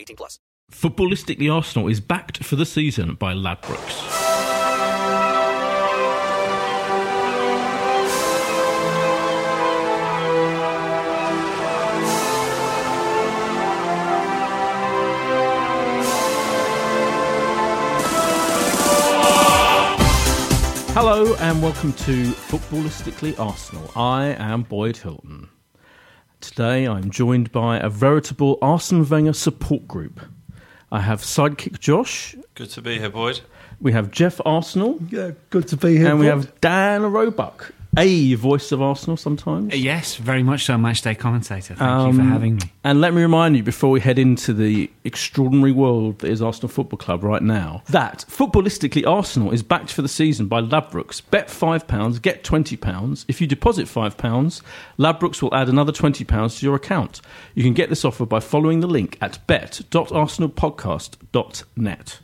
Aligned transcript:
18 0.00 0.16
plus. 0.16 0.38
Footballistically, 0.72 1.52
Arsenal 1.52 1.88
is 1.88 2.00
backed 2.00 2.42
for 2.44 2.56
the 2.56 2.66
season 2.66 3.14
by 3.14 3.34
Ladbrokes. 3.34 4.30
Hello 20.92 21.34
and 21.36 21.62
welcome 21.62 21.92
to 21.92 22.24
Footballistically 22.32 23.38
Arsenal. 23.38 23.90
I 23.96 24.36
am 24.38 24.62
Boyd 24.62 24.96
Hilton. 24.96 25.48
Today 26.40 26.86
I'm 26.88 27.10
joined 27.10 27.52
by 27.52 27.78
a 27.78 27.90
veritable 27.90 28.58
Arsene 28.62 29.06
Wenger 29.06 29.34
support 29.34 29.86
group. 29.86 30.20
I 30.90 31.00
have 31.00 31.20
sidekick 31.20 31.78
Josh. 31.80 32.34
Good 32.54 32.70
to 32.70 32.82
be 32.82 32.98
here, 32.98 33.10
Boyd. 33.10 33.40
We 33.80 33.92
have 33.92 34.10
Jeff 34.10 34.40
Arsenal. 34.46 34.98
Yeah, 35.10 35.32
good 35.50 35.68
to 35.68 35.76
be 35.76 35.96
here. 35.98 36.08
And 36.08 36.18
Boyd. 36.18 36.20
we 36.20 36.26
have 36.26 36.60
Dan 36.60 37.02
Roebuck 37.02 37.72
a 37.96 38.34
voice 38.34 38.72
of 38.72 38.80
Arsenal 38.80 39.16
sometimes? 39.16 39.74
Yes, 39.74 40.16
very 40.16 40.42
much 40.42 40.64
so. 40.64 40.74
Matchday 40.74 41.18
commentator. 41.18 41.74
Thank 41.74 41.90
um, 41.90 42.08
you 42.08 42.14
for 42.14 42.20
um, 42.22 42.30
having 42.30 42.56
me. 42.56 42.62
And 42.84 43.00
let 43.00 43.14
me 43.14 43.22
remind 43.22 43.56
you 43.56 43.62
before 43.62 43.90
we 43.90 44.00
head 44.00 44.18
into 44.18 44.52
the 44.52 44.90
extraordinary 45.04 45.72
world 45.72 46.20
that 46.20 46.30
is 46.30 46.40
Arsenal 46.40 46.68
Football 46.68 46.98
Club 46.98 47.24
right 47.24 47.42
now 47.42 47.82
that 47.88 48.24
footballistically 48.28 49.06
Arsenal 49.06 49.50
is 49.50 49.62
backed 49.62 49.92
for 49.92 50.02
the 50.02 50.08
season 50.08 50.46
by 50.46 50.60
Ladbrokes. 50.60 51.22
Bet 51.30 51.48
£5, 51.48 52.22
get 52.22 52.44
£20. 52.44 53.24
If 53.28 53.40
you 53.40 53.46
deposit 53.46 53.86
£5, 53.86 54.62
Ladbrokes 54.98 55.42
will 55.42 55.54
add 55.54 55.68
another 55.68 55.92
£20 55.92 56.58
to 56.58 56.66
your 56.66 56.76
account. 56.76 57.20
You 57.54 57.62
can 57.62 57.74
get 57.74 57.88
this 57.88 58.04
offer 58.04 58.26
by 58.26 58.40
following 58.40 58.80
the 58.80 58.86
link 58.86 59.18
at 59.20 59.44
bet.arsenalpodcast.net. 59.46 62.18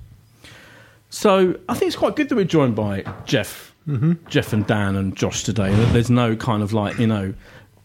So 1.08 1.56
I 1.68 1.74
think 1.74 1.88
it's 1.88 1.96
quite 1.96 2.16
good 2.16 2.28
that 2.28 2.36
we're 2.36 2.44
joined 2.44 2.76
by 2.76 3.04
Jeff 3.24 3.65
mm-hmm. 3.86 4.12
Jeff 4.28 4.52
and 4.52 4.66
Dan 4.66 4.96
and 4.96 5.16
Josh 5.16 5.44
today. 5.44 5.72
There's 5.92 6.10
no 6.10 6.36
kind 6.36 6.62
of 6.62 6.72
like 6.72 6.98
you 6.98 7.06
know 7.06 7.34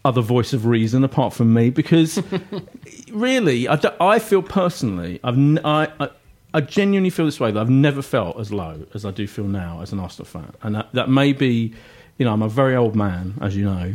other 0.04 0.20
voice 0.20 0.52
of 0.52 0.66
reason 0.66 1.04
apart 1.04 1.32
from 1.32 1.54
me 1.54 1.70
because 1.70 2.22
really, 3.12 3.68
I, 3.68 3.80
I 4.00 4.18
feel 4.18 4.42
personally, 4.42 5.20
I've 5.22 5.36
I, 5.64 5.92
I, 6.00 6.10
I 6.54 6.60
genuinely 6.60 7.10
feel 7.10 7.24
this 7.24 7.40
way 7.40 7.52
that 7.52 7.60
I've 7.60 7.70
never 7.70 8.02
felt 8.02 8.38
as 8.38 8.52
low 8.52 8.84
as 8.94 9.04
I 9.04 9.10
do 9.10 9.26
feel 9.26 9.46
now 9.46 9.80
as 9.80 9.92
an 9.92 10.00
Arsenal 10.00 10.26
fan, 10.26 10.52
and 10.62 10.74
that, 10.74 10.92
that 10.92 11.08
may 11.08 11.32
be, 11.32 11.74
you 12.18 12.24
know, 12.24 12.32
I'm 12.32 12.42
a 12.42 12.48
very 12.48 12.76
old 12.76 12.96
man, 12.96 13.34
as 13.40 13.56
you 13.56 13.64
know, 13.64 13.94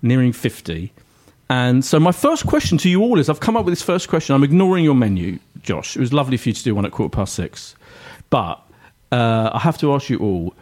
nearing 0.00 0.32
fifty. 0.32 0.92
And 1.50 1.84
so, 1.84 2.00
my 2.00 2.12
first 2.12 2.46
question 2.46 2.78
to 2.78 2.88
you 2.88 3.02
all 3.02 3.18
is 3.18 3.28
I've 3.28 3.40
come 3.40 3.58
up 3.58 3.66
with 3.66 3.72
this 3.72 3.82
first 3.82 4.08
question. 4.08 4.34
I'm 4.34 4.42
ignoring 4.42 4.84
your 4.84 4.94
menu, 4.94 5.38
Josh. 5.60 5.96
It 5.96 6.00
was 6.00 6.12
lovely 6.12 6.38
for 6.38 6.48
you 6.48 6.54
to 6.54 6.64
do 6.64 6.74
one 6.74 6.86
at 6.86 6.92
quarter 6.92 7.14
past 7.14 7.34
six. 7.34 7.76
But 8.30 8.62
uh, 9.10 9.50
I 9.52 9.58
have 9.58 9.76
to 9.78 9.92
ask 9.92 10.08
you 10.08 10.18
all 10.18 10.54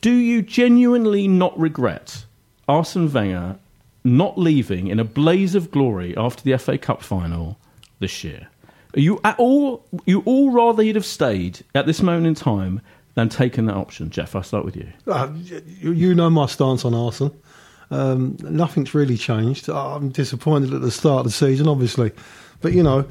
do 0.00 0.12
you 0.12 0.42
genuinely 0.42 1.26
not 1.28 1.58
regret 1.58 2.24
Arsene 2.68 3.12
Wenger 3.12 3.58
not 4.04 4.38
leaving 4.38 4.86
in 4.86 5.00
a 5.00 5.04
blaze 5.04 5.54
of 5.54 5.70
glory 5.70 6.16
after 6.16 6.42
the 6.42 6.56
FA 6.58 6.78
Cup 6.78 7.02
final 7.02 7.58
this 7.98 8.22
year? 8.22 8.48
Are 8.96 9.00
you 9.00 9.20
at 9.24 9.38
all 9.38 9.84
you 10.06 10.22
all 10.24 10.50
rather 10.50 10.82
he'd 10.82 10.94
have 10.94 11.04
stayed 11.04 11.64
at 11.74 11.86
this 11.86 12.00
moment 12.00 12.26
in 12.26 12.34
time 12.34 12.80
than 13.14 13.28
taken 13.28 13.66
that 13.66 13.74
option? 13.74 14.10
Jeff, 14.10 14.34
I'll 14.34 14.42
start 14.42 14.64
with 14.64 14.76
you. 14.76 14.88
Uh, 15.06 15.30
you 15.80 16.14
know 16.14 16.30
my 16.30 16.46
stance 16.46 16.84
on 16.84 16.94
Arsenal. 16.94 17.36
Um, 17.90 18.36
nothing's 18.42 18.94
really 18.94 19.16
changed. 19.16 19.68
I'm 19.68 20.10
disappointed 20.10 20.72
at 20.74 20.80
the 20.80 20.90
start 20.90 21.20
of 21.20 21.24
the 21.26 21.32
season, 21.32 21.68
obviously, 21.68 22.12
but 22.60 22.72
you 22.72 22.82
know 22.82 23.06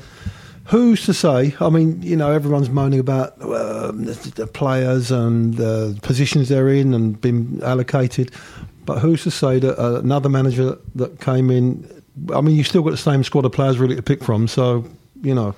who's 0.67 1.05
to 1.05 1.13
say? 1.13 1.55
I 1.59 1.69
mean, 1.69 2.01
you 2.01 2.16
know, 2.16 2.31
everyone's 2.31 2.69
moaning 2.69 3.00
about 3.00 3.41
uh, 3.41 3.91
the, 3.91 4.50
players 4.53 5.11
and 5.11 5.55
the 5.55 5.97
positions 6.01 6.50
they're 6.50 6.69
in 6.69 6.94
and 6.94 7.19
been 7.19 7.61
allocated, 7.63 8.31
but 8.85 9.00
who's 9.00 9.23
to 9.23 9.31
say 9.31 9.59
that 9.59 9.81
uh, 9.81 10.00
another 10.00 10.29
manager 10.29 10.77
that 10.95 11.19
came 11.19 11.50
in? 11.50 12.03
I 12.33 12.41
mean, 12.41 12.56
you've 12.56 12.67
still 12.67 12.83
got 12.83 12.91
the 12.91 12.97
same 12.97 13.23
squad 13.23 13.45
of 13.45 13.51
players 13.51 13.79
really 13.79 13.95
to 13.95 14.01
pick 14.01 14.23
from, 14.23 14.47
so 14.47 14.85
you 15.22 15.33
know. 15.33 15.56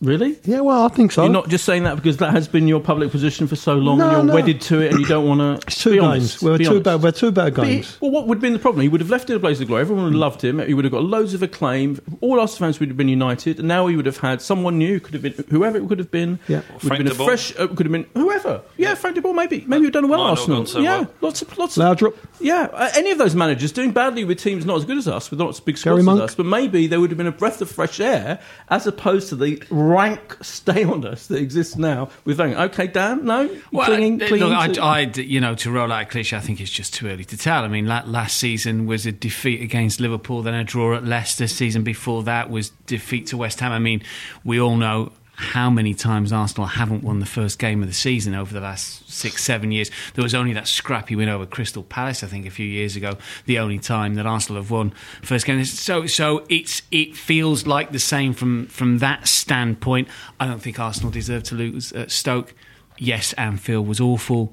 Really? 0.00 0.38
Yeah, 0.44 0.60
well, 0.60 0.86
I 0.86 0.88
think 0.88 1.12
so. 1.12 1.24
You're 1.24 1.32
not 1.32 1.50
just 1.50 1.66
saying 1.66 1.84
that 1.84 1.94
because 1.96 2.16
that 2.18 2.32
has 2.32 2.48
been 2.48 2.66
your 2.66 2.80
public 2.80 3.10
position 3.10 3.46
for 3.46 3.56
so 3.56 3.74
long, 3.74 3.98
no, 3.98 4.04
and 4.04 4.12
you're 4.12 4.24
no. 4.24 4.34
wedded 4.34 4.60
to 4.62 4.80
it, 4.80 4.92
and 4.92 5.00
you 5.00 5.06
don't 5.06 5.28
want 5.28 5.40
to. 5.40 5.66
It's 5.66 5.82
two 5.82 5.90
games. 5.90 6.02
Honest, 6.02 6.42
we're 6.42 6.56
two 6.56 6.80
bad. 6.80 7.02
We're 7.02 7.12
two 7.12 7.30
bad 7.30 7.54
games. 7.54 7.90
He, 7.90 7.98
well, 8.00 8.10
what 8.10 8.26
would 8.26 8.36
have 8.36 8.42
been 8.42 8.54
the 8.54 8.58
problem? 8.58 8.80
He 8.80 8.88
would 8.88 9.02
have 9.02 9.10
left 9.10 9.28
it 9.28 9.36
a 9.36 9.38
blaze 9.38 9.60
of 9.60 9.68
glory. 9.68 9.82
Everyone 9.82 10.04
would 10.04 10.14
have 10.14 10.20
loved 10.20 10.42
him. 10.42 10.58
He 10.58 10.72
would 10.72 10.86
have 10.86 10.92
got 10.92 11.04
loads 11.04 11.34
of 11.34 11.42
acclaim. 11.42 12.00
All 12.22 12.40
us 12.40 12.56
fans 12.56 12.80
would 12.80 12.88
have 12.88 12.96
been 12.96 13.08
united, 13.08 13.58
and 13.58 13.68
now 13.68 13.88
he 13.88 13.96
would 13.96 14.06
have 14.06 14.16
had 14.16 14.40
someone 14.40 14.78
new. 14.78 15.00
Could 15.00 15.12
have 15.12 15.22
been 15.22 15.34
whoever 15.50 15.76
it 15.76 15.86
could 15.86 15.98
have 15.98 16.10
been. 16.10 16.38
Yeah, 16.48 16.62
would 16.82 16.92
have 16.92 16.98
been 16.98 17.06
a 17.08 17.14
fresh. 17.14 17.54
Uh, 17.58 17.66
could 17.66 17.84
have 17.84 17.92
been 17.92 18.06
whoever. 18.14 18.62
Yeah, 18.78 18.94
Frank 18.94 19.16
de 19.16 19.22
Boer 19.22 19.34
maybe. 19.34 19.64
Maybe 19.66 19.82
we've 19.82 19.92
done 19.92 20.08
well. 20.08 20.22
Arsenal. 20.22 20.64
So 20.64 20.80
yeah, 20.80 21.00
well. 21.00 21.14
lots 21.20 21.42
of 21.42 21.58
lots. 21.58 21.76
Laudrup. 21.76 22.16
Yeah, 22.40 22.68
uh, 22.72 22.90
any 22.96 23.10
of 23.10 23.18
those 23.18 23.34
managers 23.34 23.70
doing 23.70 23.92
badly 23.92 24.24
with 24.24 24.38
teams 24.38 24.64
not 24.64 24.78
as 24.78 24.86
good 24.86 24.96
as 24.96 25.06
us, 25.06 25.30
with 25.30 25.38
not 25.38 25.50
as 25.50 25.60
big 25.60 25.76
squads 25.76 26.08
as 26.08 26.20
us, 26.20 26.34
but 26.34 26.46
maybe 26.46 26.86
there 26.86 27.00
would 27.00 27.10
have 27.10 27.18
been 27.18 27.26
a 27.26 27.32
breath 27.32 27.60
of 27.60 27.70
fresh 27.70 28.00
air 28.00 28.40
as 28.70 28.86
opposed 28.86 29.28
to 29.28 29.36
the 29.36 29.62
rank 29.90 30.36
staleness 30.42 31.26
that 31.26 31.38
exists 31.38 31.76
now 31.76 32.10
with 32.24 32.38
Wenger. 32.38 32.58
Okay, 32.58 32.86
Dan, 32.86 33.24
no, 33.24 33.50
well, 33.72 33.86
clinging, 33.86 34.18
clinging 34.18 34.48
look, 34.48 34.74
to... 34.74 34.82
I, 34.82 35.00
I, 35.00 35.00
you 35.00 35.40
know, 35.40 35.54
to 35.56 35.70
roll 35.70 35.92
out 35.92 36.02
a 36.02 36.06
cliche, 36.06 36.36
I 36.36 36.40
think 36.40 36.60
it's 36.60 36.70
just 36.70 36.94
too 36.94 37.08
early 37.08 37.24
to 37.24 37.36
tell. 37.36 37.64
I 37.64 37.68
mean, 37.68 37.86
last 37.86 38.36
season 38.36 38.86
was 38.86 39.06
a 39.06 39.12
defeat 39.12 39.62
against 39.62 40.00
Liverpool, 40.00 40.42
then 40.42 40.54
a 40.54 40.64
draw 40.64 40.96
at 40.96 41.04
Leicester. 41.04 41.46
Season 41.46 41.82
before 41.82 42.22
that 42.24 42.50
was 42.50 42.70
defeat 42.86 43.26
to 43.28 43.36
West 43.36 43.60
Ham. 43.60 43.72
I 43.72 43.78
mean, 43.78 44.02
we 44.44 44.60
all 44.60 44.76
know 44.76 45.12
how 45.40 45.70
many 45.70 45.94
times 45.94 46.32
Arsenal 46.32 46.66
haven't 46.66 47.02
won 47.02 47.18
the 47.18 47.26
first 47.26 47.58
game 47.58 47.82
of 47.82 47.88
the 47.88 47.94
season 47.94 48.34
over 48.34 48.52
the 48.52 48.60
last 48.60 49.10
six, 49.10 49.42
seven 49.42 49.72
years. 49.72 49.90
There 50.14 50.22
was 50.22 50.34
only 50.34 50.52
that 50.52 50.68
scrappy 50.68 51.16
win 51.16 51.30
over 51.30 51.46
Crystal 51.46 51.82
Palace, 51.82 52.22
I 52.22 52.26
think, 52.26 52.46
a 52.46 52.50
few 52.50 52.66
years 52.66 52.94
ago. 52.94 53.16
The 53.46 53.58
only 53.58 53.78
time 53.78 54.16
that 54.16 54.26
Arsenal 54.26 54.60
have 54.60 54.70
won 54.70 54.92
first 55.22 55.46
game. 55.46 55.64
So, 55.64 56.06
so 56.06 56.44
it's 56.50 56.82
it 56.90 57.16
feels 57.16 57.66
like 57.66 57.90
the 57.92 57.98
same 57.98 58.34
from 58.34 58.66
from 58.66 58.98
that 58.98 59.26
standpoint. 59.26 60.08
I 60.38 60.46
don't 60.46 60.60
think 60.60 60.78
Arsenal 60.78 61.10
deserve 61.10 61.44
to 61.44 61.54
lose 61.54 61.92
at 61.92 62.10
Stoke. 62.10 62.54
Yes, 62.98 63.32
Anfield 63.32 63.88
was 63.88 63.98
awful, 63.98 64.52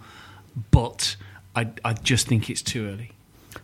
but 0.72 1.18
I 1.54 1.70
I 1.84 1.94
just 1.94 2.28
think 2.28 2.50
it's 2.50 2.62
too 2.62 2.88
early. 2.88 3.12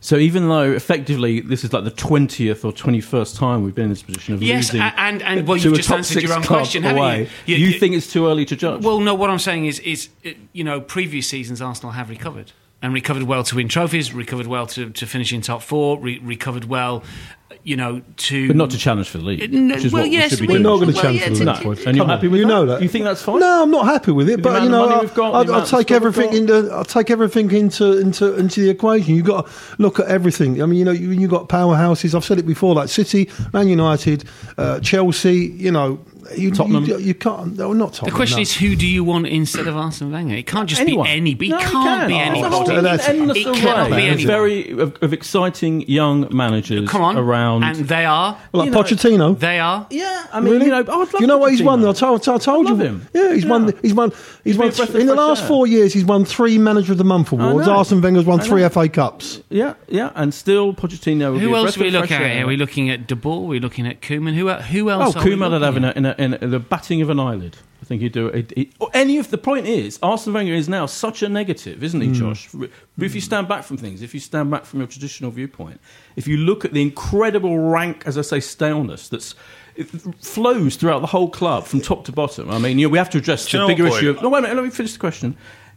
So 0.03 0.17
even 0.17 0.49
though 0.49 0.69
effectively 0.73 1.39
this 1.39 1.63
is 1.63 1.71
like 1.71 1.85
the 1.85 1.89
twentieth 1.91 2.65
or 2.65 2.73
twenty 2.73 2.99
first 2.99 3.37
time 3.37 3.63
we've 3.63 3.73
been 3.73 3.85
in 3.85 3.89
this 3.91 4.03
position 4.03 4.33
of 4.33 4.43
Yes, 4.43 4.73
losing, 4.73 4.81
and- 4.81 5.21
and, 5.23 5.47
well, 5.47 5.57
to 5.57 5.63
you've 5.63 5.73
a 5.75 5.77
just 5.77 5.89
answered 5.91 6.23
your 6.23 6.33
own 6.33 6.43
question, 6.43 6.83
haven't 6.83 6.97
away, 6.97 7.29
you? 7.45 7.55
you, 7.55 7.65
You- 7.67 7.71
you- 7.71 7.79
think 7.79 7.95
it's 7.95 8.11
too 8.11 8.27
early 8.27 8.43
to 8.45 8.55
judge? 8.57 8.83
Well, 8.83 8.99
no. 8.99 9.13
What 9.15 9.29
I'm 9.29 9.39
saying 9.39 9.65
is, 9.65 9.79
is 9.79 10.09
you 10.51 10.65
know, 10.65 10.81
previous 10.81 11.29
seasons 11.29 11.61
Arsenal 11.61 11.93
have 11.93 12.09
recovered 12.09 12.51
and 12.83 12.93
recovered 12.93 13.23
well 13.23 13.43
to 13.45 13.55
win 13.55 13.67
trophies, 13.69 14.13
recovered 14.13 14.45
well 14.45 14.67
to, 14.67 14.91
to 14.91 15.07
finish 15.07 15.33
in 15.33 15.41
top 15.41 15.63
four, 15.63 15.99
re- 15.99 16.19
recovered 16.19 16.65
well, 16.65 17.03
uh, 17.49 17.55
you 17.63 17.75
know, 17.77 18.01
to 18.17 18.47
but 18.47 18.55
not 18.57 18.69
to 18.71 18.77
challenge 18.77 19.07
for 19.09 19.17
the 19.19 19.23
league, 19.23 19.51
no, 19.53 19.73
which 19.75 19.85
is 19.85 19.93
well, 19.93 20.03
what 20.03 20.11
yes, 20.11 20.31
we 20.31 20.37
should 20.37 20.41
be 20.41 20.47
we- 20.47 20.53
We're 20.55 20.57
doing. 20.59 20.63
not 20.63 20.75
going 20.75 20.87
to 20.89 20.93
Well, 20.93 21.01
challenge 21.01 21.19
yeah, 21.21 21.25
for 21.25 21.31
it's 21.31 21.39
the 21.39 21.43
a- 21.43 21.45
next 21.45 21.61
No. 21.63 21.67
one. 21.69 21.77
And 21.87 21.97
you're 21.97 22.05
happy 22.05 22.27
on, 22.27 22.31
with 22.33 22.39
you 22.41 22.45
that? 22.47 22.53
know 22.53 22.65
that. 22.65 22.81
You 22.81 22.89
think 22.89 23.05
that's 23.05 23.21
fine? 23.21 23.39
No, 23.39 23.63
I'm 23.63 23.71
not 23.71 23.85
happy 23.85 24.11
with 24.11 24.29
it. 24.29 24.35
the 24.37 24.41
But 24.43 24.63
you 24.63 24.69
know, 24.69 24.89
I, 24.89 24.99
we've 25.01 25.13
got, 25.13 25.45
the 25.45 25.53
I'll, 25.53 25.59
I'll 25.61 25.65
take 25.65 25.89
everything 25.91 26.33
into. 26.33 26.69
I'll 26.73 26.83
take 26.83 27.09
everything 27.09 27.49
into 27.51 27.97
into 27.99 28.35
into 28.35 28.59
the 28.61 28.69
equation. 28.69 29.15
You've 29.15 29.25
got 29.27 29.47
to 29.47 29.51
look 29.79 29.99
at 30.01 30.07
everything. 30.07 30.61
I 30.61 30.65
mean, 30.65 30.77
you 30.79 30.85
know, 30.85 30.91
you 30.91 31.11
you 31.11 31.27
got 31.29 31.47
powerhouses. 31.47 32.13
I've 32.13 32.25
said 32.25 32.37
it 32.37 32.45
before, 32.45 32.75
like 32.75 32.89
City, 32.89 33.29
Man 33.53 33.69
United, 33.69 34.25
uh, 34.57 34.79
Chelsea. 34.81 35.37
You 35.55 35.71
know, 35.71 35.99
you, 36.35 36.51
Tottenham. 36.51 36.85
You, 36.85 36.97
you 36.97 37.13
can't. 37.13 37.57
No, 37.57 37.73
not 37.73 37.93
Tottenham. 37.93 38.11
The 38.11 38.15
question 38.15 38.37
no. 38.37 38.41
is, 38.43 38.55
who 38.55 38.75
do 38.75 38.87
you 38.87 39.03
want 39.03 39.27
instead 39.27 39.67
of 39.67 39.75
Arsene 39.77 40.11
Wenger? 40.11 40.35
It 40.35 40.47
can't 40.47 40.67
just 40.69 40.81
Anyone. 40.81 41.05
be 41.05 41.11
any. 41.11 41.31
It 41.31 41.49
No, 41.49 41.57
it 41.57 41.61
can't 41.61 41.71
can. 41.71 42.07
be 42.07 42.13
Oh, 42.15 42.17
anybody. 42.19 42.49
that's- 42.49 42.67
There's 42.67 42.83
that's- 42.83 43.07
an 43.09 43.15
endless 43.19 43.37
it 43.37 43.55
cannot 43.55 43.91
array 43.91 43.97
be 43.97 44.07
of 44.07 44.13
anyone. 44.13 44.27
very 44.27 44.69
of, 44.71 44.97
of 45.03 45.13
exciting 45.13 45.87
young 45.89 46.27
managers 46.35 46.89
Come 46.89 47.01
on, 47.01 47.17
around. 47.17 47.63
and 47.63 47.75
they 47.87 48.05
are. 48.05 48.37
Well, 48.51 48.63
like 48.63 48.65
you 48.67 48.71
know, 48.71 48.83
Pochettino. 48.83 49.39
They 49.39 49.59
are. 49.59 49.87
yeah, 49.89 50.25
I 50.31 50.39
mean, 50.39 50.53
Really? 50.53 50.65
you 50.65 50.71
know, 50.71 50.77
I'd 50.79 50.87
love 50.87 51.11
Do 51.11 51.17
you 51.19 51.27
know 51.27 51.37
what 51.37 51.51
he's 51.51 51.61
won? 51.63 51.83
I 51.85 51.91
told, 51.93 52.27
I 52.27 52.37
told 52.37 52.67
I 52.67 52.69
you. 52.71 52.75
him. 52.77 53.07
Yeah, 53.13 53.33
he's 53.33 53.45
won. 53.45 53.73
He's 53.81 53.93
won. 53.93 54.11
He's 54.43 54.53
He'd 54.53 54.59
won 54.59 54.69
be 54.69 54.73
a 54.73 54.77
breath 54.77 54.89
of 54.89 54.95
in 54.95 55.07
the 55.07 55.15
last 55.15 55.41
air. 55.43 55.47
four 55.47 55.67
years. 55.67 55.93
He's 55.93 56.05
won 56.05 56.25
three 56.25 56.57
Manager 56.57 56.91
of 56.93 56.97
the 56.97 57.03
Month 57.03 57.31
awards. 57.31 57.67
know. 57.67 57.73
Arsene 57.77 58.01
Wenger's 58.01 58.25
won 58.25 58.39
three. 58.39 58.63
FA 58.69 58.87
Cups. 58.89 59.41
Yeah, 59.49 59.73
yeah, 59.89 60.11
and 60.15 60.33
still 60.33 60.73
Pochettino. 60.73 61.37
Who 61.39 61.55
else 61.55 61.77
are 61.77 61.81
we 61.81 61.87
of 61.87 61.93
looking 61.93 62.15
at? 62.17 62.31
here? 62.31 62.43
Are 62.43 62.47
we 62.47 62.57
looking 62.57 62.89
at 62.89 63.07
De 63.07 63.15
Boer? 63.15 63.43
Are 63.43 63.47
we 63.47 63.59
looking 63.59 63.87
at 63.87 64.01
Koeman? 64.01 64.33
Who, 64.35 64.49
el- 64.49 64.61
who 64.61 64.89
Oh, 64.89 64.99
else? 65.01 65.15
are 65.15 65.23
we 65.23 65.31
Koeman 65.31 65.51
would 65.51 65.61
have 65.61 65.75
looking 65.75 65.83
in 65.83 65.85
at? 65.85 65.95
a, 65.95 65.97
in, 65.97 66.05
a, 66.17 66.21
in 66.23 66.33
a 66.35 66.47
the 66.47 66.59
batting 66.59 67.01
of 67.01 67.09
an 67.09 67.19
eyelid. 67.19 67.57
I 67.81 67.85
think 67.85 68.01
he'd 68.01 68.13
do 68.13 68.27
it. 68.27 68.53
He, 68.55 68.71
any 68.93 69.17
of 69.17 69.29
the 69.29 69.37
point 69.37 69.67
is, 69.67 69.99
Arsene 70.01 70.33
Wenger 70.33 70.53
is 70.53 70.69
now 70.69 70.85
such 70.85 71.21
a 71.21 71.27
negative, 71.27 71.83
isn't 71.83 71.99
he, 71.99 72.07
Hmm. 72.07 72.13
Josh? 72.13 72.49
But 72.53 72.69
if 72.97 73.13
you 73.13 73.19
stand 73.19 73.49
back 73.49 73.63
from 73.65 73.75
things, 73.75 74.01
if 74.01 74.13
you 74.13 74.21
stand 74.21 74.49
back 74.51 74.63
from 74.63 74.79
your 74.79 74.87
traditional 74.87 75.31
viewpoint, 75.31 75.81
if 76.15 76.25
you 76.25 76.37
look 76.37 76.63
at 76.63 76.71
the 76.71 76.81
incredible 76.81 77.59
rank, 77.59 78.03
as 78.05 78.17
I 78.17 78.21
say, 78.21 78.39
staleness 78.39 79.09
that's 79.09 79.35
it 79.75 79.85
flows 80.23 80.75
throughout 80.75 80.99
the 80.99 81.07
whole 81.07 81.29
club 81.29 81.65
from 81.65 81.81
top 81.81 82.05
to 82.05 82.11
bottom. 82.11 82.49
I 82.51 82.59
mean, 82.59 82.77
you 82.77 82.87
know, 82.87 82.91
we 82.91 82.99
have 82.99 83.09
to 83.09 83.17
address 83.17 83.47
Do 83.49 83.59
the 83.61 83.67
bigger 83.67 83.85
what, 83.85 83.97
issue. 83.97 84.11
Of, 84.11 84.21
no, 84.21 84.29
wait 84.29 84.39
a 84.39 84.41
minute. 84.43 84.55
Let 84.55 84.63
me 84.65 84.69
finish 84.69 84.93
the 84.93 84.99
question. 84.99 85.35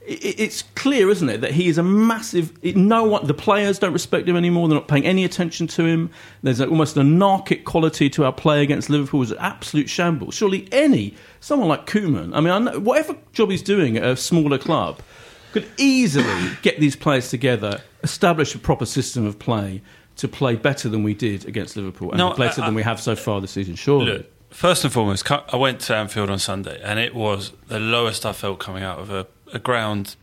I- 0.08 0.12
I- 0.12 0.34
It's 0.38 0.62
clear, 0.74 1.10
isn't 1.10 1.28
it, 1.28 1.40
that 1.40 1.52
he 1.52 1.68
is 1.68 1.78
a 1.78 1.82
massive. 1.82 2.52
No 2.76 3.04
one, 3.04 3.26
the 3.26 3.34
players 3.34 3.78
don't 3.78 3.92
respect 3.92 4.28
him 4.28 4.36
anymore. 4.36 4.68
They're 4.68 4.78
not 4.78 4.88
paying 4.88 5.04
any 5.04 5.24
attention 5.24 5.66
to 5.68 5.84
him. 5.84 6.10
There's 6.42 6.60
almost 6.60 6.96
an 6.96 7.06
anarchic 7.06 7.64
quality 7.64 8.08
to 8.10 8.24
our 8.24 8.32
play 8.32 8.62
against 8.62 8.88
Liverpool. 8.88 9.22
It's 9.22 9.32
an 9.32 9.38
absolute 9.40 9.88
shambles. 9.88 10.34
Surely 10.34 10.68
any 10.72 11.14
someone 11.40 11.68
like 11.68 11.86
Koeman, 11.86 12.32
I 12.34 12.40
mean, 12.40 12.50
I 12.52 12.58
know, 12.58 12.78
whatever 12.78 13.16
job 13.32 13.50
he's 13.50 13.62
doing 13.62 13.96
at 13.96 14.04
a 14.04 14.16
smaller 14.16 14.58
club, 14.58 15.00
could 15.52 15.66
easily 15.76 16.50
get 16.62 16.78
these 16.80 16.94
players 16.96 17.30
together, 17.30 17.80
establish 18.02 18.54
a 18.54 18.58
proper 18.58 18.84
system 18.86 19.24
of 19.26 19.38
play 19.38 19.80
to 20.16 20.28
play 20.28 20.54
better 20.54 20.88
than 20.88 21.02
we 21.02 21.14
did 21.14 21.46
against 21.46 21.76
Liverpool 21.76 22.10
and 22.10 22.18
No, 22.18 22.32
better 22.34 22.62
I- 22.62 22.66
than 22.66 22.74
we 22.74 22.82
have 22.82 23.00
so 23.00 23.16
far 23.16 23.40
this 23.40 23.50
season. 23.52 23.74
Surely. 23.74 24.12
Look, 24.12 24.26
first 24.50 24.84
and 24.84 24.92
foremost, 24.92 25.30
I 25.30 25.56
went 25.56 25.80
to 25.80 25.94
Anfield 25.96 26.30
on 26.30 26.38
Sunday, 26.38 26.80
and 26.82 26.98
it 26.98 27.14
was 27.14 27.52
the 27.68 27.80
lowest 27.80 28.24
I 28.24 28.32
felt 28.32 28.58
coming 28.58 28.82
out 28.82 28.98
of 28.98 29.10
a, 29.10 29.26
a 29.52 29.58
ground. 29.58 30.16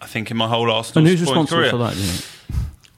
I 0.00 0.06
think 0.06 0.30
in 0.30 0.36
my 0.36 0.48
whole 0.48 0.70
Arsenal 0.70 1.00
and 1.00 1.08
who's 1.08 1.20
responsible 1.20 1.58
career. 1.60 1.70
for 1.70 1.78
that? 1.78 1.94
do 1.94 1.98
you 2.00 2.06
think? 2.06 2.34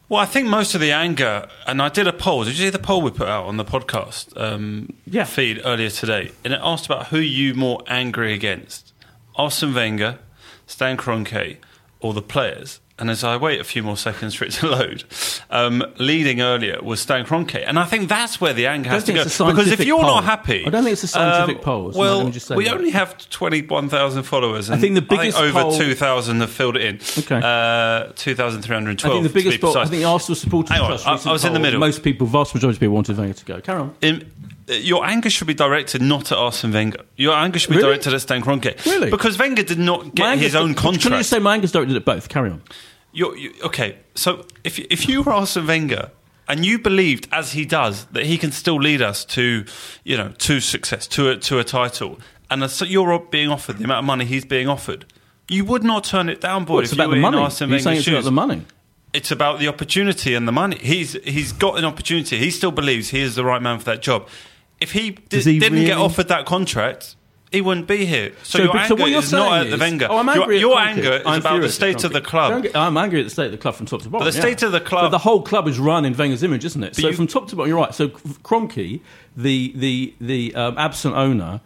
Well, 0.08 0.20
I 0.20 0.26
think 0.26 0.49
most 0.49 0.75
of 0.75 0.81
the 0.81 0.91
anger, 0.91 1.49
and 1.69 1.81
I 1.81 1.88
did 1.88 2.06
a 2.08 2.12
poll. 2.12 2.43
Did 2.44 2.58
you 2.58 2.64
see 2.67 2.70
the 2.70 2.81
poll 2.81 3.00
we 3.00 3.11
put 3.12 3.29
out 3.29 3.47
on 3.47 3.56
the 3.58 3.64
podcast 3.64 4.37
um, 4.41 4.93
Yeah. 5.06 5.25
feed 5.25 5.61
earlier 5.64 5.88
today? 5.88 6.32
And 6.44 6.52
it 6.52 6.61
asked 6.62 6.87
about 6.87 7.06
who 7.08 7.19
you 7.19 7.55
more 7.55 7.82
angry 7.87 8.32
against: 8.35 8.93
Arsene 9.37 9.73
Wenger, 9.73 10.19
Stan 10.67 10.97
Kroenke, 10.97 11.58
or 12.00 12.12
the 12.12 12.23
players. 12.23 12.81
And 13.00 13.11
as 13.11 13.25
I 13.25 13.37
wait 13.38 13.58
a 13.61 13.64
few 13.64 13.82
more 13.82 13.97
seconds 13.97 14.35
for 14.35 14.44
it 14.44 14.52
to 14.52 14.67
load, 14.76 15.05
um, 15.50 15.82
leading 15.99 16.41
earlier 16.43 16.79
was 16.82 17.00
Stan 17.00 17.25
Kroenke, 17.25 17.64
and 17.67 17.79
I 17.79 17.85
think 17.87 18.08
that's 18.11 18.41
where 18.41 18.52
the 18.52 18.67
anger 18.67 18.91
has 18.91 19.05
to 19.05 19.12
go. 19.14 19.25
Because 19.25 19.73
if 19.73 19.85
you're 19.85 19.99
poll. 19.99 20.06
not 20.17 20.25
happy, 20.25 20.62
um, 20.64 20.69
I 20.69 20.70
don't 20.70 20.85
think 20.85 20.93
it's 20.93 21.05
a 21.05 21.08
scientific 21.08 21.62
poll, 21.62 21.93
so 21.93 21.99
let 21.99 22.06
Well, 22.06 22.25
me 22.26 22.31
just 22.31 22.47
say 22.47 22.56
we 22.56 22.64
that. 22.67 22.75
only 22.75 22.91
have 22.91 23.17
twenty-one 23.31 23.88
thousand 23.88 24.25
followers. 24.25 24.69
And 24.69 24.76
I 24.76 24.81
think 24.81 24.94
the 24.97 25.02
biggest 25.02 25.38
over 25.38 25.62
poll- 25.62 25.79
two 25.79 25.94
thousand 25.94 26.41
have 26.43 26.50
filled 26.50 26.76
it 26.76 26.82
in. 26.82 26.97
Okay. 27.19 27.41
uh, 27.43 28.12
two 28.17 28.35
thousand 28.35 28.62
three 28.62 28.75
hundred 28.75 29.02
I 29.05 29.08
think 29.08 29.23
the 29.25 29.31
biggest 29.31 29.61
poll, 29.61 29.76
I 29.79 29.87
think 29.87 30.05
Arsenal 30.05 30.37
supporters. 30.37 30.70
Hang 30.76 30.82
on, 30.82 30.88
Trust 30.99 31.26
I- 31.26 31.31
I 31.31 31.32
was 31.32 31.44
in 31.44 31.55
the 31.55 31.58
middle. 31.58 31.81
Most 31.81 32.02
people, 32.02 32.26
vast 32.26 32.55
majority 32.55 32.76
of 32.76 32.81
people 32.81 32.94
wanted 32.94 33.17
Wenger 33.17 33.32
to 33.35 33.44
go. 33.47 33.61
Carry 33.62 33.81
on. 33.81 33.94
in, 34.02 34.31
your 34.69 35.05
anger 35.05 35.29
should 35.31 35.47
be 35.49 35.55
directed 35.55 36.00
not 36.00 36.31
at 36.31 36.38
Arsene 36.38 36.70
Wenger. 36.73 37.00
Your 37.17 37.35
anger 37.35 37.58
should 37.58 37.70
be 37.70 37.76
Really? 37.76 37.88
directed 37.88 38.14
at 38.14 38.20
Stan 38.20 38.41
Kroenke. 38.43 38.85
Really? 38.87 39.11
Because 39.11 39.37
Wenger 39.37 39.62
did 39.64 39.79
not 39.81 40.14
get 40.14 40.38
his 40.38 40.55
own 40.55 40.75
Can 40.75 40.94
you 41.12 41.23
say 41.25 41.38
my 41.41 41.55
anger's 41.55 41.73
directed 41.73 41.97
at 41.97 42.05
both? 42.05 42.29
Carry 42.29 42.50
on. 42.50 42.62
You're, 43.12 43.37
you, 43.37 43.53
okay, 43.65 43.99
so 44.15 44.47
if 44.65 44.79
if 44.79 45.09
you 45.09 45.23
were 45.23 45.33
Arsene 45.33 45.67
Wenger 45.67 46.11
and 46.49 46.65
you 46.65 46.79
believed, 46.79 47.29
as 47.33 47.53
he 47.53 47.65
does, 47.65 48.05
that 48.07 48.27
he 48.27 48.39
can 48.39 48.53
still 48.53 48.77
lead 48.77 49.03
us 49.03 49.25
to, 49.27 49.65
you 50.05 50.17
know, 50.17 50.33
to 50.39 50.61
success, 50.61 51.07
to 51.09 51.31
a, 51.31 51.37
to 51.37 51.59
a 51.59 51.65
title, 51.65 52.19
and 52.51 52.69
so 52.71 52.85
you're 52.85 53.19
being 53.31 53.49
offered 53.49 53.79
the 53.79 53.85
amount 53.85 54.01
of 54.01 54.05
money 54.05 54.25
he's 54.25 54.45
being 54.45 54.69
offered, 54.69 55.07
you 55.49 55.65
would 55.65 55.83
not 55.85 56.05
turn 56.05 56.29
it 56.29 56.41
down, 56.41 56.65
boy. 56.65 56.75
Well, 56.75 56.83
it's 56.83 56.93
if 56.93 56.99
you 56.99 57.05
about 57.05 57.11
were 57.11 57.17
the 57.17 57.21
money. 57.21 57.37
You're 57.39 57.51
saying 57.51 57.99
it's 57.99 58.09
about 58.09 58.25
the 58.25 58.31
money. 58.33 58.62
It's 59.12 59.33
about 59.33 59.59
the 59.59 59.67
opportunity 59.67 60.35
and 60.35 60.47
the 60.47 60.53
money. 60.53 60.79
He's 60.79 61.12
he's 61.25 61.53
got 61.53 61.79
an 61.79 61.85
opportunity. 61.85 62.39
He 62.39 62.51
still 62.51 62.71
believes 62.71 63.09
he 63.11 63.21
is 63.21 63.35
the 63.35 63.45
right 63.45 63.61
man 63.61 63.79
for 63.79 63.87
that 63.87 64.03
job. 64.03 64.29
If 64.81 64.93
he, 64.93 65.11
di- 65.11 65.41
he 65.41 65.59
didn't 65.59 65.85
get 65.85 65.99
offered 65.99 66.29
that 66.29 66.47
contract, 66.47 67.17
he 67.52 67.61
wouldn't 67.61 67.87
be 67.88 68.05
here. 68.06 68.32
So, 68.43 68.58
So, 68.58 68.64
your 68.64 68.73
but- 68.73 68.87
so 68.87 68.94
anger 68.94 69.02
what 69.02 69.11
you're 69.11 69.19
is 69.20 69.32
not 69.32 69.50
saying 69.50 69.61
at 69.62 69.69
the 69.70 69.75
is- 69.75 69.81
Wenger. 69.81 70.06
Oh, 70.11 70.19
I'm 70.19 70.26
your 70.26 70.35
angry 70.43 70.56
at 70.56 70.61
your 70.61 70.79
anger 70.79 71.12
is 71.14 71.23
I'm 71.26 71.41
about 71.41 71.61
the 71.62 71.69
state 71.69 72.05
of 72.05 72.12
the 72.12 72.20
club. 72.20 72.67
I'm 72.75 72.97
angry 72.97 73.20
at 73.20 73.25
the 73.25 73.31
state 73.31 73.47
of 73.47 73.52
the 73.52 73.58
club 73.58 73.75
from 73.75 73.87
top 73.87 74.02
to 74.02 74.08
bottom. 74.08 74.25
But 74.25 74.31
the 74.32 74.37
yeah. 74.38 74.43
state 74.44 74.62
of 74.62 74.73
the 74.73 74.81
club- 74.81 75.05
But 75.05 75.08
the 75.11 75.19
whole 75.19 75.43
club 75.43 75.67
is 75.67 75.79
run 75.79 76.05
in 76.05 76.14
Wenger's 76.17 76.43
image, 76.43 76.64
isn't 76.64 76.82
it? 76.85 76.94
so 76.97 77.08
you- 77.08 77.14
from 77.14 77.26
top 77.26 77.49
to 77.49 77.56
bottom, 77.56 77.69
you're 77.69 77.79
right. 77.79 77.94
So 77.94 78.08
Kroenke, 78.08 79.00
the 79.37 79.73
the 79.75 80.14
the 80.20 80.55
um, 80.55 80.79
absent 80.79 81.14
owner. 81.17 81.61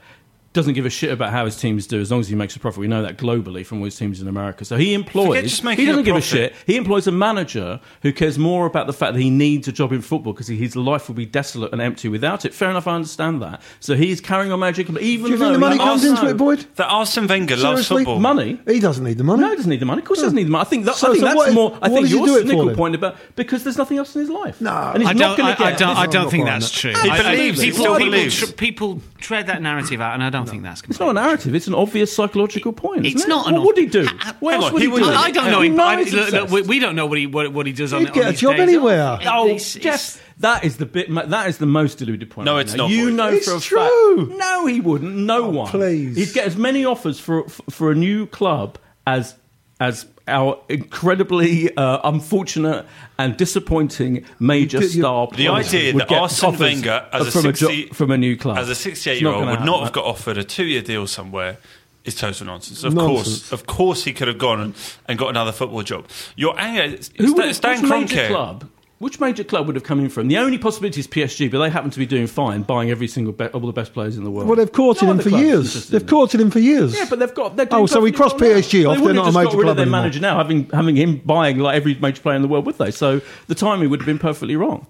Doesn't 0.55 0.75
give 0.75 0.87
a 0.87 0.91
shit 0.91 1.11
about 1.11 1.31
how 1.33 1.45
his 1.47 1.57
teams 1.57 1.87
do 1.87 2.01
as 2.01 2.13
long 2.13 2.21
as 2.21 2.29
he 2.29 2.37
makes 2.37 2.55
a 2.55 2.61
profit. 2.61 2.79
We 2.79 2.87
know 2.87 3.03
that 3.03 3.19
globally 3.19 3.67
from 3.67 3.79
all 3.81 3.87
his 3.87 3.97
teams 3.97 4.23
in 4.23 4.29
America. 4.29 4.65
So 4.65 4.77
he 4.77 4.95
employs. 4.95 5.27
Forget 5.27 5.45
just 5.45 5.65
making 5.65 5.85
he 5.85 5.87
doesn't 5.91 6.03
a 6.03 6.05
give 6.05 6.15
a 6.15 6.21
shit. 6.21 6.55
He 6.65 6.77
employs 6.77 7.09
a 7.09 7.13
manager 7.13 7.81
who 8.03 8.13
cares 8.13 8.39
more 8.39 8.65
about 8.65 8.87
the 8.87 8.93
fact 8.93 9.15
that 9.15 9.21
he 9.21 9.31
needs 9.31 9.67
a 9.67 9.73
job 9.73 9.93
in 9.93 10.01
football 10.01 10.33
because 10.33 10.47
his 10.47 10.77
life 10.77 11.09
will 11.09 11.17
be 11.17 11.27
desolate 11.27 11.73
and 11.73 11.83
empty 11.83 12.09
without 12.09 12.45
it. 12.45 12.55
Fair 12.55 12.71
enough, 12.71 12.87
I 12.87 12.95
understand 12.95 13.43
that. 13.43 13.63
So 13.81 13.97
he's 13.97 14.21
carrying 14.21 14.53
on 14.53 14.61
magic, 14.61 14.87
but 14.93 15.03
even 15.03 15.27
Do 15.27 15.33
you 15.33 15.39
though 15.39 15.45
think 15.47 15.55
the 15.55 15.59
money 15.59 15.77
comes 15.79 16.05
also- 16.05 16.15
into 16.23 16.29
it, 16.31 16.37
Boyd? 16.37 16.67
That 16.77 16.87
Arsene 16.89 17.27
Wenger 17.27 17.57
loves 17.57 17.89
Seriously? 17.89 18.05
football. 18.05 18.21
money. 18.21 18.61
He 18.69 18.79
doesn't 18.79 19.03
need 19.05 19.19
the 19.19 19.25
money. 19.25 19.43
No, 19.43 19.51
he 19.51 19.57
doesn't 19.57 19.71
need 19.71 19.81
the 19.81 19.87
money. 19.87 20.03
Of 20.03 20.07
course, 20.07 20.21
he 20.21 20.25
doesn't 20.27 20.37
need 20.37 20.47
the 20.47 20.51
money. 20.53 20.63
I 20.63 20.69
think, 20.69 20.85
that, 20.85 20.95
So- 20.95 21.09
I 21.09 21.11
think 21.11 21.21
so 21.23 21.27
that's 21.27 21.37
what- 21.37 21.53
more. 21.53 21.79
I 21.83 21.89
think 21.89 22.09
your 22.11 22.27
do 22.27 22.39
cynical 22.47 22.73
point 22.77 22.95
about 22.95 23.17
because 23.35 23.65
there's 23.65 23.77
nothing 23.77 23.99
else 23.99 24.15
in 24.15 24.21
his 24.21 24.31
life. 24.31 24.61
No. 24.61 24.71
and 24.95 25.03
he's 25.03 25.11
I 25.11 25.15
not 25.15 25.37
don't, 25.37 25.39
going 25.39 25.49
I, 25.51 25.55
to 25.57 25.65
I 25.65 25.73
don't, 25.73 25.97
I 25.97 26.07
don't 26.07 26.31
think 26.31 26.45
that's 26.45 26.71
true. 26.71 26.93
He 26.95 27.11
I- 27.11 27.15
I- 27.17 27.33
believes, 27.35 27.61
he 27.61 27.71
people, 27.71 27.81
still 27.81 27.97
people, 27.97 28.11
believes. 28.13 28.39
tr- 28.39 28.53
people 28.53 29.03
tread 29.19 29.49
that 29.49 29.61
narrative 29.61 30.01
out, 30.01 30.15
and 30.15 30.23
I 30.23 30.31
don't 30.31 30.44
think 30.45 30.63
that's. 30.63 30.83
It's 30.89 31.01
not 31.01 31.11
a 31.11 31.13
narrative. 31.15 31.55
It's 31.55 31.67
an 31.67 31.75
obvious 31.75 32.15
psychological 32.15 32.73
point. 32.73 33.07
It's 33.07 33.17
isn't 33.17 33.31
it? 33.31 33.35
not 33.35 33.49
an 33.49 33.55
What 33.55 33.65
would 33.67 33.77
he 33.79 33.87
do? 33.87 34.07
ob- 34.07 34.37
What 34.41 34.55
else 34.55 34.65
on, 34.67 34.73
would 34.75 34.83
he 34.83 34.89
he, 34.89 34.93
would- 34.93 35.03
do? 35.03 35.09
I, 35.11 35.23
I 35.25 35.31
don't 35.31 35.51
know 35.51 35.61
him. 35.63 35.79
I, 35.81 36.03
look, 36.03 36.33
look, 36.33 36.51
we, 36.51 36.63
we 36.63 36.79
don't 36.79 36.97
know 36.97 37.07
what 37.07 37.19
he 37.19 37.27
what, 37.27 37.53
what 37.53 37.67
he 37.67 37.73
does 37.73 37.93
on, 37.93 38.01
He'd 38.01 38.09
on 38.09 38.15
get 38.15 38.27
a 38.27 38.31
these 38.31 38.41
job 38.41 38.57
days 38.57 38.69
anywhere. 38.69 39.19
Oh, 39.27 39.47
It's- 39.47 39.77
it's- 39.77 40.15
Jeff, 40.15 40.23
that 40.39 40.65
is 40.65 40.77
the 40.79 40.87
bit. 40.87 41.13
That 41.15 41.49
is 41.49 41.59
the 41.59 41.67
most 41.67 41.99
deluded 41.99 42.31
point. 42.31 42.47
No, 42.47 42.55
right 42.55 42.61
it's 42.65 42.75
now. 42.75 42.85
not, 42.85 42.91
You 42.91 43.07
Boyd. 43.07 43.15
know 43.15 43.29
It's 43.31 43.49
for 43.51 43.57
a 43.57 43.61
true. 43.61 44.27
fact. 44.27 44.39
No, 44.39 44.67
he 44.67 44.81
wouldn't. 44.81 45.15
No 45.15 45.45
oh, 45.45 45.51
one. 45.51 45.69
please. 45.69 46.17
He'd 46.17 46.33
get 46.35 46.47
as 46.47 46.57
many 46.57 46.85
offers 46.85 47.19
for 47.21 47.45
for 47.49 47.91
a 47.91 47.95
new 47.95 48.27
club 48.27 48.79
as 49.07 49.35
as 49.81 50.07
our 50.27 50.59
incredibly 50.69 51.75
uh, 51.77 52.01
unfortunate 52.09 52.87
and 53.19 53.37
disappointing 53.37 54.25
major 54.39 54.79
You- 54.79 54.85
you- 54.85 54.89
star. 55.03 55.29
The 55.35 55.49
idea 55.49 55.93
would 55.95 56.03
that 56.03 56.09
get 56.09 56.21
Arsene 56.23 56.57
Wenger, 56.59 57.07
as 57.13 57.29
a, 57.29 57.31
from, 57.31 57.43
60, 57.43 57.85
jo- 57.87 57.93
from 57.95 58.11
a 58.11 58.17
new 58.17 58.37
club, 58.37 58.59
as 58.59 58.69
a 58.69 58.73
It's 58.73 58.81
68 58.81 59.15
not 59.15 59.19
year 59.21 59.29
old, 59.29 59.45
gonna 59.45 59.59
would 59.59 59.67
not 59.67 59.83
have 59.85 59.93
got 59.93 60.05
offered 60.05 60.39
a 60.39 60.45
two 60.45 60.65
year 60.65 60.83
deal 60.83 61.07
somewhere 61.07 61.59
is 62.05 62.15
total 62.15 62.47
nonsense. 62.47 62.85
Of 62.85 62.95
Nonsense. 62.95 63.49
course, 63.49 63.53
of 63.53 63.67
course, 63.67 64.05
he 64.05 64.13
could 64.13 64.29
have 64.29 64.39
gone 64.39 64.61
and, 64.61 64.75
and 65.09 65.19
got 65.19 65.29
another 65.31 65.53
football 65.53 65.83
job. 65.83 66.07
Your 66.37 66.59
anger, 66.59 66.97
Who 67.19 67.29
Stan, 67.29 67.35
would 67.35 67.55
Stan 67.55 67.83
which 67.83 67.91
major 67.91 68.17
Kroenke. 68.17 68.29
club? 68.29 68.71
Which 69.05 69.21
major 69.21 69.45
club 69.45 69.67
would 69.67 69.77
have 69.77 69.83
come 69.85 70.01
in 70.01 70.09
from? 70.09 70.29
The 70.29 70.39
only 70.39 70.57
possibility 70.57 70.99
is 70.99 71.07
PSG, 71.07 71.51
but 71.51 71.59
they 71.59 71.69
happen 71.69 71.91
to 71.91 71.99
be 71.99 72.07
doing 72.07 72.27
fine, 72.27 72.63
buying 72.63 72.91
every 72.91 73.07
single 73.07 73.35
be- 73.35 73.49
all 73.49 73.61
the 73.61 73.71
best 73.71 73.93
players 73.93 74.17
in 74.17 74.25
the 74.25 74.31
world. 74.31 74.49
Well, 74.49 74.57
they've 74.57 74.73
courted 74.73 75.05
No 75.05 75.11
him 75.13 75.19
for 75.19 75.29
years. 75.29 75.89
They've 75.91 76.07
courted 76.07 76.41
him 76.41 76.51
for 76.51 76.59
years. 76.59 76.97
Yeah, 76.97 77.05
but 77.11 77.19
they've 77.19 77.35
got. 77.35 77.55
They're 77.55 77.69
Oh, 77.71 77.85
so 77.85 78.01
we 78.01 78.13
crossed. 78.13 78.39
PSG 78.39 78.89
off, 78.89 78.97
They 78.97 79.05
they're 79.05 79.13
not 79.13 79.23
a 79.23 79.25
have 79.27 79.35
just 79.35 79.37
major 79.37 79.45
got 79.51 79.57
rid 79.59 79.63
club 79.65 79.71
of 79.73 79.77
their 79.77 79.83
anymore. 79.83 80.01
manager 80.01 80.21
now, 80.21 80.39
having 80.39 80.71
having 80.73 80.97
him 80.97 81.21
buying 81.23 81.59
like 81.59 81.77
every 81.77 81.97
major 81.97 82.23
player 82.23 82.37
in 82.37 82.41
the 82.41 82.49
world, 82.49 82.65
would 82.65 82.79
they? 82.79 82.91
So 82.91 83.21
the 83.47 83.55
timing 83.55 83.91
would 83.91 84.01
have 84.01 84.07
been 84.07 84.19
perfectly 84.19 84.57
wrong. 84.57 84.87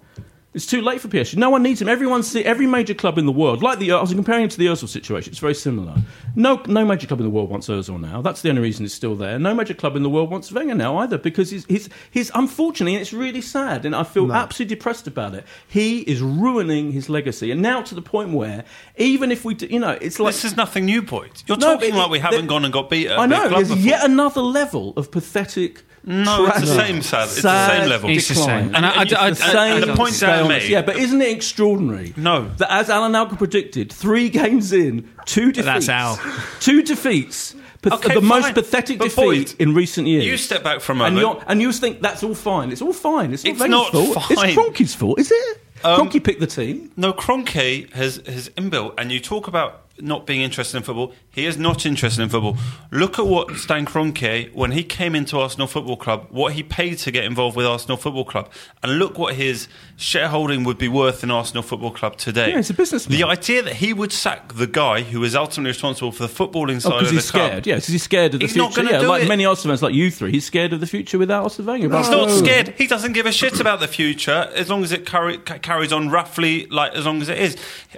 It's 0.55 0.65
too 0.65 0.81
late 0.81 1.01
for 1.01 1.09
PSG. 1.09 1.35
No 1.35 1.49
one 1.49 1.61
needs 1.63 1.81
him. 1.81 1.89
Everyone 1.89 2.23
see 2.23 2.43
every 2.45 2.65
major 2.65 2.93
club 2.93 3.17
in 3.17 3.25
the 3.25 3.31
world, 3.31 3.61
like 3.61 3.77
the 3.77 3.91
I 3.91 3.99
was 3.99 4.13
comparing 4.13 4.43
him 4.43 4.49
to 4.49 4.57
the 4.57 4.67
Özil 4.67 4.87
situation. 4.87 5.31
It's 5.31 5.39
very 5.39 5.53
similar. 5.53 5.95
No, 6.35 6.61
no 6.65 6.85
major 6.85 7.07
club 7.07 7.19
in 7.19 7.25
the 7.25 7.29
world 7.29 7.49
wants 7.49 7.67
Özil 7.67 7.99
now. 7.99 8.21
That's 8.21 8.41
the 8.41 8.49
only 8.49 8.61
reason 8.61 8.85
he's 8.85 8.93
still 8.93 9.15
there. 9.15 9.37
No 9.37 9.53
major 9.53 9.73
club 9.73 9.97
in 9.97 10.03
the 10.03 10.09
world 10.09 10.31
wants 10.31 10.51
Wenger 10.53 10.73
now 10.73 10.97
either 10.99 11.17
because 11.17 11.49
he's 11.51 11.65
he's, 11.65 11.89
he's 12.09 12.31
unfortunately, 12.33 12.95
and 12.95 13.01
it's 13.01 13.11
really 13.11 13.41
sad, 13.41 13.85
and 13.85 13.93
I 13.93 14.03
feel 14.03 14.31
absolutely 14.31 14.75
depressed 14.77 15.07
about 15.07 15.35
it. 15.35 15.43
He 15.67 15.99
is 15.99 16.21
ruining 16.21 16.93
his 16.93 17.09
legacy, 17.09 17.51
and 17.51 17.61
now 17.61 17.81
to 17.81 17.93
the 17.93 18.01
point 18.01 18.31
where 18.31 18.63
even 18.95 19.31
if 19.33 19.43
we, 19.43 19.55
do, 19.55 19.67
you 19.67 19.79
know, 19.79 19.97
it's 19.99 20.19
like 20.21 20.33
This 20.35 20.45
is 20.45 20.55
nothing 20.55 20.85
new, 20.85 21.01
Boyd. 21.01 21.31
You're 21.47 21.57
No, 21.57 21.73
talking 21.75 21.91
but 21.91 21.97
like 21.97 22.09
we 22.11 22.19
haven't 22.19 22.43
the- 22.43 22.47
gone 22.47 22.63
and 22.63 22.73
got 22.73 22.89
beat 22.89 23.07
at 23.07 23.17
a 23.17 23.19
I 23.19 23.27
big 23.27 23.29
know. 23.31 23.41
club 23.49 23.55
There's 23.55 23.69
before. 23.69 23.83
yet 23.85 24.05
another 24.05 24.41
level 24.41 24.93
of 24.95 25.11
pathetic. 25.11 25.83
No, 26.05 26.45
it's 26.47 26.59
the 26.61 26.65
same, 26.67 27.01
sad. 27.01 27.23
It's 27.23 27.41
the 27.41 27.67
same 27.69 27.89
level. 27.89 28.09
It's 28.09 28.27
the 28.27 28.35
decline. 28.35 28.65
same. 28.65 28.75
And 28.75 28.85
I- 28.85 28.89
I- 28.89 29.01
And 29.01 29.13
I- 29.13 29.29
the 29.31 29.43
I- 29.43 29.51
same 29.51 29.73
and 29.75 29.83
the 29.83 29.95
point 29.95 30.09
Dan 30.11 30.13
staleness. 30.13 30.63
made- 30.63 30.69
Yeah, 30.71 30.81
but 30.83 30.97
isn't 30.97 31.21
it 31.21 31.31
extraordinary? 31.31 32.13
No. 32.15 32.51
That 32.57 32.71
as 32.71 32.89
Alan 32.89 33.15
Alka 33.15 33.35
predicted, 33.35 33.91
three 33.91 34.29
games 34.29 34.71
in, 34.71 35.09
two 35.25 35.51
defeats. 35.51 35.87
That's 35.87 35.89
Al. 35.89 36.19
Two 36.59 36.81
defeats. 36.83 37.55
Path- 37.81 37.93
Okay, 38.05 38.15
the 38.15 38.21
most 38.21 38.53
pathetic 38.55 38.97
But 38.97 39.05
defeat 39.05 39.15
Boyd, 39.23 39.53
in 39.59 39.73
recent 39.75 40.07
years. 40.07 40.25
you 40.25 40.37
step 40.37 40.63
back 40.63 40.81
for 40.81 40.91
a 40.91 40.95
and, 40.95 40.99
moment. 41.15 41.19
you're, 41.21 41.43
and 41.47 41.61
you 41.61 41.71
think 41.71 42.01
that's 42.01 42.23
all 42.23 42.33
fine. 42.33 42.71
It's 42.71 42.81
all 42.81 42.93
fine. 42.93 43.31
It's 43.33 43.43
not 43.43 43.51
It's 43.53 43.67
not 43.69 43.91
fault. 43.91 44.13
fine. 44.37 44.49
It's 44.49 44.57
Kroenke's 44.57 44.95
fault, 44.95 45.19
is 45.19 45.31
it? 45.31 45.61
Um, 45.83 46.07
Kroenke 46.09 46.23
picked 46.23 46.39
the 46.39 46.47
team. 46.47 46.89
No, 46.97 47.13
Kroenke 47.13 47.93
has 47.93 48.21
has 48.25 48.49
inbuilt, 48.57 48.93
and 48.97 49.11
you 49.11 49.19
talk 49.19 49.47
about 49.47 49.81
not 49.99 50.25
being 50.25 50.41
interested 50.41 50.77
in 50.77 50.83
football. 50.83 51.13
He 51.35 51.45
is 51.45 51.57
not 51.57 51.85
interested 51.85 52.21
in 52.23 52.29
football. 52.29 52.55
Look 52.91 53.19
at 53.19 53.27
what 53.27 53.55
Stan 53.57 53.85
Kroenke, 53.85 54.53
when 54.53 54.71
he 54.71 54.83
came 54.83 55.13
into 55.15 55.37
Arsenal 55.37 55.67
Football 55.67 55.97
Club, 55.97 56.27
what 56.29 56.53
he 56.53 56.63
paid 56.63 56.97
to 56.99 57.11
get 57.11 57.25
involved 57.25 57.57
with 57.57 57.65
Arsenal 57.65 57.97
Football 57.97 58.23
Club, 58.23 58.49
and 58.81 58.97
look 58.99 59.17
what 59.17 59.35
his 59.35 59.67
shareholding 59.97 60.63
would 60.63 60.77
be 60.77 60.87
worth 60.87 61.23
in 61.23 61.31
Arsenal 61.31 61.61
Football 61.61 61.91
Club 61.91 62.15
today. 62.17 62.51
Yeah, 62.51 62.55
he's 62.57 62.69
a 62.69 62.73
businessman. 62.73 63.17
The 63.17 63.25
idea 63.25 63.63
that 63.63 63.73
he 63.73 63.91
would 63.91 64.13
sack 64.13 64.53
the 64.53 64.65
guy 64.67 65.01
who 65.01 65.21
is 65.25 65.35
ultimately 65.35 65.71
responsible 65.71 66.11
for 66.13 66.25
the 66.25 66.33
footballing 66.33 66.77
Oh, 66.77 66.79
side 66.79 66.99
because 66.99 67.01
of 67.01 67.07
the 67.09 67.13
he's 67.15 67.31
club. 67.31 67.47
scared. 67.49 67.67
Yeah, 67.67 67.75
because 67.75 67.87
he's 67.87 68.03
scared 68.03 68.33
of 68.33 68.39
the 68.39 68.45
He's 68.45 68.53
future. 68.53 68.65
not 68.67 68.75
gonna 68.75 68.91
yeah, 68.91 68.99
do 69.01 69.07
like 69.07 69.23
it. 69.23 69.27
many 69.27 69.45
Arsenal 69.45 69.73
fans, 69.73 69.83
like 69.83 69.93
you 69.93 70.09
three, 70.11 70.31
he's 70.31 70.45
scared 70.45 70.71
of 70.71 70.79
the 70.79 70.87
future 70.87 71.17
without 71.17 71.43
Arsene 71.43 71.65
Wenger. 71.65 71.97
He's 71.97 72.09
not 72.09 72.29
scared. 72.31 72.73
He 72.77 72.87
doesn't 72.87 73.11
give 73.11 73.25
a 73.25 73.31
shit 73.33 73.59
about 73.59 73.81
the 73.81 73.87
future 73.89 74.49
as 74.55 74.69
long 74.69 74.83
as 74.83 74.93
it 74.93 75.05
carry, 75.05 75.37
carries 75.37 75.91
on 75.91 76.09
roughly 76.09 76.65
like 76.67 76.93
as 76.93 77.05
long 77.05 77.21
as 77.21 77.27
it 77.27 77.37
is. 77.39 77.57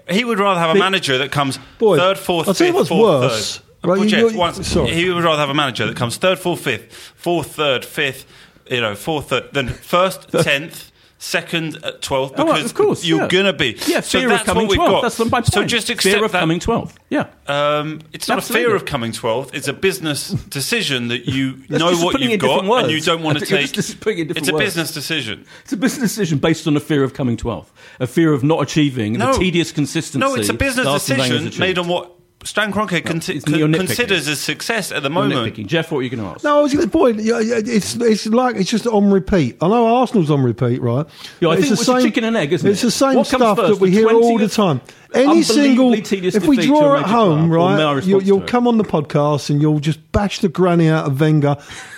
He 0.09 0.23
would 0.25 0.39
rather 0.39 0.59
have 0.59 0.71
a 0.71 0.73
But- 0.73 0.79
manager 0.79 1.19
that 1.19 1.31
comes 1.31 1.59
Boy, 1.77 1.97
third, 1.97 2.17
fourth, 2.17 2.47
I'll 2.47 2.53
tell 2.55 2.65
you 2.67 2.73
fifth, 2.73 2.77
what's 2.77 2.89
fourth, 2.89 3.21
worse, 3.21 3.26
third. 3.29 3.61
right, 3.83 3.97
Well, 3.97 4.03
you- 4.05 4.09
Jeff, 4.09 4.31
you- 4.31 4.37
once- 4.37 4.73
he 4.73 5.09
would 5.09 5.23
rather 5.23 5.39
have 5.39 5.49
a 5.49 5.53
manager 5.53 5.85
that 5.87 5.95
comes 5.95 6.17
third, 6.17 6.39
fourth, 6.39 6.61
fifth, 6.61 7.13
fourth, 7.15 7.55
third, 7.55 7.85
fifth, 7.85 8.25
you 8.69 8.81
know, 8.81 8.95
fourth, 8.95 9.29
third, 9.29 9.49
then 9.53 9.69
first, 9.69 10.29
tenth. 10.31 10.91
Second, 11.19 11.79
uh, 11.83 11.93
twelfth, 11.99 12.33
Oh, 12.37 12.43
because 12.45 12.59
right, 12.61 12.65
of 12.65 12.73
course, 12.75 13.03
you're 13.03 13.21
yeah. 13.21 13.27
gonna 13.27 13.51
be. 13.51 13.75
Yeah, 13.87 14.01
so 14.01 14.19
that's 14.27 14.41
of 14.41 14.45
coming 14.45 14.67
what 14.67 14.69
we've 14.77 14.79
12th. 14.79 14.91
got. 14.91 15.01
That's 15.01 15.17
my 15.17 15.29
point. 15.41 15.45
So 15.47 15.63
just 15.65 15.89
accept 15.89 16.13
fear 16.15 16.23
of 16.23 16.31
that. 16.31 16.41
coming 16.41 16.59
12th. 16.59 16.93
Yeah. 17.09 17.25
Um, 17.47 18.01
it's 18.13 18.27
not 18.27 18.37
a 18.37 18.41
fear 18.43 18.75
of 18.75 18.85
coming 18.85 19.11
12th. 19.13 19.49
It's 19.55 19.67
a 19.67 19.73
business 19.73 20.27
decision 20.49 21.07
that 21.07 21.25
you 21.27 21.55
know 21.69 21.95
what 21.97 22.21
you've 22.21 22.39
got 22.39 22.61
and 22.83 22.91
you 22.91 23.01
don't 23.01 23.23
want 23.23 23.39
to 23.39 23.45
take. 23.47 23.71
just 23.71 23.97
it's 24.05 24.47
a 24.47 24.53
words. 24.53 24.63
business 24.63 24.93
decision. 24.93 25.45
It's 25.63 25.73
a 25.73 25.77
business 25.77 26.11
decision 26.13 26.37
based 26.37 26.67
on 26.67 26.77
a 26.77 26.79
fear 26.79 27.03
of 27.03 27.15
coming 27.15 27.35
12th, 27.35 27.65
a 27.99 28.05
fear 28.05 28.31
of 28.31 28.43
not 28.43 28.61
achieving 28.61 29.13
No. 29.13 29.33
the 29.33 29.39
tedious 29.39 29.71
consistency. 29.71 30.19
No, 30.19 30.35
it's 30.35 30.49
a 30.49 30.53
business 30.53 30.85
that 30.85 30.91
Arsene 30.91 31.17
Wenger's 31.17 31.39
decision 31.45 31.61
made 31.61 31.79
on 31.79 31.87
what 31.87 32.11
Stan 32.43 32.71
Kroenke 32.71 33.03
conti- 33.03 33.37
it's- 33.37 33.43
con- 33.43 33.73
considers 33.73 34.27
a 34.27 34.35
success 34.35 34.91
at 34.91 35.03
the 35.03 35.09
moment. 35.09 35.55
Jeff, 35.67 35.91
what 35.91 35.99
are 35.99 36.01
you 36.03 36.09
going 36.09 36.23
to 36.23 36.29
ask? 36.29 36.43
No, 36.43 36.59
I 36.59 36.61
was 36.61 36.73
going 36.73 36.85
to 36.85 36.91
point. 36.91 37.19
yeah, 37.19 37.39
yeah, 37.39 37.55
It's 37.57 37.95
it's 37.95 38.27
like 38.27 38.55
it's 38.55 38.69
just 38.69 38.85
on 38.87 39.11
repeat. 39.11 39.57
I 39.61 39.67
know 39.67 39.97
Arsenal's 39.97 40.29
on 40.31 40.43
repeat, 40.43 40.81
right? 40.81 41.05
Yeah, 41.39 41.49
I 41.49 41.55
But 41.55 41.61
think 41.61 41.73
it's 41.73 41.85
the 41.85 41.95
a 41.95 42.01
chicken 42.01 42.23
and 42.23 42.37
egg, 42.37 42.53
isn't 42.53 42.69
It's 42.69 42.83
it? 42.83 42.87
the 42.87 42.91
same 42.91 43.15
What 43.15 43.27
comes 43.27 43.41
stuff 43.43 43.57
first, 43.57 43.69
that 43.73 43.79
we 43.81 43.91
hear 43.91 44.09
all 44.11 44.37
the 44.37 44.47
time. 44.47 44.81
Any 45.13 45.43
single, 45.43 45.85
unbelievably 45.85 46.01
tedious 46.01 46.35
if 46.35 46.45
we 46.47 46.57
defeat 46.57 46.67
to 46.67 46.75
a 46.75 46.79
draw 46.79 46.97
at 46.97 47.05
home, 47.05 47.49
club, 47.49 47.79
right, 47.79 48.03
you, 48.03 48.19
you'll, 48.21 48.39
to 48.39 48.43
it. 48.45 48.49
come 48.49 48.67
on 48.67 48.77
the 48.77 48.83
podcast 48.83 49.49
and 49.49 49.61
you'll 49.61 49.79
just 49.79 50.11
bash 50.11 50.39
the 50.39 50.49
granny 50.49 50.89
out 50.89 51.05
of 51.05 51.19
Wenger 51.19 51.55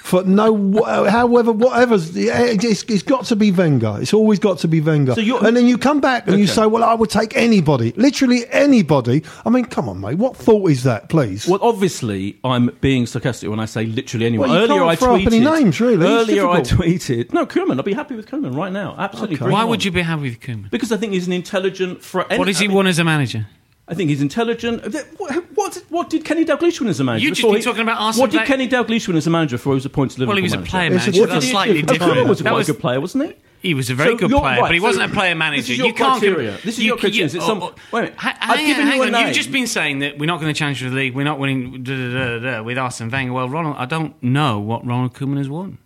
for 0.09 0.23
no, 0.23 0.83
however, 1.07 1.51
whatever's. 1.51 2.15
It's, 2.15 2.83
it's 2.83 3.03
got 3.03 3.25
to 3.25 3.35
be 3.35 3.51
Wenger. 3.51 3.97
It's 4.01 4.13
always 4.13 4.39
got 4.39 4.57
to 4.59 4.67
be 4.67 4.81
Wenger. 4.81 5.13
So 5.13 5.37
and 5.45 5.55
then 5.55 5.67
you 5.67 5.77
come 5.77 6.01
back 6.01 6.27
and 6.27 6.39
you 6.39 6.47
say, 6.47 6.65
"Well, 6.65 6.83
I 6.83 6.95
would 6.95 7.11
take 7.11 7.37
anybody, 7.37 7.93
literally 7.95 8.45
anybody." 8.49 9.23
I 9.45 9.49
mean, 9.51 9.65
come 9.65 9.87
on, 9.87 10.01
mate. 10.01 10.17
What 10.17 10.35
thought 10.35 10.69
is 10.71 10.83
that, 10.83 11.09
please? 11.09 11.47
Well, 11.47 11.59
obviously, 11.61 12.39
I'm 12.43 12.75
being 12.81 13.05
sarcastic 13.05 13.49
when 13.49 13.59
I 13.59 13.65
say 13.65 13.85
literally 13.85 14.25
anyone. 14.25 14.49
Well, 14.49 14.63
earlier, 14.63 14.83
I 14.83 14.95
tweeted. 14.95 15.27
any 15.27 15.39
names, 15.39 15.79
really. 15.79 16.05
Earlier, 16.05 16.47
I 16.47 16.61
tweeted. 16.61 17.31
No, 17.31 17.45
Koeman. 17.45 17.77
I'd 17.77 17.85
be 17.85 17.93
happy 17.93 18.15
with 18.15 18.27
Koeman 18.27 18.55
right 18.55 18.71
now. 18.71 18.95
Absolutely. 18.97 19.35
Okay. 19.35 19.49
Why 19.49 19.63
him 19.63 19.69
would 19.69 19.85
you 19.85 19.91
be 19.91 20.01
happy 20.01 20.23
with 20.23 20.39
Koeman? 20.39 20.71
Because 20.71 20.91
I 20.91 20.97
think 20.97 21.13
he's 21.13 21.27
an 21.27 21.33
intelligent. 21.33 22.01
Fr- 22.01 22.21
What 22.21 22.45
does 22.45 22.57
he 22.57 22.65
I 22.65 22.67
mean, 22.69 22.77
want 22.77 22.87
as 22.87 22.98
a 22.99 23.03
manager? 23.03 23.47
I 23.87 23.95
think 23.95 24.11
he's 24.11 24.21
intelligent. 24.21 24.83
What, 25.17 25.33
what, 25.55 25.83
what 25.89 26.09
did 26.11 26.23
Kenny 26.23 26.45
Dalglish 26.45 26.79
win 26.79 26.89
as 26.89 26.99
a 26.99 27.03
manager? 27.03 27.23
You 27.23 27.31
just 27.31 27.41
before 27.41 27.53
been 27.55 27.63
talking 27.63 27.81
about 27.81 27.99
Arsene 27.99 28.21
What 28.21 28.29
did 28.29 28.45
Kenny 28.45 28.67
Dalglish 28.67 29.07
win 29.07 29.17
as 29.17 29.25
a 29.25 29.31
manager 29.31 29.55
before 29.57 29.73
he 29.73 29.75
was 29.75 29.85
appointed 29.87 30.15
to 30.15 30.19
Liverpool? 30.21 30.33
Well, 30.33 30.37
he 30.37 30.43
was 30.43 30.53
a 30.53 30.59
player 30.59 30.93
It's 30.93 31.07
manager. 31.07 31.25
That's 31.25 31.49
slightly 31.49 31.79
Oh, 31.79 31.85
different. 31.87 32.13
Koeman 32.13 32.29
was 32.29 32.39
a 32.39 32.43
That 32.43 32.49
quite 32.51 32.57
was- 32.59 32.67
good 32.67 32.79
player, 32.79 33.01
wasn't 33.01 33.25
he? 33.25 33.35
He 33.61 33.73
was 33.73 33.89
a 33.89 33.93
very 33.95 34.11
So 34.11 34.15
good 34.17 34.29
player, 34.31 34.41
right, 34.41 34.61
but 34.61 34.71
he 34.71 34.79
so 34.79 34.85
wasn't 34.85 35.11
a 35.11 35.13
player 35.13 35.35
manager. 35.35 35.73
you 35.73 35.91
can't. 35.93 36.21
criteria. 36.21 36.51
This 36.63 36.77
is 36.77 36.83
your 36.85 36.95
criteria. 36.97 37.25
Is 37.25 37.35
it 37.35 37.41
some- 37.41 37.61
oh, 37.61 37.73
oh, 37.75 37.81
wait 37.91 37.99
a 37.99 38.03
minute. 38.03 38.17
ha- 38.19 38.37
I've 38.39 38.57
hang 38.59 38.67
given 38.67 38.87
on, 38.87 38.93
you 38.93 39.01
a 39.01 39.05
on. 39.07 39.11
Name. 39.11 39.25
You've 39.27 39.35
just 39.35 39.51
been 39.51 39.67
saying 39.67 39.99
that 39.99 40.17
we're 40.19 40.27
not 40.27 40.39
going 40.39 40.53
to 40.53 40.57
challenge 40.57 40.81
for 40.81 40.89
the 40.89 40.95
league. 40.95 41.13
We're 41.15 41.25
not 41.25 41.39
winning 41.39 41.83
da, 41.83 41.93
da, 41.93 42.13
da, 42.13 42.39
da, 42.39 42.51
da, 42.57 42.63
with 42.63 42.77
Arsene 42.77 43.09
Wenger. 43.09 43.33
Well, 43.33 43.49
Ronald, 43.49 43.75
I 43.77 43.85
don't 43.85 44.21
know 44.23 44.59
what 44.59 44.85
Ronald 44.85 45.13
Koeman 45.13 45.37
has 45.39 45.49
won 45.49 45.77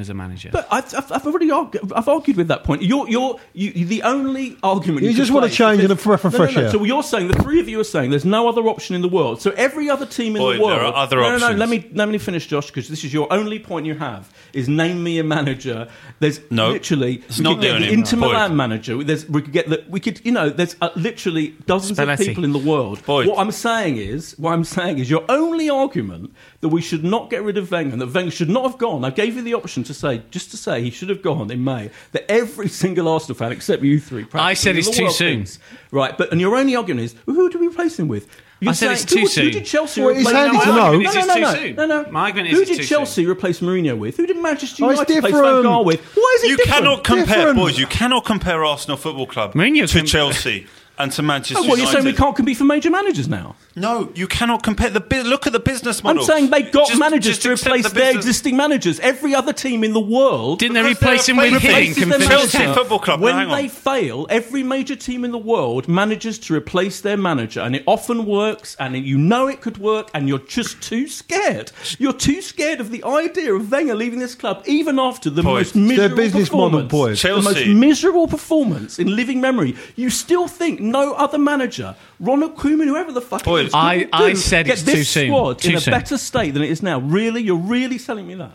as 0.00 0.08
a 0.08 0.14
manager. 0.14 0.50
But 0.52 0.66
I've, 0.70 0.92
I've, 0.94 1.12
I've 1.12 1.26
already 1.26 1.50
argued, 1.50 1.92
I've 1.92 2.08
argued 2.08 2.36
with 2.36 2.48
that 2.48 2.64
point. 2.64 2.82
You're, 2.82 3.08
you're, 3.08 3.38
you, 3.52 3.70
you- 3.74 3.86
the 3.86 4.02
only 4.02 4.56
argument 4.62 5.02
You 5.02 5.10
you, 5.10 5.16
just 5.16 5.30
want 5.32 5.50
to 5.50 5.52
change 5.56 5.82
in 5.82 5.90
a 5.90 5.94
breath 5.94 6.24
of 6.24 6.32
no, 6.32 6.38
no, 6.38 6.44
fresh 6.44 6.56
no. 6.56 6.62
air. 6.62 6.70
So 6.70 6.84
you're 6.84 7.02
saying 7.02 7.28
the 7.28 7.42
three 7.42 7.60
of 7.60 7.68
you 7.68 7.80
are 7.80 7.84
saying 7.84 8.10
there's 8.10 8.24
no 8.24 8.48
other 8.48 8.62
option 8.62 8.94
in 8.94 9.02
the 9.02 9.08
world. 9.08 9.40
So 9.42 9.50
every 9.52 9.90
other 9.90 10.06
team 10.06 10.36
in 10.36 10.42
Boy, 10.42 10.54
the 10.54 10.60
world. 10.62 10.72
there 10.78 10.86
are 10.86 10.94
other 10.94 11.16
no, 11.16 11.22
no, 11.22 11.28
no. 11.28 11.34
options. 11.46 11.58
Let 11.58 11.68
me 11.68 11.90
let 11.94 12.08
me 12.08 12.18
finish, 12.18 12.46
Josh, 12.46 12.66
because 12.68 12.88
this 12.88 13.04
is 13.04 13.12
your 13.12 13.32
only 13.32 13.58
point 13.58 13.86
you 13.86 13.94
have. 13.94 14.32
Is 14.52 14.68
name 14.68 15.02
me 15.02 15.18
a 15.18 15.24
manager. 15.24 15.88
There's 16.20 16.40
No, 16.50 16.70
literally 16.70 17.16
it's 17.28 17.40
not 17.40 17.54
could 17.54 17.58
the 17.62 17.66
get 17.66 17.74
only 17.76 17.86
the 17.88 17.92
Inter 17.94 18.16
point. 18.16 18.32
Milan 18.32 18.56
manager. 18.56 19.02
There's 19.02 19.28
we 19.28 19.42
could 19.42 19.52
get 19.52 19.68
the, 19.68 19.84
we 19.88 20.00
could 20.00 20.24
you 20.24 20.32
know 20.32 20.50
there's 20.50 20.76
uh, 20.80 20.90
literally 20.96 21.54
dozens 21.66 21.98
Spalletti. 21.98 22.20
of 22.20 22.26
people 22.26 22.44
in 22.44 22.52
the 22.52 22.58
world. 22.58 23.04
Boyd. 23.04 23.26
What 23.28 23.38
I'm 23.38 23.50
saying 23.52 23.96
is 23.96 24.38
what 24.38 24.52
I'm 24.52 24.64
saying 24.64 24.98
is 24.98 25.10
your 25.10 25.24
only 25.28 25.68
argument 25.70 26.32
that 26.60 26.68
we 26.68 26.82
should 26.82 27.02
not 27.02 27.30
get 27.30 27.42
rid 27.42 27.56
of 27.56 27.70
Wenger, 27.70 27.92
and 27.94 28.02
that 28.02 28.12
Wenger 28.12 28.30
should 28.30 28.50
not 28.50 28.64
have 28.64 28.76
gone. 28.78 29.02
I 29.04 29.08
gave 29.10 29.34
you 29.36 29.42
the 29.42 29.54
option 29.54 29.82
to 29.84 29.94
say 29.94 30.22
just 30.30 30.50
to 30.50 30.56
say 30.58 30.82
he 30.82 30.90
should 30.90 31.08
have 31.08 31.22
gone 31.22 31.50
in 31.50 31.64
May. 31.64 31.90
That 32.12 32.30
every 32.30 32.68
single 32.82 33.08
Arsenal 33.08 33.36
fan 33.36 33.52
except 33.52 33.82
you 33.82 33.98
three. 33.98 34.26
I 34.34 34.52
said 34.54 34.76
it's 34.76 34.90
too 34.90 35.10
soon. 35.10 35.38
thinks- 35.38 35.58
Right, 35.92 36.16
but 36.16 36.30
and 36.32 36.40
your 36.40 36.54
only 36.56 36.76
argument 36.76 37.04
is 37.06 37.14
well, 37.26 37.34
who 37.34 37.48
do 37.50 37.58
we 37.58 37.66
replace 37.68 37.98
him 37.98 38.06
with? 38.08 38.28
You're 38.60 38.70
I 38.70 38.74
said 38.74 38.92
it's 38.92 39.06
too 39.06 39.20
who, 39.20 39.26
Who 39.26 39.50
did 39.50 39.64
Chelsea 39.64 40.02
Well, 40.02 40.10
replace? 40.14 40.34
handy 40.34 40.58
No, 40.58 40.64
to 40.64 40.66
know. 40.66 40.98
No, 40.98 41.12
no, 41.12 41.24
no, 41.24 41.34
no, 41.34 41.86
no, 41.86 42.02
no. 42.02 42.10
My 42.12 42.20
argument 42.24 42.52
is 42.52 42.58
Who 42.58 42.64
did 42.66 42.76
too 42.76 42.84
Chelsea 42.84 43.24
replace 43.26 43.60
Mourinho 43.60 43.96
with? 43.98 44.18
Who 44.18 44.26
did 44.26 44.36
Manchester 44.36 44.84
Oh, 44.84 44.90
United 44.90 45.16
replace 45.16 45.32
Van. 45.32 45.42
Gaal 45.64 45.84
with? 45.86 46.00
Why 46.14 46.34
is 46.36 46.44
it 46.44 46.48
You 46.50 46.56
different? 46.58 46.76
cannot 46.84 47.04
compare, 47.04 47.36
Different. 47.38 47.56
boys. 47.56 47.78
You 47.78 47.86
cannot 47.86 48.26
compare 48.26 48.62
Arsenal 48.62 48.98
Football 48.98 49.26
Club 49.26 49.54
Mourinho 49.54 49.88
to 49.90 49.98
can- 49.98 50.06
Chelsea 50.06 50.66
and 51.02 51.12
to 51.12 51.22
Manchester 51.22 51.62
Oh, 51.64 51.68
what, 51.68 51.78
you're 51.78 51.86
saying 51.86 52.04
we 52.04 52.12
can't 52.12 52.34
compete 52.36 52.56
for 52.56 52.64
major 52.64 52.90
managers 52.90 53.28
now? 53.28 53.56
No, 53.76 54.10
you 54.14 54.26
cannot 54.26 54.62
compare. 54.62 54.90
The 54.90 55.00
bu- 55.00 55.22
look 55.22 55.46
at 55.46 55.52
the 55.52 55.60
business 55.60 56.02
model. 56.02 56.22
I'm 56.22 56.26
saying 56.26 56.50
they 56.50 56.62
got 56.62 56.88
Just- 56.88 56.98
managers 57.00 57.38
just 57.38 57.42
to 57.42 57.52
accept 57.52 57.66
replace 57.68 57.88
the 57.88 57.94
their 57.94 58.06
business- 58.08 58.24
existing 58.26 58.56
managers. 58.56 59.00
Every 59.00 59.34
other 59.34 59.52
team 59.52 59.84
in 59.84 59.92
the 59.92 60.00
world 60.00 60.58
Didn't 60.58 60.74
they 60.74 60.82
replace 60.82 61.28
him 61.28 61.36
with 61.36 61.60
playing 61.62 61.92
Hiddink 61.94 61.96
replaces 61.96 62.18
their 62.18 62.28
Chelsea 62.28 62.58
manager. 62.58 62.74
Football 62.80 62.98
Club. 62.98 63.20
When 63.20 63.32
Now, 63.34 63.38
hang 63.40 63.50
on. 63.50 63.56
they 63.62 63.68
fail, 63.68 64.26
every 64.28 64.62
major 64.62 64.96
team 64.96 65.24
in 65.24 65.30
the 65.30 65.38
world 65.38 65.88
manages 65.88 66.38
to 66.40 66.54
replace 66.54 67.00
their 67.00 67.16
manager, 67.16 67.60
and 67.60 67.74
it 67.76 67.84
often 67.86 68.26
works. 68.26 68.76
And 68.80 68.96
you 68.96 69.16
know 69.18 69.46
it 69.46 69.60
could 69.60 69.78
work, 69.78 70.10
and 70.14 70.28
you're 70.28 70.38
just 70.40 70.80
too 70.82 71.06
scared. 71.08 71.70
You're 71.98 72.12
too 72.12 72.42
scared 72.42 72.80
of 72.80 72.90
the 72.90 73.04
idea 73.04 73.54
of 73.54 73.70
Wenger 73.70 73.94
leaving 73.94 74.18
this 74.18 74.34
club, 74.34 74.62
even 74.66 74.98
after 74.98 75.30
the 75.30 75.42
Boyd. 75.42 75.54
most 75.54 75.76
miserable 75.76 76.16
business 76.16 76.50
model, 76.52 76.82
performance, 76.82 76.90
Boyd. 77.22 77.32
the 77.38 77.42
most 77.42 77.54
Chelsea. 77.56 77.74
miserable 77.74 78.26
performance 78.28 78.98
in 78.98 79.14
living 79.14 79.40
memory. 79.40 79.76
You 79.96 80.10
still 80.10 80.48
think 80.48 80.80
no 80.90 81.14
other 81.14 81.38
manager, 81.38 81.94
Ronald 82.18 82.56
Koeman, 82.56 82.86
whoever 82.86 83.12
the 83.12 83.20
fuck, 83.20 83.44
Boyd. 83.44 83.64
it 83.64 83.68
is, 83.68 83.74
I- 83.74 83.98
could 84.04 84.08
I 84.14 84.28
do- 84.30 84.36
said 84.36 84.66
get 84.66 84.72
it's 84.74 84.82
this 84.82 84.94
too 84.94 85.04
soon. 85.04 85.28
Squad 85.28 85.64
in 85.64 85.70
Too 85.72 85.76
a 85.76 85.80
soon. 85.80 85.92
better 85.92 86.18
state 86.18 86.54
than 86.54 86.62
it 86.62 86.70
is 86.70 86.82
now. 86.82 86.98
Really, 87.00 87.42
you're 87.42 87.56
really 87.56 87.98
selling 87.98 88.26
me 88.26 88.34
that. 88.34 88.52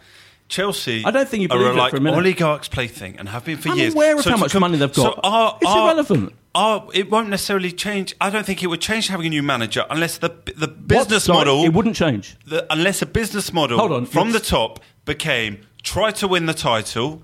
Chelsea. 0.48 1.04
I 1.04 1.10
don't 1.10 1.28
think 1.28 1.42
you 1.42 1.48
are 1.50 1.58
believe 1.58 1.74
it 1.74 1.78
like 1.78 1.90
for 1.92 1.98
a 1.98 2.00
minute. 2.02 2.18
oligarchs 2.18 2.68
plaything 2.68 3.16
and 3.18 3.28
have 3.30 3.44
been 3.46 3.58
for 3.58 3.70
I'm 3.70 3.78
years. 3.80 3.96
aware 3.96 4.16
of 4.16 4.22
So 4.22 4.30
how 4.30 4.36
to 4.36 4.42
much 4.42 4.56
money 4.56 4.78
they've 4.78 4.94
got. 4.94 5.16
So 5.16 5.20
are, 5.24 5.58
It's 5.60 5.72
are- 5.72 5.86
irrelevant. 5.88 6.34
are- 6.54 6.86
it 6.94 7.10
won't 7.10 7.30
necessarily 7.30 7.72
change. 7.72 8.14
I 8.22 8.30
don't 8.30 8.46
think 8.46 8.62
it 8.62 8.68
would 8.68 8.80
change 8.80 9.08
having 9.08 9.26
a 9.26 9.30
new 9.30 9.42
manager 9.42 9.86
unless 9.90 10.20
the 10.20 10.30
the 10.56 10.68
business 10.68 11.24
Sorry, 11.24 11.38
model. 11.40 11.64
It 11.64 11.74
wouldn't 11.74 11.96
change. 11.96 12.36
the, 12.46 12.64
unless 12.72 13.02
a 13.02 13.08
business 13.08 13.52
model 13.52 13.80
Hold 13.80 13.92
on, 13.92 14.06
from 14.06 14.28
the 14.30 14.36
let's- 14.36 14.50
top 14.50 14.82
became 15.04 15.62
try 15.82 16.12
to 16.12 16.28
win 16.28 16.46
the 16.46 16.54
title. 16.54 17.24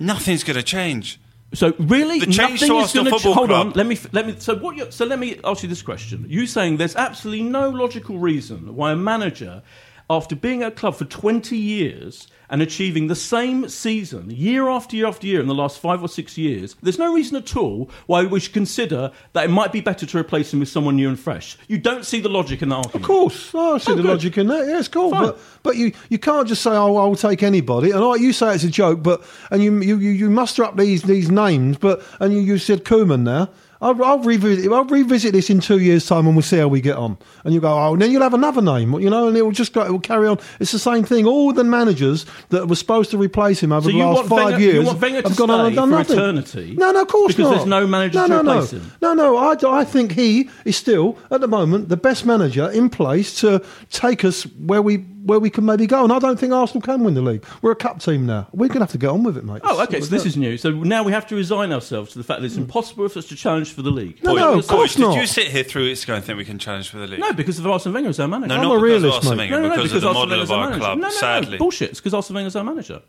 Nothing's 0.00 0.42
going 0.42 0.56
to 0.56 0.62
change. 0.64 1.20
So 1.54 1.74
really, 1.78 2.20
The 2.20 2.26
change 2.26 2.62
nothing 2.62 2.76
is 2.78 2.92
going 2.92 3.04
to 3.06 3.10
Football 3.12 3.34
hold 3.34 3.50
on. 3.52 3.70
Let 3.70 3.86
me 3.86 3.98
let 4.12 4.26
me. 4.26 4.34
So 4.38 4.56
what? 4.56 4.92
So 4.92 5.04
let 5.04 5.18
me 5.18 5.40
ask 5.44 5.62
you 5.62 5.68
this 5.68 5.82
question. 5.82 6.26
You 6.28 6.46
saying 6.46 6.76
there's 6.76 6.96
absolutely 6.96 7.44
no 7.44 7.70
logical 7.70 8.18
reason 8.18 8.74
why 8.74 8.92
a 8.92 8.96
manager 8.96 9.62
after 10.10 10.36
being 10.36 10.62
at 10.62 10.72
a 10.72 10.74
club 10.74 10.96
for 10.96 11.04
20 11.04 11.56
years 11.56 12.28
and 12.54 12.62
achieving 12.62 13.08
the 13.08 13.16
same 13.16 13.68
season 13.68 14.30
year 14.30 14.68
after 14.68 14.94
year 14.94 15.08
after 15.08 15.26
year 15.26 15.40
in 15.40 15.48
the 15.48 15.54
last 15.54 15.80
five 15.80 16.00
or 16.00 16.08
six 16.08 16.38
years, 16.38 16.76
there's 16.84 17.00
no 17.00 17.12
reason 17.12 17.36
at 17.36 17.56
all 17.56 17.90
why 18.06 18.22
we 18.24 18.38
should 18.38 18.52
consider 18.52 19.10
that 19.32 19.46
it 19.46 19.48
might 19.50 19.72
be 19.72 19.80
better 19.80 20.06
to 20.06 20.16
replace 20.16 20.52
him 20.52 20.60
with 20.60 20.68
someone 20.68 20.94
new 20.94 21.08
and 21.08 21.18
fresh. 21.18 21.58
You 21.66 21.78
don't 21.78 22.04
see 22.06 22.20
the 22.20 22.28
logic 22.28 22.62
in 22.62 22.68
that 22.68 22.76
argument. 22.76 22.94
Of 22.94 23.02
course, 23.02 23.50
oh, 23.54 23.74
I 23.74 23.78
see 23.78 23.90
Oh, 23.90 23.96
the 23.96 24.02
good. 24.02 24.08
logic 24.08 24.38
in 24.38 24.46
that. 24.46 24.68
Yeah, 24.68 24.78
it's 24.78 24.86
cool, 24.86 25.10
Fine. 25.10 25.22
but 25.24 25.38
but 25.64 25.76
you, 25.76 25.90
you 26.10 26.18
can't 26.20 26.46
just 26.46 26.62
say, 26.62 26.70
"Oh, 26.70 26.96
I'll 26.96 27.16
take 27.16 27.42
anybody." 27.42 27.90
And 27.90 28.04
I, 28.04 28.14
you 28.14 28.32
say 28.32 28.54
it's 28.54 28.62
a 28.62 28.70
joke, 28.70 29.02
but 29.02 29.24
and 29.50 29.60
you 29.60 29.76
you, 29.82 29.96
you, 29.96 30.30
muster 30.30 30.62
up 30.62 30.76
these 30.76 31.02
these 31.02 31.32
names, 31.32 31.76
but 31.76 32.04
and 32.20 32.32
you, 32.32 32.38
you 32.38 32.58
said 32.58 32.84
Koeman 32.84 33.22
now. 33.22 33.48
I'll, 33.84 34.02
I'll 34.02 34.18
revisit. 34.18 34.72
I'll 34.72 34.84
revisit 34.84 35.32
this 35.32 35.50
in 35.50 35.60
two 35.60 35.78
years' 35.78 36.06
time, 36.06 36.26
and 36.26 36.34
we'll 36.34 36.42
see 36.42 36.56
how 36.56 36.68
we 36.68 36.80
get 36.80 36.96
on. 36.96 37.18
And 37.44 37.52
you 37.52 37.60
go, 37.60 37.68
oh, 37.68 37.92
and 37.92 38.00
then 38.02 38.10
you'll 38.10 38.22
have 38.22 38.32
another 38.34 38.62
name, 38.62 38.94
you 38.98 39.10
know, 39.10 39.28
and 39.28 39.36
it 39.36 39.42
will 39.42 39.50
just 39.52 39.72
go. 39.74 39.82
It 39.82 39.90
will 39.92 40.00
carry 40.00 40.26
on. 40.26 40.38
It's 40.58 40.72
the 40.72 40.78
same 40.78 41.04
thing. 41.04 41.26
All 41.26 41.52
the 41.52 41.64
managers 41.64 42.24
that 42.48 42.66
were 42.66 42.76
supposed 42.76 43.10
to 43.10 43.18
replace 43.18 43.62
him 43.62 43.72
over 43.72 43.90
So 43.90 43.96
the 43.96 44.02
last 44.04 44.28
five 44.28 44.44
Wenger- 44.52 44.60
you 44.60 44.72
years 44.72 44.86
want 44.86 45.00
Wenger 45.02 45.22
to 45.22 45.28
have 45.28 45.36
gone 45.36 45.50
on 45.50 45.66
and 45.66 45.76
done 45.76 45.90
for 45.90 45.96
nothing. 45.98 46.16
eternity? 46.18 46.74
No, 46.78 46.92
no, 46.92 47.02
of 47.02 47.08
course 47.08 47.34
Because 47.34 47.42
not. 47.44 47.50
Because 47.50 47.58
there's 47.66 47.68
no 47.82 47.86
manager 47.86 48.18
no, 48.20 48.26
to 48.26 48.42
no, 48.42 48.52
replace 48.52 48.72
no. 48.72 48.78
him. 48.78 48.92
No, 49.02 49.14
no. 49.14 49.36
I, 49.36 49.80
I 49.80 49.84
think 49.84 50.12
he 50.12 50.48
is 50.64 50.76
still 50.76 51.18
at 51.30 51.40
the 51.42 51.48
moment 51.48 51.90
the 51.90 51.96
best 51.98 52.24
manager 52.24 52.70
in 52.70 52.88
place 52.88 53.38
to 53.40 53.62
take 53.90 54.24
us 54.24 54.44
where 54.56 54.80
we 54.80 55.04
where 55.24 55.40
we 55.40 55.50
can 55.50 55.64
maybe 55.64 55.86
go. 55.86 56.04
And 56.04 56.12
I 56.12 56.18
don't 56.18 56.38
think 56.38 56.52
Arsenal 56.52 56.82
can 56.82 57.02
win 57.02 57.14
the 57.14 57.22
league. 57.22 57.44
We're 57.62 57.72
a 57.72 57.76
cup 57.76 58.00
team 58.00 58.26
now. 58.26 58.46
We're 58.52 58.68
going 58.68 58.78
to 58.80 58.84
have 58.84 58.92
to 58.92 58.98
get 58.98 59.08
on 59.10 59.22
with 59.24 59.36
it, 59.36 59.44
mate. 59.44 59.62
Oh, 59.64 59.82
okay. 59.84 60.00
So 60.00 60.06
this 60.06 60.26
is 60.26 60.36
new. 60.36 60.56
So 60.56 60.70
now 60.70 61.02
we 61.02 61.12
have 61.12 61.26
to 61.28 61.34
resign 61.36 61.72
ourselves 61.72 62.12
to 62.12 62.18
the 62.18 62.24
fact 62.24 62.40
that 62.40 62.46
it's 62.46 62.56
impossible 62.56 63.08
for 63.08 63.18
us 63.18 63.26
to 63.28 63.36
challenge 63.36 63.72
for 63.72 63.82
the 63.82 63.90
league. 63.90 64.22
No, 64.22 64.32
Boy, 64.34 64.38
no, 64.40 64.58
of 64.58 64.66
course 64.66 64.98
not. 64.98 65.14
did 65.14 65.20
you 65.22 65.26
sit 65.26 65.48
here 65.48 65.64
three 65.64 65.84
weeks 65.84 66.04
ago 66.04 66.14
and 66.14 66.24
think 66.24 66.36
we 66.38 66.44
can 66.44 66.58
challenge 66.58 66.88
for 66.90 66.98
the 66.98 67.06
league? 67.06 67.20
No, 67.20 67.32
because 67.32 67.58
of 67.58 67.66
Arsene 67.66 67.92
Wenger 67.92 68.10
as 68.10 68.20
our 68.20 68.28
manager. 68.28 68.48
No, 68.48 68.54
I'm 68.56 68.62
not 68.62 68.72
a 68.76 68.80
because 68.80 69.02
realist, 69.02 69.18
of 69.18 69.24
Arsene 69.24 69.36
mate. 69.38 69.50
Wenger, 69.50 69.56
No, 69.56 69.62
no, 69.62 69.68
no, 69.76 69.82
because, 69.82 69.92
of 69.94 70.00
the 70.02 70.08
Arsene 70.08 70.20
model 70.20 70.30
Wenger's 70.30 70.50
of 70.50 70.56
our 70.58 70.70
our 70.70 70.76
club, 70.78 70.98
No, 70.98 71.02
no, 71.02 71.08
no, 71.08 71.14
sadly. 71.14 71.58
bullshit. 71.58 71.90
It's 71.90 72.00
because 72.00 72.14
Arsene 72.14 72.34
Wenger's 72.36 72.56
our 72.56 72.64
manager. 72.64 73.02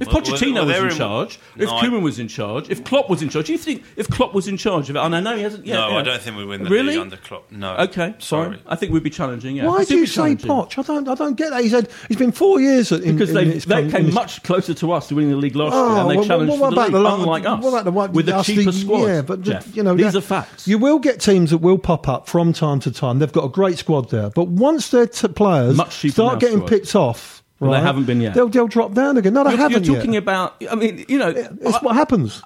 If 0.00 0.06
Well, 0.06 0.22
Pochettino 0.22 0.54
well, 0.54 0.66
was 0.66 0.76
in 0.76 0.84
in- 0.84 0.90
charge, 0.96 1.40
if 1.56 1.68
No, 1.68 1.76
I- 1.76 1.84
Koeman 1.84 2.02
was 2.02 2.18
in 2.20 2.28
charge, 2.28 2.70
if 2.70 2.84
Klopp 2.84 3.10
was 3.10 3.20
in 3.20 3.28
charge, 3.30 3.46
do 3.46 3.52
you 3.52 3.58
think 3.58 3.82
if 3.96 4.08
Klopp 4.08 4.32
was 4.32 4.46
in 4.46 4.56
charge 4.56 4.88
of 4.90 4.94
it? 4.96 5.00
And 5.00 5.16
I 5.16 5.20
know 5.20 5.34
he 5.36 5.42
hasn't. 5.42 5.66
Yeah, 5.66 5.74
no, 5.76 5.88
yeah. 5.90 5.96
I 5.96 6.02
don't 6.02 6.20
think 6.22 6.36
we 6.36 6.44
win 6.44 6.62
the 6.62 6.70
really? 6.70 6.90
league 6.92 6.98
under 7.00 7.16
Klopp. 7.16 7.50
No. 7.50 7.74
Okay, 7.78 8.14
sorry. 8.18 8.50
fine. 8.56 8.58
I 8.68 8.76
think 8.76 8.92
we'd 8.92 9.02
be 9.02 9.10
challenging. 9.10 9.56
Yeah. 9.56 9.66
Why 9.66 9.78
think 9.78 9.88
do 9.88 9.96
you 9.96 10.06
say 10.06 10.14
challenging. 10.36 10.50
Poch? 10.50 10.78
I 10.78 10.82
don't. 10.82 11.08
I 11.08 11.14
don't 11.16 11.34
get 11.36 11.50
that. 11.50 11.62
He 11.64 11.68
said 11.68 11.88
he's 12.06 12.16
been 12.16 12.30
four 12.30 12.60
years 12.60 12.92
in, 12.92 13.16
Because 13.16 13.30
in, 13.30 13.34
they, 13.34 13.42
in 13.42 13.58
they 13.58 13.64
com- 13.74 13.84
in 13.86 13.90
came 13.90 14.04
his- 14.06 14.14
much 14.14 14.42
closer 14.44 14.72
to 14.74 14.92
us 14.92 15.08
to 15.08 15.16
winning 15.16 15.30
the 15.32 15.36
league 15.36 15.56
last 15.56 15.72
Oh, 15.74 15.88
year, 15.92 16.00
and 16.02 16.10
they 16.10 16.16
well, 16.16 16.24
challenged 16.26 16.50
what 16.52 16.58
for 16.58 16.70
the 16.70 16.72
about 16.76 16.92
league, 16.92 16.92
the- 17.02 17.14
unlike 17.14 17.44
us, 17.46 17.62
what 17.64 17.68
about 17.70 17.84
the 17.84 17.90
one- 17.92 18.12
with 18.12 18.28
a 18.28 18.36
us, 18.36 18.46
cheaper 18.46 18.62
the- 18.70 18.72
squad. 18.72 19.06
Yeah, 19.06 19.22
but 19.22 19.42
Jeff. 19.42 19.76
you 19.76 19.82
know 19.82 19.96
these 19.96 20.12
that- 20.12 20.18
are 20.18 20.20
facts. 20.20 20.68
You 20.68 20.78
will 20.78 21.00
get 21.00 21.20
teams 21.20 21.50
that 21.50 21.58
will 21.58 21.78
pop 21.78 22.08
up 22.08 22.28
from 22.28 22.52
time 22.52 22.78
to 22.80 22.92
time. 22.92 23.18
They've 23.18 23.32
got 23.32 23.44
a 23.44 23.48
great 23.48 23.78
squad 23.78 24.10
there, 24.10 24.30
but 24.30 24.46
once 24.46 24.90
their 24.90 25.06
t- 25.08 25.26
players 25.26 25.76
Much 25.76 25.98
cheaper 25.98 26.14
than 26.14 26.26
start 26.26 26.40
getting 26.40 26.58
squad. 26.58 26.68
picked 26.68 26.94
off, 26.94 27.37
Well, 27.60 27.72
they 27.72 27.80
haven't 27.80 28.04
been 28.04 28.20
yet. 28.20 28.34
They'll, 28.34 28.48
they'll 28.48 28.68
drop 28.68 28.94
down 28.94 29.16
again. 29.16 29.34
No, 29.34 29.42
they 29.44 29.50
you're, 29.50 29.58
haven't 29.58 29.84
you're 29.84 29.96
talking 29.96 30.12
yet. 30.14 30.22
about. 30.22 30.62
I 30.70 30.74
mean, 30.76 31.04
you 31.08 31.18
know, 31.18 31.28
It's 31.28 31.74
I- 31.74 31.78
what 31.80 31.96
happens. 31.96 32.42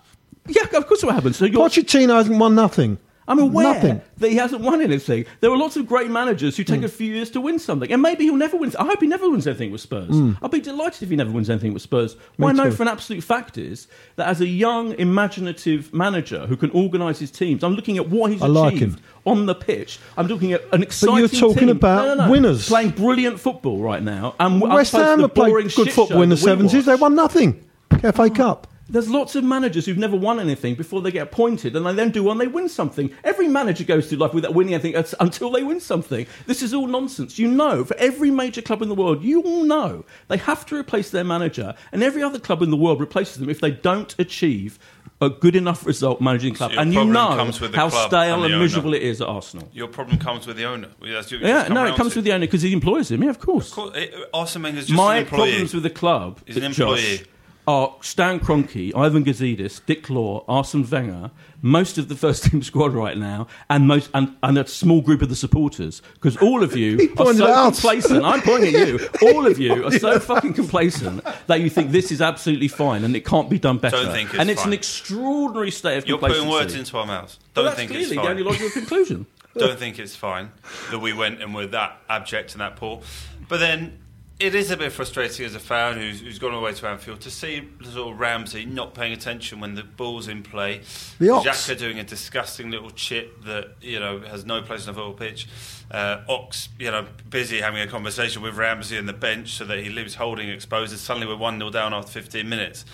yeah, 0.49 0.62
of 0.75 0.87
course, 0.87 1.02
what 1.04 1.14
happens. 1.14 1.37
So 1.37 1.45
you're, 1.45 1.61
Pochettino 1.61 2.14
hasn't 2.14 2.38
won 2.38 2.54
nothing. 2.54 2.99
I'm 3.29 3.38
aware 3.38 3.73
Nothing. 3.75 4.00
that 4.19 4.31
he 4.31 4.37
hasn't 4.37 4.62
won 4.62 4.81
anything. 4.83 5.26
There 5.41 5.50
are 5.52 5.57
lots 5.57 5.76
of 5.76 5.87
great 5.87 6.11
managers 6.11 6.57
who 6.57 6.64
take 6.64 6.81
Hmm. 6.81 6.87
a 6.87 6.88
few 6.88 7.12
years 7.14 7.31
to 7.31 7.41
win 7.41 7.59
something, 7.61 7.91
and 7.93 8.02
maybe 8.02 8.25
he'll 8.25 8.35
never 8.37 8.57
win. 8.57 8.73
I 8.79 8.85
hope 8.85 9.00
he 9.00 9.07
never 9.07 9.31
wins 9.31 9.47
anything 9.47 9.71
with 9.71 9.81
Spurs. 9.81 10.14
I'll 10.43 10.49
be 10.49 10.61
delighted 10.61 11.02
if 11.05 11.09
he 11.11 11.14
never 11.17 11.31
wins 11.31 11.49
anything 11.49 11.73
with 11.73 11.83
Spurs. 11.83 12.17
What 12.37 12.49
I. 12.49 12.52
Know 12.64 12.71
for 12.73 12.83
an 12.83 12.88
absolute 12.88 13.23
fact 13.23 13.57
is 13.59 13.87
that 14.17 14.26
as 14.26 14.41
a 14.41 14.47
young, 14.47 14.93
imaginative 14.99 15.95
manager 15.95 16.47
who 16.47 16.57
can 16.57 16.71
organise 16.71 17.19
his 17.21 17.31
teams, 17.31 17.62
I'm 17.62 17.75
looking 17.75 17.97
at 17.97 18.09
what 18.11 18.33
he's 18.33 18.43
I 18.43 18.47
like 18.49 18.75
achieved 18.76 18.99
him. 18.99 19.05
on 19.25 19.47
the 19.47 19.55
pitch. 19.55 19.99
I'm 20.17 20.26
looking 20.26 20.52
at 20.52 20.62
an 20.73 20.83
exciting. 20.83 21.19
you're 21.19 21.29
talking 21.29 21.69
team. 21.69 21.76
about 21.76 22.07
No, 22.09 22.14
no, 22.14 22.25
no. 22.26 22.31
winners. 22.31 22.67
playing 22.69 22.91
brilliant 22.91 23.38
football 23.38 23.79
right 23.81 24.02
now, 24.02 24.35
and 24.41 24.61
West 24.61 24.93
Ham 24.93 25.21
have 25.21 25.33
played 25.35 25.73
good 25.75 25.93
football 25.93 26.23
in 26.23 26.29
the 26.29 26.37
seventies. 26.37 26.87
They 26.87 26.97
won 26.97 27.14
nothing. 27.14 27.62
FA 28.02 28.29
Cup. 28.31 28.67
There's 28.93 29.09
lots 29.09 29.35
of 29.35 29.43
managers 29.43 29.87
who've 29.87 29.97
never 29.97 30.17
won 30.17 30.39
anything 30.39 30.75
before 30.75 31.01
they 31.01 31.11
get 31.11 31.23
appointed, 31.23 31.75
and 31.75 31.87
they 31.87 31.95
then 31.95 32.11
do 32.11 32.23
one, 32.23 32.37
they 32.37 32.47
win 32.47 32.69
something. 32.69 33.11
Every 33.25 33.49
manager 33.49 33.85
goes 33.85 34.09
through 34.09 34.19
life 34.19 34.35
without 34.35 34.55
winning 34.55 34.75
anything 34.75 34.95
until 35.21 35.51
they 35.51 35.63
win 35.65 35.81
something. 35.81 36.27
This 36.47 36.63
is 36.63 36.75
all 36.75 36.87
nonsense. 36.87 37.39
You 37.39 37.49
know, 37.49 37.85
for 37.85 37.97
every 37.97 38.31
major 38.31 38.61
club 38.61 38.83
in 38.83 38.91
the 38.91 38.95
world, 38.95 39.25
you 39.25 39.41
all 39.43 39.65
know 39.65 40.05
they 40.29 40.37
have 40.37 40.67
to 40.67 40.77
replace 40.77 41.11
their 41.11 41.25
manager, 41.25 41.75
and 41.91 42.03
every 42.03 42.23
other 42.23 42.39
club 42.39 42.61
in 42.63 42.71
the 42.71 42.77
world 42.77 43.01
replaces 43.01 43.39
them 43.39 43.49
if 43.49 43.61
they 43.61 43.71
don't 43.71 44.15
achieve 44.19 44.79
a 45.23 45.31
good 45.31 45.55
enough 45.57 45.87
result 45.87 46.21
managing 46.21 46.53
club. 46.53 46.73
your 46.73 46.81
and 46.81 46.93
you 46.93 47.05
know 47.05 47.29
comes 47.37 47.61
with 47.61 47.71
the 47.73 47.79
how 47.79 47.89
stale 47.89 48.43
and 48.45 48.53
and, 48.53 48.61
miserable 48.61 48.93
it 48.93 49.03
is 49.03 49.21
at 49.21 49.29
Arsenal. 49.29 49.69
Your 49.73 49.87
problem 49.87 50.19
comes 50.19 50.47
with 50.47 50.57
the 50.57 50.65
owner. 50.65 50.89
Yeah, 51.01 51.69
no, 51.69 51.87
it 51.87 51.97
comes 51.97 52.13
to. 52.13 52.19
with 52.19 52.25
the 52.25 52.33
owner 52.33 52.45
because 52.47 52.63
he 52.63 52.73
employs 52.73 53.11
him. 53.11 53.23
Yeah, 53.23 53.31
of 53.31 53.39
course. 53.39 53.69
Of 53.69 53.75
course, 53.75 53.97
it- 53.97 54.15
Arsene 54.35 54.63
Wenger's 54.63 54.87
just 54.87 54.97
My 54.97 55.17
an 55.17 55.23
employee. 55.23 55.50
problems 55.52 55.75
with 55.75 55.83
the 55.85 55.91
club, 55.91 56.41
He's 56.45 56.57
an 56.57 56.73
Josh, 56.73 56.78
employee. 56.81 57.21
Are 57.67 57.95
Stan 58.01 58.41
Kroenke, 58.41 58.93
Ivan 58.95 59.25
Gazidis, 59.25 59.85
Dick 59.87 60.11
Law, 60.11 60.45
Arsene 60.49 60.89
Wenger, 60.89 61.31
most 61.61 61.97
of 61.97 62.09
the 62.09 62.17
first 62.17 62.45
team 62.51 62.63
squad 62.63 62.93
right 62.93 63.17
now, 63.17 63.47
and 63.71 63.87
most 63.87 64.11
and, 64.15 64.37
and 64.43 64.59
a 64.59 64.67
small 64.67 65.01
group 65.01 65.23
of 65.23 65.29
the 65.29 65.37
supporters. 65.37 66.03
Because 66.15 66.37
all 66.43 66.63
of 66.63 66.77
you 66.77 67.15
are 67.19 67.35
so 67.35 67.45
at 67.45 67.51
us. 67.51 67.81
complacent. 67.81 68.25
I'm 68.25 68.43
pointing 68.43 68.75
at 68.75 68.89
you. 68.89 69.09
All 69.23 69.47
of 69.47 69.59
you 69.59 69.87
are 69.87 69.93
so 69.93 70.19
fucking 70.19 70.55
complacent 70.55 71.25
that 71.47 71.61
you 71.61 71.71
think 71.71 71.91
this 71.93 72.11
is 72.11 72.21
absolutely 72.21 72.69
fine 72.69 73.05
and 73.05 73.15
it 73.15 73.25
can't 73.25 73.49
be 73.49 73.59
done 73.59 73.79
better. 73.79 73.97
Don't 73.97 74.13
think 74.13 74.31
it's 74.31 74.39
and 74.39 74.51
it's 74.51 74.65
an 74.65 74.73
extraordinary 74.73 75.71
state 75.71 75.99
of 75.99 76.05
complacency. 76.05 76.45
You're 76.45 76.47
putting 76.47 76.51
words 76.51 76.75
into 76.75 76.99
our 76.99 77.07
mouths. 77.07 77.39
Don't 77.55 77.65
that's 77.67 77.77
think 77.77 77.91
clearly 77.91 78.07
it's 78.07 78.15
the 78.15 78.29
only 78.29 78.43
fine. 78.43 78.53
logical 78.53 78.71
conclusion. 78.71 79.27
Don't 79.55 79.79
think 79.79 79.99
it's 79.99 80.17
fine 80.17 80.51
that 80.91 80.99
we 80.99 81.13
went 81.13 81.43
and 81.43 81.55
were 81.55 81.67
that 81.67 82.01
abject 82.09 82.53
and 82.53 82.61
that 82.63 82.77
poor. 82.77 83.03
But 83.49 83.61
then 83.61 83.99
it 84.43 84.55
is 84.55 84.71
a 84.71 84.76
bit 84.76 84.91
frustrating 84.93 85.47
as 85.47 85.55
a 85.55 85.61
fan 85.61 85.97
who's, 85.99 86.21
who's 86.21 86.39
gone 86.39 86.52
away 86.52 86.73
to 86.73 86.89
Anfield 86.89 87.21
to 87.21 87.31
see 87.31 87.69
little 87.81 88.13
Ramsey 88.15 88.65
not 88.67 88.93
paying 88.95 89.13
attention 89.13 89.61
when 89.61 89.75
the 89.75 89.85
ball's 89.85 90.26
in 90.28 90.43
play. 90.43 90.81
The 91.19 91.31
Ox. 91.31 91.47
Xhaka 91.47 91.78
doing 91.78 91.99
a 91.99 92.05
disgusting 92.05 92.71
little 92.71 92.91
chip 92.91 93.45
that 93.45 93.76
you 93.81 94.00
know 94.00 94.21
has 94.21 94.45
no 94.45 94.61
place 94.63 94.87
on 94.89 94.95
the 94.95 95.00
football 95.00 95.15
pitch. 95.15 95.47
Uh, 95.91 96.23
Ox, 96.28 96.69
you 96.78 96.91
know, 96.91 97.07
busy 97.31 97.61
having 97.61 97.81
a 97.83 97.87
conversation 97.87 98.43
with 98.43 98.57
Ramsey 98.57 98.99
on 98.99 99.07
the 99.07 99.13
bench 99.13 99.50
so 99.55 99.65
that 99.65 99.78
he 99.78 99.91
leaves 99.91 100.17
holding 100.17 100.49
exposed. 100.49 100.97
Suddenly 100.99 101.26
we're 101.28 101.37
one 101.37 101.59
0 101.59 101.71
down 101.71 101.95
after 101.95 102.11
15 102.11 102.49
minutes. 102.49 102.85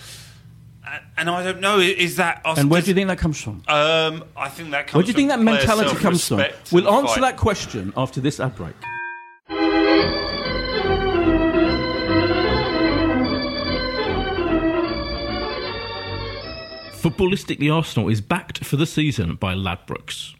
And- 0.85 1.01
And 1.17 1.29
I 1.29 1.43
don't 1.43 1.59
know, 1.61 1.79
is 1.79 2.15
that 2.17 2.41
us? 2.45 2.57
And 2.57 2.69
where 2.69 2.81
do 2.81 2.87
you 2.87 2.93
think 2.93 3.07
that 3.09 3.17
comes 3.17 3.41
from? 3.41 3.63
Um, 3.67 4.23
I 4.37 4.49
think 4.49 4.71
that 4.71 4.87
comes. 4.87 4.95
Where 4.95 5.03
do 5.03 5.07
you 5.07 5.13
think 5.13 5.29
that 5.29 5.39
mentality 5.39 5.95
comes 5.95 6.27
from? 6.27 6.43
We'll 6.71 6.89
answer 6.89 7.15
fight. 7.15 7.21
that 7.21 7.37
question 7.37 7.91
after 7.97 8.21
this 8.21 8.39
ad 8.39 8.55
break. 8.55 8.75
Footballistically, 17.13 17.73
Arsenal 17.73 18.09
is 18.09 18.21
backed 18.21 18.63
for 18.63 18.75
the 18.75 18.85
season 18.85 19.35
by 19.35 19.53
Ladbrokes. 19.55 20.35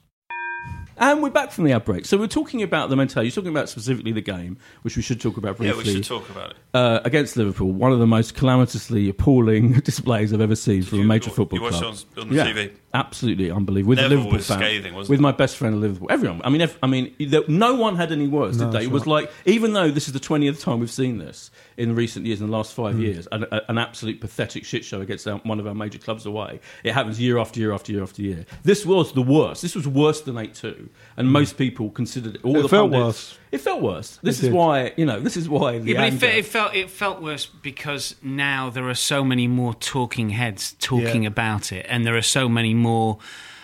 And 0.98 1.24
we're 1.24 1.30
back 1.30 1.52
from 1.52 1.64
the 1.64 1.72
ad 1.72 1.86
break. 1.86 2.06
So 2.06 2.18
we're 2.18 2.28
talking 2.28 2.62
about 2.62 2.90
the 2.90 2.96
mentality. 2.98 3.30
You're 3.30 3.36
talking 3.36 3.52
about 3.52 3.70
specifically 3.70 4.12
the 4.12 4.20
game, 4.22 4.58
which 4.82 4.98
we 4.98 5.02
should 5.02 5.22
talk 5.22 5.38
about 5.38 5.56
briefly. 5.58 5.78
Yeah, 5.78 5.84
we 5.98 6.04
should 6.04 6.04
talk 6.04 6.30
about 6.30 6.52
it. 6.52 6.58
uh, 6.74 7.00
against 7.06 7.38
Liverpool, 7.38 7.72
one 7.72 7.94
of 7.94 8.00
the 8.00 8.06
most 8.06 8.36
calamitously 8.36 9.08
appalling 9.10 9.72
displays 9.86 10.34
I've 10.34 10.42
ever 10.42 10.58
seen 10.58 10.84
from 10.84 11.00
you- 11.00 11.04
a 11.06 11.08
major 11.08 11.30
you 11.30 11.36
football 11.36 11.62
watched 11.62 11.78
club. 11.82 11.94
it 11.96 12.18
on- 12.18 12.24
on 12.24 12.30
the 12.30 12.36
yeah, 12.36 12.46
TV? 12.48 12.72
Absolutely 12.94 13.52
unbelievable. 13.52 13.90
With 13.90 14.00
a 14.00 14.02
Neville 14.04 14.18
Liverpool 14.18 14.38
was 14.38 14.48
fan, 14.48 14.60
scathing, 14.60 14.94
wasn't 14.94 15.10
with 15.12 15.20
he? 15.20 15.24
my 15.24 15.32
best 15.32 15.58
friend 15.58 15.76
in 15.76 15.82
Liverpool, 15.82 16.08
everyone. 16.10 16.42
I 16.44 16.50
mean, 16.50 16.62
ev- 16.62 16.78
I 16.82 16.88
mean, 16.88 17.14
there- 17.20 17.44
no 17.48 17.76
one 17.76 17.96
had 17.96 18.12
any 18.12 18.28
words, 18.28 18.58
did 18.58 18.72
they? 18.72 18.84
It 18.84 18.92
was 18.92 19.06
like, 19.08 19.32
even 19.46 19.74
though 19.74 19.90
this 19.92 20.08
is 20.08 20.14
the 20.14 20.20
twentieth 20.20 20.60
time 20.62 20.80
we've 20.80 20.92
seen 20.92 21.18
this 21.18 21.52
in 21.78 21.96
recent 21.96 22.26
years, 22.26 22.42
in 22.42 22.48
the 22.48 22.54
last 22.58 22.74
five 22.74 22.96
mm. 22.96 23.02
years, 23.02 23.28
an, 23.32 23.44
a- 23.44 23.56
uh, 23.56 23.60
an 23.70 23.78
absolute 23.78 24.20
pathetic 24.22 24.66
shit 24.66 24.84
show 24.84 25.02
against 25.02 25.26
one 25.28 25.60
of 25.60 25.68
our 25.68 25.76
major 25.76 26.00
clubs 26.00 26.26
away. 26.26 26.60
It 26.84 26.94
happens 26.94 27.20
year 27.20 27.38
after 27.38 27.60
year 27.60 27.74
after 27.74 27.92
year 27.92 28.04
after 28.04 28.22
year. 28.22 28.46
This 28.64 28.86
was 28.86 29.14
the 29.14 29.22
worst. 29.22 29.62
This 29.62 29.76
was 29.76 29.88
worse 29.88 30.22
than 30.22 30.38
eight 30.38 30.56
two, 30.56 30.90
and 31.18 31.28
mm. 31.28 31.32
most 31.32 31.58
people 31.58 31.90
considered 31.90 32.36
it. 32.36 32.42
All 32.44 32.58
It 32.58 32.62
the 32.64 32.70
felt 32.70 32.92
pundits- 32.92 33.06
worse. 33.06 33.38
It 33.52 33.60
felt 33.62 33.82
worse. 33.82 34.20
This 34.22 34.38
It 34.40 34.44
is 34.44 34.50
did. 34.50 34.54
why 34.54 34.94
you 34.98 35.06
know. 35.06 35.20
This 35.20 35.36
is 35.38 35.50
why 35.50 35.80
the 35.80 35.92
Yeah, 35.94 36.02
but 36.02 36.14
it, 36.14 36.20
fe- 36.20 36.40
it 36.40 36.46
felt 36.46 36.76
it 36.76 36.90
felt 36.90 37.22
worse 37.22 37.46
because 37.48 38.16
now 38.22 38.70
there 38.70 38.88
are 38.88 38.96
so 38.96 39.24
many 39.24 39.48
more 39.48 39.74
talking 39.74 40.30
heads 40.32 40.76
talking 40.80 41.24
Yeah. 41.24 41.30
about 41.30 41.72
it, 41.72 41.86
and 41.90 42.06
there 42.06 42.16
are 42.16 42.22
so 42.22 42.48
many 42.50 42.74
more. 42.74 43.18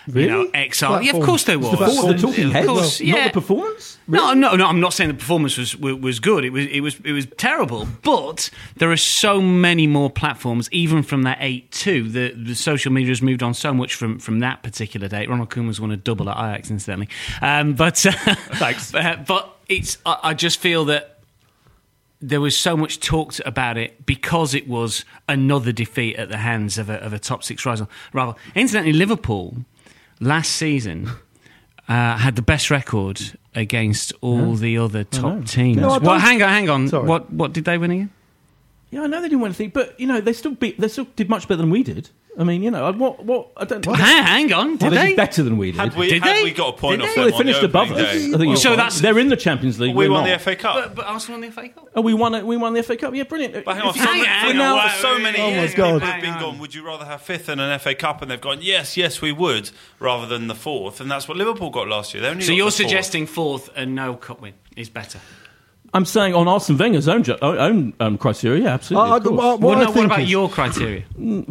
You 0.08 0.14
Really? 0.14 0.28
know, 0.28 0.50
XR. 0.54 1.02
Yeah, 1.02 1.16
of 1.16 1.24
course 1.24 1.42
there 1.42 1.56
It's 1.58 1.66
was. 1.66 1.72
the 1.72 1.84
What, 1.84 1.88
the 1.88 1.94
Performance. 1.96 2.22
talking 2.22 2.44
Of 2.46 2.52
heads, 2.52 2.66
course, 2.68 3.00
not 3.00 3.06
yeah. 3.08 3.24
the 3.26 3.32
performance. 3.32 3.98
No, 4.06 4.34
no, 4.34 4.54
no. 4.54 4.66
I'm 4.68 4.78
not 4.78 4.92
saying 4.92 5.08
the 5.10 5.14
performance 5.14 5.58
was 5.58 5.76
was, 5.76 5.94
was 5.96 6.20
good. 6.20 6.44
It 6.44 6.50
was 6.50 6.64
it 6.66 6.80
was 6.80 7.00
it 7.02 7.10
was 7.10 7.26
terrible. 7.36 7.88
But 8.04 8.48
there 8.76 8.88
are 8.92 8.96
so 8.96 9.40
many 9.40 9.88
more 9.88 10.08
platforms, 10.08 10.68
even 10.70 11.02
from 11.02 11.24
that 11.24 11.38
eight 11.40 11.72
two. 11.72 12.08
The 12.08 12.32
the 12.36 12.54
social 12.54 12.92
media 12.92 13.08
has 13.10 13.20
moved 13.20 13.42
on 13.42 13.52
so 13.52 13.74
much 13.74 13.94
from 13.96 14.20
from 14.20 14.38
that 14.38 14.62
particular 14.62 15.08
date. 15.08 15.28
Ronald 15.28 15.50
Koeman's 15.50 15.80
won 15.80 15.90
a 15.90 15.96
double 15.96 16.30
at 16.30 16.36
Ajax, 16.36 16.70
incidentally. 16.70 17.08
Um, 17.42 17.72
but 17.74 17.96
Thanks. 17.98 18.92
But, 18.92 19.26
but 19.26 19.55
it's 19.68 19.98
I, 20.06 20.18
I 20.22 20.34
just 20.34 20.58
feel 20.58 20.84
that 20.86 21.18
there 22.20 22.40
was 22.40 22.56
so 22.56 22.76
much 22.76 22.98
talked 23.00 23.40
about 23.44 23.76
it 23.76 24.06
because 24.06 24.54
it 24.54 24.66
was 24.66 25.04
another 25.28 25.72
defeat 25.72 26.16
at 26.16 26.28
the 26.28 26.38
hands 26.38 26.78
of 26.78 26.88
a, 26.88 26.94
of 26.94 27.12
a 27.12 27.18
top 27.18 27.44
six 27.44 27.66
rival. 27.66 27.90
rival. 28.12 28.38
Incidentally, 28.54 28.94
Liverpool 28.94 29.56
last 30.20 30.52
season 30.52 31.10
uh, 31.88 32.16
had 32.16 32.36
the 32.36 32.42
best 32.42 32.70
record 32.70 33.38
against 33.54 34.12
all 34.20 34.54
the 34.54 34.78
other 34.78 35.04
top 35.04 35.44
teams. 35.44 35.78
No, 35.78 35.98
well, 35.98 36.18
hang 36.18 36.42
on, 36.42 36.48
hang 36.48 36.68
on. 36.68 36.88
Sorry. 36.88 37.06
What 37.06 37.32
what 37.32 37.52
did 37.52 37.64
they 37.64 37.78
win 37.78 37.90
again? 37.90 38.10
Yeah, 38.90 39.02
I 39.02 39.06
know 39.08 39.20
they 39.20 39.28
didn't 39.28 39.40
win 39.40 39.48
anything, 39.50 39.70
but 39.70 39.98
you 39.98 40.06
know 40.06 40.20
they 40.20 40.32
still 40.32 40.52
beat. 40.54 40.80
They 40.80 40.88
still 40.88 41.06
did 41.16 41.28
much 41.28 41.48
better 41.48 41.60
than 41.60 41.70
we 41.70 41.82
did. 41.82 42.10
I 42.38 42.44
mean, 42.44 42.62
you 42.62 42.70
know, 42.70 42.92
what? 42.92 43.24
What? 43.24 43.48
I 43.56 43.64
don't. 43.64 43.82
Hang, 43.86 44.24
hang 44.24 44.52
on, 44.52 44.66
Well, 44.68 44.76
did 44.76 44.90
they 44.92 44.96
they? 44.96 45.06
did 45.08 45.16
better 45.16 45.42
than 45.42 45.56
we 45.56 45.72
did. 45.72 45.80
Had 45.80 45.96
we, 45.96 46.08
Did 46.10 46.22
had 46.22 46.36
they? 46.36 46.42
we 46.44 46.50
got 46.52 46.74
a 46.74 46.76
point 46.76 47.00
Did 47.00 47.08
off 47.08 47.14
they? 47.16 47.22
them 47.22 47.30
they 47.30 47.36
finished 47.38 47.60
the 47.60 47.66
above 47.66 47.92
us. 47.92 47.98
I 48.00 48.18
think 48.18 48.42
you're 48.42 48.56
So 48.56 48.70
that's- 48.76 49.00
they're 49.00 49.18
in 49.18 49.28
the 49.28 49.36
Champions 49.36 49.80
League. 49.80 49.94
We 49.96 50.06
we're 50.06 50.12
won 50.12 50.24
not. 50.28 50.38
the 50.38 50.38
FA 50.44 50.54
Cup. 50.56 50.74
But, 50.74 50.94
but 50.96 51.06
Arsenal 51.06 51.40
won 51.40 51.48
the 51.48 51.52
FA 51.54 51.68
Cup. 51.70 51.88
Oh, 51.94 52.02
we 52.02 52.12
won 52.12 52.34
it. 52.34 52.44
We 52.44 52.58
won 52.58 52.74
the 52.74 52.82
FA 52.82 52.96
Cup. 52.98 53.14
Yeah, 53.14 53.22
brilliant. 53.22 53.64
But 53.64 53.76
hang 53.76 53.86
on, 53.86 53.94
so, 53.94 54.00
Hang 54.00 54.12
many- 54.20 54.24
for 54.24 54.28
hang 54.28 54.56
now, 54.58 54.78
on, 54.78 54.90
so 55.00 55.18
many 55.18 55.38
Oh 55.38 55.42
my 55.50 55.56
years, 55.56 55.74
God. 55.74 55.92
people 55.94 56.08
have 56.08 56.20
been 56.22 56.38
gone. 56.38 56.58
Would 56.58 56.74
you 56.74 56.84
rather 56.84 57.06
have 57.06 57.22
fifth 57.22 57.48
and 57.48 57.58
an 57.58 57.78
FA 57.80 57.94
Cup? 57.94 58.20
And 58.20 58.30
they've 58.30 58.40
gone, 58.40 58.58
yes, 58.60 58.96
yes, 58.98 59.22
we 59.22 59.32
would, 59.32 59.70
rather 59.98 60.26
than 60.26 60.46
the 60.46 60.54
fourth. 60.54 61.00
And 61.00 61.10
that's 61.10 61.26
what 61.28 61.38
Liverpool 61.38 61.70
got 61.70 61.88
last 61.88 62.12
year. 62.12 62.22
They 62.22 62.28
only 62.28 62.42
So 62.44 62.52
you're 62.52 62.70
suggesting 62.70 63.26
fourth 63.26 63.70
and 63.74 63.94
no 63.94 64.14
cup 64.14 64.42
win 64.42 64.52
is 64.76 64.90
better? 64.90 65.20
I'm 65.96 66.04
saying 66.04 66.34
on 66.34 66.46
Arsene 66.46 66.76
Wenger's 66.76 67.08
own 67.08 67.22
ju- 67.22 67.38
own 67.40 67.94
um, 68.00 68.18
criteria, 68.18 68.64
yeah, 68.64 68.74
absolutely. 68.74 69.10
I- 69.10 69.16
of 69.16 69.22
course. 69.24 69.36
What 69.36 69.60
Well, 69.60 69.78
no, 69.78 69.90
what 69.90 70.04
about 70.04 70.20
is- 70.20 70.30
your 70.30 70.48
criteria? 70.48 71.04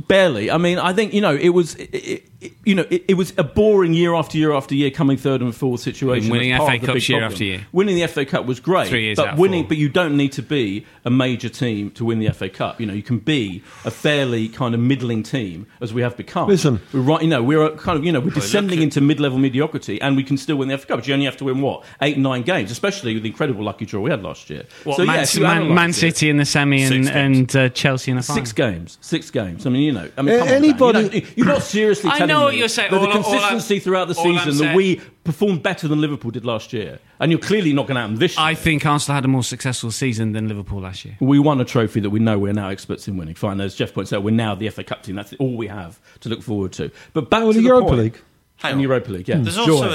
Barely. 0.08 0.52
I 0.52 0.58
mean, 0.58 0.78
I 0.78 0.94
think 0.94 1.14
you 1.14 1.22
know 1.22 1.36
it 1.36 1.50
was, 1.50 1.76
it, 1.76 2.24
it, 2.46 2.52
it- 2.52 2.58
you 2.66 2.76
know, 2.76 2.86
it, 2.90 3.06
it 3.10 3.14
was 3.16 3.34
a 3.38 3.44
boring 3.44 3.94
year 3.94 4.14
after 4.16 4.38
year 4.38 4.52
after 4.54 4.74
year, 4.76 4.90
coming 4.92 5.18
third 5.18 5.42
and 5.42 5.56
fourth 5.56 5.82
situation. 5.82 6.26
And 6.26 6.32
winning 6.32 6.56
FA 6.58 6.64
of 6.76 6.82
the 6.82 6.88
year 7.00 7.00
problem. 7.20 7.24
after 7.32 7.44
year. 7.44 7.68
Winning 7.72 7.96
the 7.96 8.08
FA 8.08 8.26
Cup 8.26 8.46
was 8.46 8.60
great, 8.60 8.88
Three 8.88 9.04
years 9.04 9.18
but 9.18 9.28
out 9.30 9.38
winning, 9.38 9.64
four. 9.64 9.70
but 9.70 9.78
you 9.78 9.90
don't 9.90 10.18
need 10.18 10.32
to 10.34 10.42
be 10.42 10.86
a 11.04 11.10
major 11.12 11.50
team 11.50 11.92
to 11.92 12.06
win 12.06 12.20
the 12.20 12.30
FA 12.32 12.50
Cup. 12.50 12.80
You 12.80 12.86
know, 12.88 12.94
you 12.94 13.04
can 13.04 13.20
be 13.20 13.62
a 13.86 13.92
fairly 13.92 14.50
kind 14.50 14.74
of 14.74 14.80
middling 14.82 15.24
team 15.24 15.68
as 15.82 15.94
we 15.94 16.02
have 16.02 16.18
become. 16.18 16.48
Listen. 16.50 16.82
we're 16.94 17.02
right. 17.02 17.22
You 17.22 17.28
know, 17.28 17.44
we're 17.44 17.70
kind 17.78 17.98
of 18.00 18.04
you 18.06 18.12
know 18.12 18.20
we're 18.20 18.32
descending 18.32 18.82
into 18.82 19.02
mid-level 19.02 19.38
mediocrity, 19.38 20.02
and 20.02 20.16
we 20.16 20.24
can 20.24 20.38
still 20.38 20.56
win 20.58 20.68
the 20.70 20.78
FA 20.78 20.88
Cup. 20.88 20.98
But 21.00 21.08
you 21.08 21.14
only 21.14 21.26
have 21.26 21.38
to 21.38 21.46
win 21.46 21.62
what 21.62 21.84
eight, 22.02 22.18
nine 22.18 22.42
games, 22.42 22.72
especially 22.72 23.14
with 23.14 23.24
the 23.24 23.30
incredible 23.30 23.64
lucky 23.64 23.86
draw 23.86 24.02
we 24.02 24.10
had 24.10 24.24
last 24.24 24.50
year. 24.50 24.64
What, 24.84 24.98
so 24.98 25.06
Man, 25.06 25.16
yeah, 25.18 25.22
if 25.24 25.36
you 25.36 25.42
Man, 25.44 25.58
analyse 25.58 25.76
Man 25.76 25.90
it- 25.92 25.94
City 25.94 26.30
in 26.30 26.38
the 26.38 26.46
semi 26.46 26.82
and, 26.82 27.06
Six 27.06 27.16
and 27.16 27.56
uh, 27.56 27.70
Chelsea 27.70 28.12
in 28.12 28.18
the 28.18 28.24
final. 28.24 28.42
Six 28.44 28.52
games, 28.54 28.98
six 29.02 29.32
games. 29.32 29.66
I 29.66 29.70
mean, 29.70 29.84
you 29.84 29.92
know, 29.92 30.10
I 30.18 30.22
mean, 30.22 30.36
Uh, 30.36 30.40
come 30.40 30.48
on, 30.48 30.54
anybody- 30.54 31.20
you 31.20 31.28
you're 31.36 31.46
not 31.48 31.62
seriously. 31.64 32.10
I 32.10 32.18
telling 32.20 32.35
know 32.40 32.44
what 32.46 32.56
you're 32.56 32.68
saying. 32.68 32.92
That 32.92 32.98
All 33.00 33.04
the 33.08 33.10
I- 33.10 33.14
all 33.14 33.20
I- 33.20 33.24
consistency 33.50 33.80
throughout 33.80 34.08
the 34.08 34.16
all 34.16 34.28
I'm 34.38 34.46
season 34.50 34.66
that 34.68 34.76
we 34.76 35.02
performed 35.24 35.64
better 35.64 35.88
than 35.88 36.02
Liverpool 36.02 36.32
did 36.32 36.46
last 36.46 36.72
year, 36.74 37.00
and 37.20 37.32
you're 37.32 37.40
clearly 37.42 37.74
not 37.74 37.88
going 37.88 37.96
to 37.96 38.02
happen 38.02 38.16
this 38.20 38.38
year. 38.38 38.46
I 38.46 38.54
think 38.56 38.86
Arsenal 38.86 39.16
had 39.16 39.26
a 39.26 39.28
more 39.28 39.44
successful 39.44 39.90
season 39.92 40.34
than 40.34 40.48
Liverpool 40.48 40.82
last 40.82 41.04
year. 41.06 41.18
we 41.20 41.40
won 41.40 41.60
a 41.60 41.66
trophy 41.66 42.00
that 42.02 42.10
we 42.12 42.20
know 42.20 42.38
we're 42.38 42.54
now 42.54 42.70
experts 42.70 43.08
in 43.08 43.18
winning. 43.18 43.36
Fine, 43.36 43.60
as 43.62 43.74
Jeff 43.76 43.94
points 43.94 44.14
out, 44.14 44.24
we're 44.24 44.32
now 44.32 44.54
the 44.56 44.70
FA 44.70 44.84
Cup 44.84 45.04
team. 45.04 45.16
That's 45.16 45.34
all 45.40 45.56
we 45.58 45.68
have 45.68 46.00
to 46.22 46.30
look 46.30 46.44
forward 46.44 46.72
to. 46.74 46.92
But 47.14 47.30
back 47.30 47.42
Well, 47.44 47.54
to 47.54 47.58
the 47.58 47.62
the 47.64 47.68
Europa 47.68 47.88
point. 47.88 48.00
League. 48.02 48.22
Hang 48.58 48.74
on. 48.76 48.80
Europa 48.80 49.12
League, 49.12 49.28
yeah. 49.28 49.36
Hmm. 49.38 49.44
There's 49.44 49.56
Joy. 49.58 49.90
also 49.90 49.92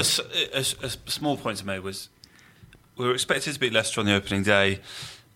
a 0.53 0.63
small 1.09 1.37
point 1.37 1.57
to 1.59 1.65
make 1.65 1.83
was 1.83 2.09
we 2.97 3.05
were 3.07 3.13
expected 3.13 3.53
to 3.53 3.59
beat 3.59 3.73
Leicester 3.73 3.99
on 3.99 4.05
the 4.05 4.13
opening 4.13 4.43
day. 4.43 4.79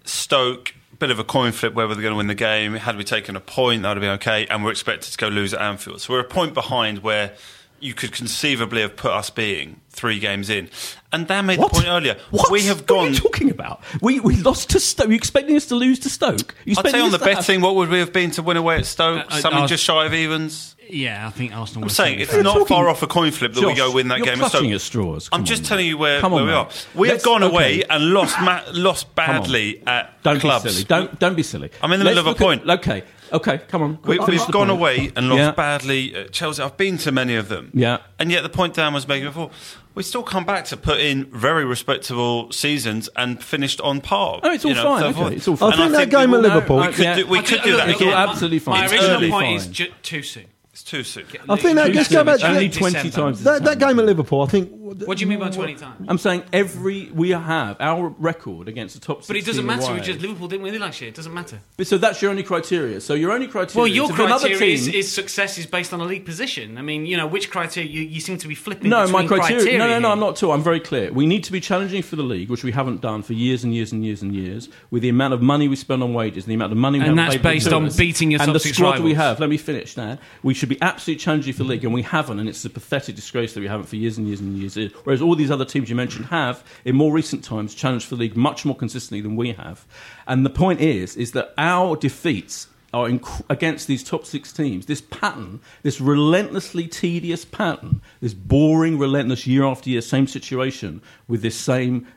Stoke, 0.03 0.75
bit 0.99 1.11
of 1.11 1.19
a 1.19 1.23
coin 1.23 1.51
flip 1.51 1.73
whether 1.73 1.93
they're 1.93 2.01
going 2.01 2.13
to 2.13 2.17
win 2.17 2.27
the 2.27 2.35
game. 2.35 2.73
Had 2.73 2.97
we 2.97 3.03
taken 3.03 3.35
a 3.35 3.39
point, 3.39 3.83
that 3.83 3.89
would 3.89 3.97
have 3.97 4.01
been 4.01 4.11
okay. 4.11 4.47
And 4.47 4.63
we're 4.63 4.71
expected 4.71 5.11
to 5.11 5.17
go 5.17 5.27
lose 5.27 5.53
at 5.53 5.61
Anfield. 5.61 6.01
So 6.01 6.13
we're 6.13 6.21
a 6.21 6.23
point 6.23 6.53
behind 6.53 6.99
where 6.99 7.35
you 7.79 7.93
could 7.93 8.11
conceivably 8.11 8.81
have 8.81 8.95
put 8.95 9.11
us 9.11 9.29
being 9.29 9.81
three 9.89 10.19
games 10.19 10.49
in. 10.49 10.69
And 11.11 11.27
Dan 11.27 11.45
made 11.45 11.59
What? 11.59 11.71
the 11.71 11.75
point 11.79 11.87
earlier. 11.87 12.17
What? 12.31 12.51
We 12.51 12.63
have 12.63 12.79
What 12.79 12.87
gone. 12.87 13.05
are 13.05 13.09
you 13.09 13.15
talking 13.15 13.49
about? 13.49 13.81
We, 14.01 14.19
we 14.19 14.35
lost 14.37 14.71
to 14.71 14.79
Stoke. 14.79 15.07
You 15.09 15.15
expecting 15.15 15.55
us 15.55 15.67
to 15.67 15.75
lose 15.75 15.99
to 15.99 16.09
Stoke? 16.09 16.55
You 16.65 16.75
I'd 16.77 16.89
say 16.89 16.99
on 16.99 17.11
the 17.11 17.17
to 17.17 17.23
have- 17.25 17.37
betting, 17.37 17.61
what 17.61 17.75
would 17.75 17.89
we 17.89 17.99
have 17.99 18.11
been 18.11 18.31
to 18.31 18.41
win 18.43 18.57
away 18.57 18.77
at 18.77 18.85
Stoke? 18.85 19.19
Uh, 19.25 19.27
uh, 19.29 19.39
Something 19.39 19.61
Ars- 19.61 19.69
just 19.69 19.83
shy 19.83 20.05
of 20.05 20.13
evens. 20.13 20.75
Yeah, 20.87 21.25
I 21.25 21.31
think 21.31 21.55
Arsenal. 21.55 21.83
I'm 21.83 21.85
were 21.87 21.89
saying 21.89 22.19
it's 22.19 22.31
not 22.33 22.43
talking- 22.53 22.67
far 22.67 22.89
off 22.89 23.01
a 23.01 23.07
coin 23.07 23.31
flip 23.31 23.53
that 23.53 23.65
we 23.65 23.73
go 23.73 23.91
win 23.91 24.09
that 24.09 24.17
you're 24.19 24.25
game 24.27 24.33
at 24.35 24.49
Stoke. 24.49 24.51
clutching 24.51 24.73
at 24.73 24.81
straws. 24.81 25.29
I'm 25.31 25.39
Come 25.39 25.45
just 25.45 25.63
on, 25.63 25.67
telling 25.69 25.87
you 25.87 25.97
where, 25.97 26.21
Come 26.21 26.33
on, 26.33 26.41
where 26.41 26.45
we 26.45 26.53
are. 26.53 26.69
We 26.93 27.07
have 27.07 27.15
Let's- 27.15 27.25
gone 27.25 27.41
okay. 27.43 27.53
away 27.55 27.83
and 27.89 28.13
lost 28.13 28.39
ma- 28.41 28.61
lost 28.71 29.15
badly 29.15 29.81
at 29.87 30.21
Don't 30.21 30.39
clubs. 30.39 30.63
be 30.65 30.69
silly. 30.69 30.83
Don't 30.83 31.19
don't 31.19 31.35
be 31.35 31.41
silly. 31.43 31.71
I'm 31.81 31.91
in 31.91 31.99
the 31.99 32.05
Let's 32.05 32.15
middle 32.17 32.19
of 32.19 32.25
a 32.27 32.29
look 32.29 32.41
at- 32.59 32.65
point. 32.67 32.79
okay, 32.81 33.03
okay, 33.33 33.59
come 33.67 33.81
on. 33.81 33.99
We, 34.03 34.19
we've 34.19 34.39
gone 34.47 34.67
point. 34.67 34.69
away 34.71 35.11
and 35.15 35.29
lost 35.29 35.39
Yeah. 35.39 35.51
badly 35.51 36.15
at 36.15 36.31
Chelsea. 36.31 36.61
I've 36.61 36.77
been 36.77 36.97
to 36.99 37.11
many 37.11 37.35
of 37.35 37.49
them. 37.49 37.71
Yeah. 37.73 37.97
And 38.19 38.31
yet 38.31 38.43
the 38.43 38.49
point 38.49 38.73
Dan 38.75 38.93
was 38.93 39.07
making 39.07 39.27
before, 39.27 39.51
we 39.93 40.03
still 40.03 40.23
come 40.23 40.43
back 40.45 40.65
to 40.65 40.77
put 40.77 40.99
in 40.99 41.25
very 41.31 41.63
respectable 41.65 42.51
seasons 42.51 43.09
and 43.15 43.41
finished 43.43 43.79
on 43.81 44.01
par. 44.01 44.39
Oh, 44.43 44.51
it's 44.51 44.65
all 44.65 44.69
You 44.69 44.75
know, 44.75 44.83
fine, 44.83 44.99
so 45.01 45.07
okay, 45.07 45.19
forth. 45.19 45.33
it's 45.33 45.47
all 45.47 45.55
fine. 45.55 45.69
I 45.71 45.73
And 45.73 45.81
think 45.95 46.11
that 46.11 46.19
we 46.19 46.25
game 46.25 46.33
at 46.33 46.41
Liverpool- 46.41 46.77
We 46.81 46.87
could 46.87 46.97
Yeah. 46.99 47.15
do, 47.15 47.25
we 47.27 47.41
could 47.41 47.61
do 47.63 47.77
that 47.77 47.89
It's 47.89 48.01
all 48.01 48.13
absolutely 48.13 48.59
fine. 48.59 48.79
My 48.79 48.83
It's 48.85 48.93
original 48.93 49.29
point 49.29 49.31
fine. 49.47 49.55
is 49.55 49.67
ju- 49.67 49.91
too 50.03 50.21
soon. 50.23 50.45
It's 50.73 50.83
too 50.83 51.03
soon. 51.05 51.23
I 51.47 51.55
think 51.55 51.75
that 51.75 51.93
just 51.93 52.11
go 52.11 52.25
back 52.25 52.39
to 52.41 52.49
Only 52.49 52.67
20 52.69 52.93
December. 53.03 53.15
times. 53.15 53.43
that, 53.45 53.63
that 53.63 53.79
game 53.79 53.97
at 53.97 54.05
Liverpool. 54.05 54.41
I 54.41 54.47
think. 54.47 54.69
What 54.85 55.17
do 55.17 55.23
you 55.23 55.27
mean 55.27 55.39
by 55.39 55.49
20 55.49 55.75
times? 55.75 56.05
I'm 56.07 56.19
saying 56.19 56.43
every 56.53 57.09
we 57.11 57.31
have 57.31 57.77
our 57.79 58.09
record 58.19 58.67
against 58.67 58.93
the 58.93 59.01
top. 59.01 59.25
But 59.25 59.35
it 59.35 59.43
doesn't 59.43 59.65
matter. 59.65 59.91
We 59.91 59.99
just 59.99 60.21
Liverpool 60.21 60.47
didn't 60.47 60.63
win 60.63 60.75
it 60.75 60.81
last 60.81 61.01
year. 61.01 61.09
It 61.09 61.15
doesn't 61.15 61.33
matter. 61.33 61.59
But 61.75 61.87
so 61.87 61.97
that's 61.97 62.21
your 62.21 62.29
only 62.29 62.43
criteria. 62.43 63.01
So 63.01 63.15
your 63.15 63.31
only 63.31 63.47
criteria. 63.47 63.81
Well, 63.81 63.87
your 63.87 64.09
is 64.09 64.15
criteria 64.15 64.73
is, 64.73 64.85
team, 64.85 64.95
is 64.95 65.11
success 65.11 65.57
is 65.57 65.65
based 65.65 65.91
on 65.91 66.01
a 66.01 66.05
league 66.05 66.25
position. 66.25 66.77
I 66.77 66.83
mean, 66.83 67.07
you 67.07 67.17
know, 67.17 67.25
which 67.25 67.49
criteria 67.49 67.89
you, 67.89 68.01
you 68.01 68.19
seem 68.19 68.37
to 68.37 68.47
be 68.47 68.53
flipping. 68.53 68.89
No, 68.89 69.07
my 69.07 69.23
between 69.23 69.39
criteria. 69.39 69.77
no, 69.79 69.87
no, 69.87 69.99
no. 69.99 69.99
here. 69.99 70.07
I'm 70.07 70.19
not 70.19 70.37
at 70.37 70.43
all. 70.43 70.51
I'm 70.51 70.63
very 70.63 70.79
clear. 70.79 71.11
We 71.11 71.25
need 71.25 71.43
to 71.45 71.51
be 71.51 71.59
challenging 71.59 72.03
for 72.03 72.15
the 72.15 72.23
league, 72.23 72.49
which 72.49 72.63
we 72.63 72.71
haven't 72.71 73.01
done 73.01 73.23
for 73.23 73.33
years 73.33 73.63
and 73.63 73.73
years 73.73 73.91
and 73.91 74.05
years 74.05 74.21
and 74.21 74.35
years. 74.35 74.69
With 74.91 75.01
the 75.01 75.09
amount 75.09 75.33
of 75.33 75.41
money 75.41 75.67
we 75.67 75.77
spend 75.77 76.03
on 76.03 76.13
wages, 76.13 76.43
and 76.43 76.51
the 76.51 76.55
amount 76.55 76.73
of 76.73 76.77
money 76.77 76.99
we 76.99 77.05
And 77.05 77.17
that's 77.17 77.37
based 77.37 77.73
on 77.73 77.87
us, 77.87 77.97
beating 77.97 78.29
your 78.29 78.41
and 78.41 78.53
the 78.53 78.59
squad 78.59 78.99
we 78.99 79.15
have. 79.15 79.39
Let 79.39 79.49
me 79.49 79.57
finish 79.57 79.97
now. 79.97 80.19
We 80.43 80.53
should 80.53 80.69
be 80.69 80.79
absolutely 80.79 81.21
challenging 81.21 81.53
for 81.53 81.63
the 81.63 81.69
league, 81.69 81.83
and 81.83 81.93
we 81.93 82.03
haven't. 82.03 82.39
And 82.39 82.47
it's 82.47 82.63
a 82.65 82.69
pathetic 82.69 83.15
disgrace 83.15 83.55
that 83.55 83.61
we 83.61 83.67
haven't 83.67 83.87
for 83.87 83.95
years 83.95 84.19
and 84.19 84.27
years 84.27 84.41
and 84.41 84.55
years. 84.55 84.74
Whereas 85.03 85.21
all 85.21 85.35
these 85.35 85.51
other 85.51 85.65
teams 85.65 85.89
you 85.89 85.95
mentioned 85.95 86.27
have, 86.27 86.63
in 86.83 86.95
more 86.95 87.11
recent 87.11 87.43
times, 87.43 87.73
challenged 87.73 88.07
for 88.07 88.15
the 88.15 88.21
league 88.21 88.35
much 88.35 88.65
more 88.65 88.75
consistently 88.75 89.21
than 89.21 89.35
we 89.35 89.53
have. 89.53 89.85
And 90.27 90.45
the 90.45 90.49
point 90.49 90.81
is, 90.81 91.15
is 91.15 91.31
that 91.31 91.53
our 91.57 91.95
defeats 91.95 92.67
are 92.93 93.09
inc- 93.09 93.43
against 93.49 93.87
these 93.87 94.03
top 94.03 94.25
six 94.25 94.53
teams. 94.53 94.85
This 94.85 95.01
pattern, 95.01 95.59
this 95.83 95.99
relentlessly 95.99 96.87
tedious 96.87 97.43
pattern, 97.43 98.01
this 98.21 98.33
boring, 98.33 98.97
relentless 98.97 99.45
year 99.45 99.65
after 99.65 99.89
year, 99.89 100.01
same 100.01 100.27
situation 100.27 101.01
with 101.27 101.41
this 101.41 101.57
same 101.57 102.07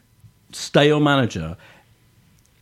stale 0.52 1.00
manager. 1.00 1.56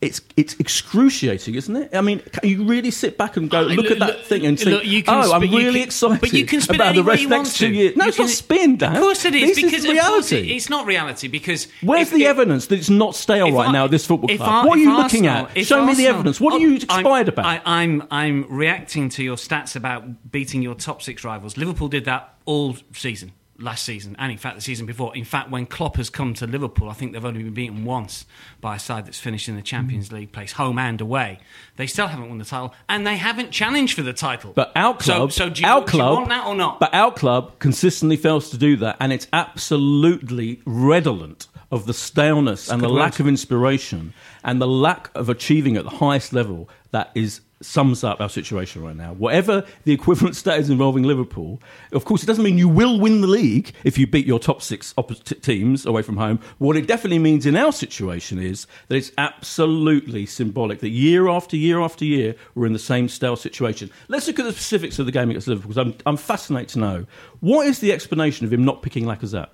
It's 0.07 0.21
it's 0.37 0.55
excruciating, 0.59 1.55
isn't 1.57 1.77
it? 1.77 1.95
I 1.95 2.01
mean, 2.01 2.21
can 2.21 2.49
you 2.49 2.65
really 2.65 2.91
sit 2.91 3.19
back 3.19 3.37
and 3.37 3.51
go 3.51 3.59
Uh, 3.61 3.63
look 3.63 3.91
at 3.91 3.99
that 3.99 4.25
thing 4.27 4.47
and 4.47 4.59
look, 4.65 4.83
think, 4.83 5.05
can 5.07 5.15
"Oh, 5.15 5.33
I'm 5.33 5.41
spin- 5.43 5.53
you 5.53 5.59
really 5.59 5.81
can- 5.81 5.89
excited 5.89 6.21
but 6.21 6.33
you 6.33 6.47
can 6.47 6.61
spin 6.61 6.77
about 6.77 6.95
the 6.95 7.03
rest 7.03 7.23
you 7.23 7.29
next 7.29 7.59
two 7.59 7.69
years." 7.73 7.97
No, 7.97 8.05
You 8.05 8.09
it's 8.11 8.19
not 8.19 8.29
spin, 8.31 8.77
Dan. 8.77 8.95
Of 8.97 9.03
course 9.03 9.25
it 9.25 9.35
is 9.35 9.57
This 9.57 9.65
because 9.65 9.85
is 9.85 9.91
reality. 9.91 10.37
it- 10.37 10.57
it's 10.57 10.71
not 10.71 10.87
reality 10.87 11.29
because 11.29 11.67
Where's 11.83 12.09
if- 12.09 12.15
the 12.15 12.23
if- 12.25 12.29
evidence 12.31 12.67
that 12.67 12.79
it's 12.79 12.91
not 12.91 13.15
stale 13.17 13.51
right 13.53 13.69
I- 13.69 13.73
now? 13.73 13.87
This 13.89 14.07
football 14.07 14.35
club. 14.37 14.67
What 14.67 14.79
are 14.79 14.81
you 14.83 14.97
looking 14.97 15.27
at? 15.27 15.57
Show 15.67 15.85
me 15.85 15.95
the 15.95 16.07
evidence. 16.07 16.41
What 16.41 16.55
are 16.55 16.59
you 16.61 16.69
I'm- 16.89 17.01
expired 17.01 17.29
about? 17.29 17.45
I, 17.47 17.61
I'm 17.65 18.05
I'm 18.11 18.47
reacting 18.49 19.09
to 19.11 19.23
your 19.25 19.37
stats 19.37 19.75
about 19.77 20.31
beating 20.31 20.63
your 20.63 20.75
top 20.75 21.03
six 21.03 21.25
rivals. 21.25 21.57
Liverpool 21.57 21.89
did 21.89 22.05
that 22.05 22.35
all 22.45 22.77
season, 22.95 23.33
last 23.59 23.85
season, 23.85 24.17
and 24.19 24.31
in 24.33 24.39
fact 24.39 24.57
the 24.57 24.63
season 24.63 24.87
before. 24.87 25.17
In 25.17 25.25
fact, 25.25 25.51
when 25.51 25.67
Klopp 25.67 25.97
has 25.97 26.11
come 26.11 26.35
to 26.35 26.47
Liverpool, 26.47 26.89
I 26.89 26.93
think 26.93 27.13
they've 27.13 27.25
only 27.25 27.43
been 27.43 27.55
beaten 27.55 27.85
once 27.85 28.27
by 28.61 28.77
a 28.77 28.79
side 28.79 29.07
that's 29.07 29.19
finished 29.19 29.49
in 29.49 29.57
the 29.57 29.63
Champions 29.63 30.13
League 30.13 30.33
place, 30.33 30.53
home 30.53 30.79
and 30.79 31.01
away. 31.01 31.39
They 31.77 31.87
still 31.87 32.09
haven't 32.09 32.29
won 32.29 32.39
the 32.39 32.45
title, 32.45 32.75
and 32.89 33.07
they 33.07 33.17
haven't 33.17 33.51
challenged 33.51 33.95
for 33.95 34.03
the 34.03 34.13
title. 34.13 34.53
But 34.55 34.73
our 34.77 34.97
club, 34.97 35.33
so, 35.33 35.47
so 35.47 35.51
do 35.51 35.63
you, 35.63 35.69
our 35.69 35.85
do 35.85 35.97
you 35.97 36.03
want 36.03 36.29
that 36.29 36.47
or 36.47 36.55
not? 36.55 36.81
But 36.81 36.95
our 36.95 37.13
club 37.13 37.59
consistently 37.59 38.17
fails 38.17 38.51
to 38.51 38.59
do 38.59 38.77
that, 38.77 38.97
and 39.01 39.13
it's 39.13 39.27
absolutely 39.33 40.61
redolent 40.65 41.49
of 41.71 41.87
the 41.87 41.95
staleness 41.95 42.71
and 42.71 42.81
the 42.81 42.89
lack 42.89 43.15
word. 43.15 43.21
of 43.21 43.29
inspiration 43.29 44.13
and 44.45 44.61
the 44.61 44.69
lack 44.69 45.11
of 45.15 45.29
achieving 45.29 45.77
at 45.77 45.85
the 45.85 45.91
highest 45.91 46.33
level 46.33 46.69
that 46.93 47.11
is 47.15 47.41
sums 47.61 48.05
up 48.05 48.21
our 48.21 48.29
situation 48.29 48.83
right 48.83 48.97
now. 48.97 49.13
Whatever 49.15 49.65
the 49.85 49.93
equivalent 49.93 50.37
status 50.45 50.69
involving 50.69 51.05
Liverpool, 51.05 51.61
of 51.93 52.05
course, 52.05 52.23
it 52.23 52.27
doesn't 52.27 52.45
mean 52.45 52.59
you 52.59 52.69
will 52.69 53.01
win 53.01 53.21
the 53.21 53.27
league 53.27 53.73
if 53.85 53.97
you 53.97 54.07
beat 54.07 54.27
your 54.27 54.39
top 54.39 54.63
six 54.63 54.93
opposite 54.99 55.43
teams 55.43 55.87
away 55.87 56.03
from 56.03 56.17
home. 56.17 56.39
What 56.59 56.77
it 56.77 56.87
definitely 56.87 57.19
means 57.19 57.47
in 57.47 57.57
our 57.57 57.73
situation 57.73 58.39
is 58.39 58.67
that 58.89 58.97
it's 58.97 59.13
absolutely 59.17 60.27
symbolic 60.27 60.81
that 60.81 60.91
year 60.91 61.29
after 61.29 61.57
year 61.57 61.81
after 61.81 62.05
year 62.05 62.35
we're 62.55 62.67
in 62.67 62.73
the 62.73 62.79
same 62.79 63.09
stale 63.09 63.37
situation. 63.37 63.91
Let's 64.09 64.27
look 64.27 64.39
at 64.39 64.45
the 64.45 64.53
specifics 64.53 64.99
of 64.99 65.07
the 65.07 65.13
game 65.13 65.31
against 65.31 65.49
Liverpool 65.49 65.73
because 65.73 65.87
I'm, 65.87 65.97
I'm 66.05 66.17
fascinated 66.17 66.71
to 66.71 66.79
know 66.79 67.07
what 67.41 67.67
is 67.67 67.79
the 67.79 67.93
explanation 67.93 68.45
of 68.47 68.53
him 68.53 68.65
not 68.65 68.83
picking 68.83 69.05
Lacazette. 69.05 69.49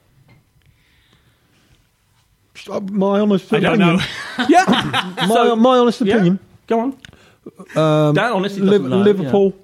Uh, 2.68 2.80
my 2.80 3.20
honest 3.20 3.46
opinion. 3.46 3.72
I 3.72 3.76
don't 3.76 3.96
know. 3.96 4.04
Yeah, 4.48 5.14
My, 5.28 5.54
my 5.54 5.78
honest 5.78 6.00
yeah. 6.00 6.14
opinion. 6.14 6.38
Go 6.66 6.80
on. 6.80 6.96
Dan 7.74 8.18
honestly 8.18 8.62
Liv- 8.62 8.82
know, 8.82 8.98
Liverpool. 8.98 9.54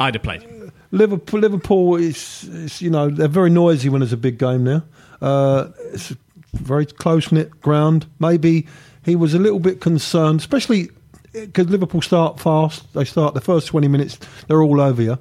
I'd 0.00 0.14
have 0.14 0.22
played. 0.22 0.44
Liverpool, 0.90 1.40
Liverpool 1.40 1.96
is, 1.96 2.44
is, 2.44 2.80
you 2.80 2.88
know, 2.90 3.10
they're 3.10 3.28
very 3.28 3.50
noisy 3.50 3.88
when 3.88 4.00
there's 4.00 4.12
a 4.12 4.16
big 4.16 4.38
game 4.38 4.64
now. 4.64 4.82
Uh, 5.20 5.68
it's 5.92 6.12
a 6.12 6.16
very 6.54 6.86
close 6.86 7.30
knit 7.30 7.60
ground. 7.60 8.06
Maybe 8.20 8.66
he 9.04 9.16
was 9.16 9.34
a 9.34 9.38
little 9.38 9.58
bit 9.58 9.80
concerned, 9.80 10.40
especially 10.40 10.90
because 11.32 11.68
Liverpool 11.68 12.00
start 12.00 12.40
fast. 12.40 12.90
They 12.94 13.04
start 13.04 13.34
the 13.34 13.40
first 13.40 13.66
20 13.66 13.88
minutes, 13.88 14.18
they're 14.46 14.62
all 14.62 14.80
over 14.80 15.02
you. 15.02 15.18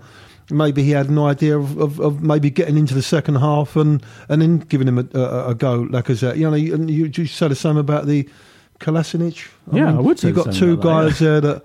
maybe 0.49 0.83
he 0.83 0.91
had 0.91 1.09
an 1.09 1.19
idea 1.19 1.57
of, 1.57 1.77
of, 1.77 1.99
of 1.99 2.23
maybe 2.23 2.49
getting 2.49 2.77
into 2.77 2.93
the 2.93 3.01
second 3.01 3.35
half 3.35 3.75
and, 3.75 4.01
and 4.29 4.41
then 4.41 4.59
giving 4.59 4.87
him 4.87 4.97
a, 4.99 5.17
a, 5.17 5.49
a 5.49 5.55
go, 5.55 5.83
Lacazette. 5.85 6.37
You 6.37 6.49
know, 6.49 6.55
you, 6.55 6.77
you, 6.85 7.11
you 7.13 7.25
said 7.25 7.51
the 7.51 7.55
same 7.55 7.75
about 7.77 8.05
the 8.05 8.29
Kolasinac. 8.79 9.49
Yeah, 9.73 9.97
I 9.97 9.99
would 9.99 10.19
say 10.19 10.29
You've 10.29 10.37
got 10.37 10.53
two 10.53 10.73
about 10.73 10.83
that, 10.83 11.09
guys 11.09 11.19
there 11.19 11.41
that, 11.41 11.63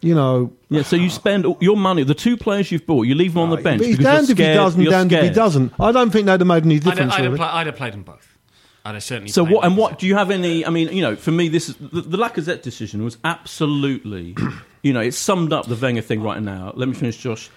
you 0.00 0.14
know, 0.14 0.52
Yeah, 0.68 0.82
so 0.82 0.96
you 0.96 1.10
spend 1.10 1.44
all- 1.44 1.58
your 1.60 1.76
money, 1.76 2.04
the 2.04 2.14
two 2.14 2.36
players 2.36 2.70
you've 2.70 2.86
bought, 2.86 3.06
you 3.06 3.14
leave 3.14 3.34
them 3.34 3.42
on 3.42 3.50
the 3.50 3.56
uh, 3.56 3.62
bench. 3.62 3.80
but 3.80 3.86
he's 3.88 3.96
because 3.96 4.04
you're 4.04 4.14
damned 4.14 4.30
if 4.30 4.38
he 4.38 4.54
does 4.54 4.74
and 4.74 4.82
you're 4.84 4.92
damned 4.92 5.12
if 5.12 5.24
he 5.24 5.30
doesn't. 5.30 5.72
I 5.80 5.92
don't 5.92 6.10
think 6.10 6.26
they'd 6.26 6.40
have 6.40 6.46
made 6.46 6.64
any 6.64 6.76
I'd, 6.76 6.84
difference. 6.84 7.14
I'd, 7.14 7.24
have 7.24 7.32
really. 7.32 7.36
play, 7.38 7.46
I'd 7.48 7.66
have 7.66 7.76
played 7.76 7.92
them 7.94 8.02
both. 8.02 8.38
I'd 8.84 8.94
have 8.94 9.02
certainly. 9.02 9.30
So 9.30 9.44
played 9.44 9.54
what? 9.56 9.64
And 9.64 9.72
them. 9.72 9.78
what 9.78 9.98
do 9.98 10.06
you 10.06 10.14
have 10.14 10.30
any? 10.30 10.64
I 10.64 10.70
mean, 10.70 10.88
you 10.92 11.02
know, 11.02 11.16
for 11.16 11.32
me, 11.32 11.48
this 11.48 11.68
is 11.68 11.76
the, 11.76 12.00
the 12.00 12.16
Lacazette 12.16 12.62
decision 12.62 13.02
was 13.02 13.18
absolutely, 13.24 14.36
you 14.82 14.92
know, 14.92 15.00
it 15.00 15.12
summed 15.14 15.52
up 15.52 15.66
the 15.66 15.74
Wenger 15.76 16.00
thing 16.02 16.22
right 16.22 16.40
now. 16.40 16.72
Let 16.76 16.88
me 16.88 16.94
finish, 16.94 17.16
Josh. 17.16 17.50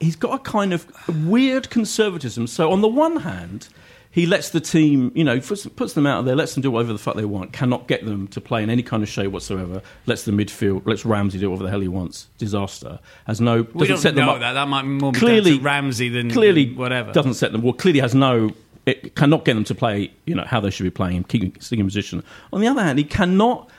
He's 0.00 0.16
got 0.16 0.34
a 0.34 0.38
kind 0.38 0.72
of 0.72 0.86
weird 1.26 1.70
conservatism. 1.70 2.46
So 2.46 2.72
on 2.72 2.80
the 2.80 2.88
one 2.88 3.18
hand, 3.18 3.68
he 4.12 4.26
lets 4.26 4.50
the 4.50 4.60
team, 4.60 5.10
you 5.14 5.24
know, 5.24 5.40
puts, 5.40 5.66
puts 5.66 5.94
them 5.94 6.06
out 6.06 6.24
there, 6.26 6.36
lets 6.36 6.52
them 6.54 6.62
do 6.62 6.70
whatever 6.70 6.92
the 6.92 6.98
fuck 6.98 7.16
they 7.16 7.24
want, 7.24 7.52
cannot 7.52 7.88
get 7.88 8.04
them 8.04 8.28
to 8.28 8.40
play 8.40 8.62
in 8.62 8.68
any 8.70 8.82
kind 8.82 9.02
of 9.02 9.08
shape 9.08 9.32
whatsoever. 9.32 9.80
Lets 10.06 10.24
the 10.24 10.32
midfield, 10.32 10.86
lets 10.86 11.04
Ramsey 11.04 11.38
do 11.38 11.50
whatever 11.50 11.64
the 11.64 11.70
hell 11.70 11.80
he 11.80 11.88
wants. 11.88 12.28
Disaster. 12.38 13.00
Has 13.26 13.40
no 13.40 13.62
doesn't 13.62 13.74
We 13.80 13.86
don't 13.88 13.96
set 13.96 14.14
them 14.14 14.26
know 14.26 14.32
up. 14.34 14.40
that. 14.40 14.52
That 14.52 14.68
might 14.68 14.82
more 14.84 15.12
be 15.12 15.18
clearly 15.18 15.58
Ramsey 15.58 16.10
than 16.10 16.30
clearly 16.30 16.66
than 16.66 16.76
whatever. 16.76 17.12
doesn't 17.12 17.34
set 17.34 17.52
them 17.52 17.62
well 17.62 17.72
clearly 17.72 18.00
has 18.00 18.14
no 18.14 18.50
it 18.84 19.14
cannot 19.14 19.44
get 19.44 19.54
them 19.54 19.64
to 19.64 19.74
play 19.74 20.12
you 20.26 20.34
know 20.34 20.44
how 20.44 20.60
they 20.60 20.68
should 20.70 20.82
be 20.84 20.90
playing 20.90 21.22
keeping 21.24 21.54
sticking 21.60 21.80
in 21.80 21.86
position 21.86 22.22
on 22.52 22.60
the 22.60 22.66
other 22.66 22.82
hand 22.82 22.98
he 22.98 23.04
cannot 23.04 23.70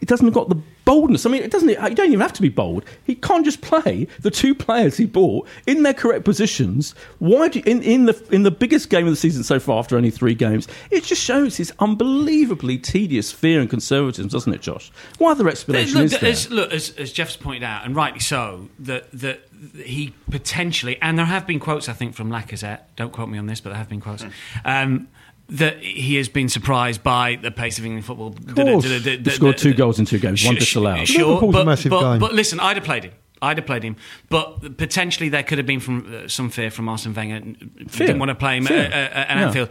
he 0.00 0.06
doesn't 0.06 0.30
got 0.30 0.48
the 0.48 0.60
boldness. 0.84 1.26
I 1.26 1.30
mean 1.30 1.42
it 1.42 1.50
doesn't 1.50 1.68
you 1.68 1.76
don't 1.76 2.06
even 2.06 2.20
have 2.20 2.32
to 2.34 2.42
be 2.42 2.48
bold. 2.48 2.84
He 3.04 3.14
can't 3.14 3.44
just 3.44 3.60
play 3.60 4.06
the 4.20 4.30
two 4.30 4.54
players 4.54 4.96
he 4.96 5.06
bought 5.06 5.46
in 5.66 5.82
their 5.82 5.94
correct 5.94 6.24
positions. 6.24 6.94
Why 7.18 7.48
do 7.48 7.58
you, 7.58 7.64
in, 7.66 7.82
in 7.82 8.06
the 8.06 8.28
in 8.30 8.42
the 8.42 8.50
biggest 8.50 8.90
game 8.90 9.06
of 9.06 9.12
the 9.12 9.16
season 9.16 9.44
so 9.44 9.60
far 9.60 9.78
after 9.78 9.96
only 9.96 10.10
three 10.10 10.34
games 10.34 10.68
it 10.90 11.04
just 11.04 11.22
shows 11.22 11.56
his 11.56 11.72
unbelievably 11.78 12.78
tedious 12.78 13.32
fear 13.32 13.60
and 13.60 13.68
conservatism 13.68 14.28
doesn't 14.28 14.52
it 14.52 14.60
Josh? 14.60 14.90
What 15.18 15.32
other 15.32 15.48
explanation 15.48 15.94
look, 15.94 16.04
is 16.04 16.20
there? 16.20 16.30
as, 16.30 16.50
look, 16.50 16.72
as, 16.72 16.90
as 16.96 17.12
Jeff's 17.12 17.36
pointed 17.36 17.64
out, 17.64 17.84
and 17.84 17.94
rightly 17.94 18.20
so, 18.20 18.68
that 18.78 19.10
that 19.12 19.48
he 19.84 20.14
potentially, 20.30 21.00
and 21.02 21.18
there 21.18 21.26
have 21.26 21.46
been 21.46 21.60
quotes, 21.60 21.88
I 21.88 21.92
think, 21.92 22.14
from 22.14 22.30
Lacazette. 22.30 22.80
Don't 22.96 23.12
quote 23.12 23.28
me 23.28 23.38
on 23.38 23.46
this, 23.46 23.60
but 23.60 23.70
there 23.70 23.78
have 23.78 23.88
been 23.88 24.00
quotes. 24.00 24.24
Um, 24.64 25.08
that 25.50 25.82
he 25.82 26.16
has 26.16 26.28
been 26.28 26.48
surprised 26.48 27.02
by 27.02 27.36
the 27.40 27.50
pace 27.50 27.78
of 27.78 27.84
England 27.86 28.04
football. 28.04 28.28
Of 28.28 28.54
course. 28.54 28.84
He 28.84 29.30
scored 29.30 29.56
two 29.58 29.72
goals 29.74 29.98
in 29.98 30.04
two 30.04 30.18
games, 30.18 30.44
one 30.44 30.56
disallowed. 30.56 31.08
Sure, 31.08 31.26
Liverpool's 31.26 31.54
a 31.54 31.58
but, 31.58 31.64
massive 31.66 31.90
but, 31.90 32.00
game. 32.12 32.20
but 32.20 32.32
listen, 32.34 32.60
I'd 32.60 32.76
have 32.76 32.84
played 32.84 33.04
him. 33.04 33.12
I'd 33.40 33.56
have 33.56 33.66
played 33.66 33.84
him, 33.84 33.96
but 34.28 34.76
potentially 34.76 35.28
there 35.28 35.42
could 35.44 35.58
have 35.58 35.66
been 35.66 35.80
from 35.80 36.12
uh, 36.24 36.28
some 36.28 36.50
fear 36.50 36.70
from 36.72 36.88
Arsene 36.88 37.14
Wenger. 37.14 37.54
Fear. 37.88 38.06
Didn't 38.08 38.18
want 38.18 38.30
to 38.30 38.34
play 38.34 38.56
him 38.56 38.66
Fear. 38.66 38.78
at, 38.78 38.92
at, 38.92 39.12
at 39.12 39.28
Yeah. 39.36 39.46
Anfield. 39.46 39.68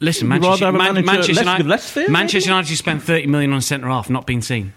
Listen, 0.00 0.28
Manchester, 0.28 0.66
have 0.66 0.74
a 0.74 0.78
Man- 0.78 1.04
Manchester 1.04 1.32
United, 1.32 1.66
with 1.66 1.80
fear, 1.82 2.08
Manchester? 2.08 2.48
United 2.50 2.76
spent 2.76 3.02
thirty 3.02 3.26
million 3.26 3.52
on 3.52 3.60
centre 3.62 3.88
half, 3.88 4.08
not 4.10 4.26
being 4.26 4.42
seen. 4.42 4.72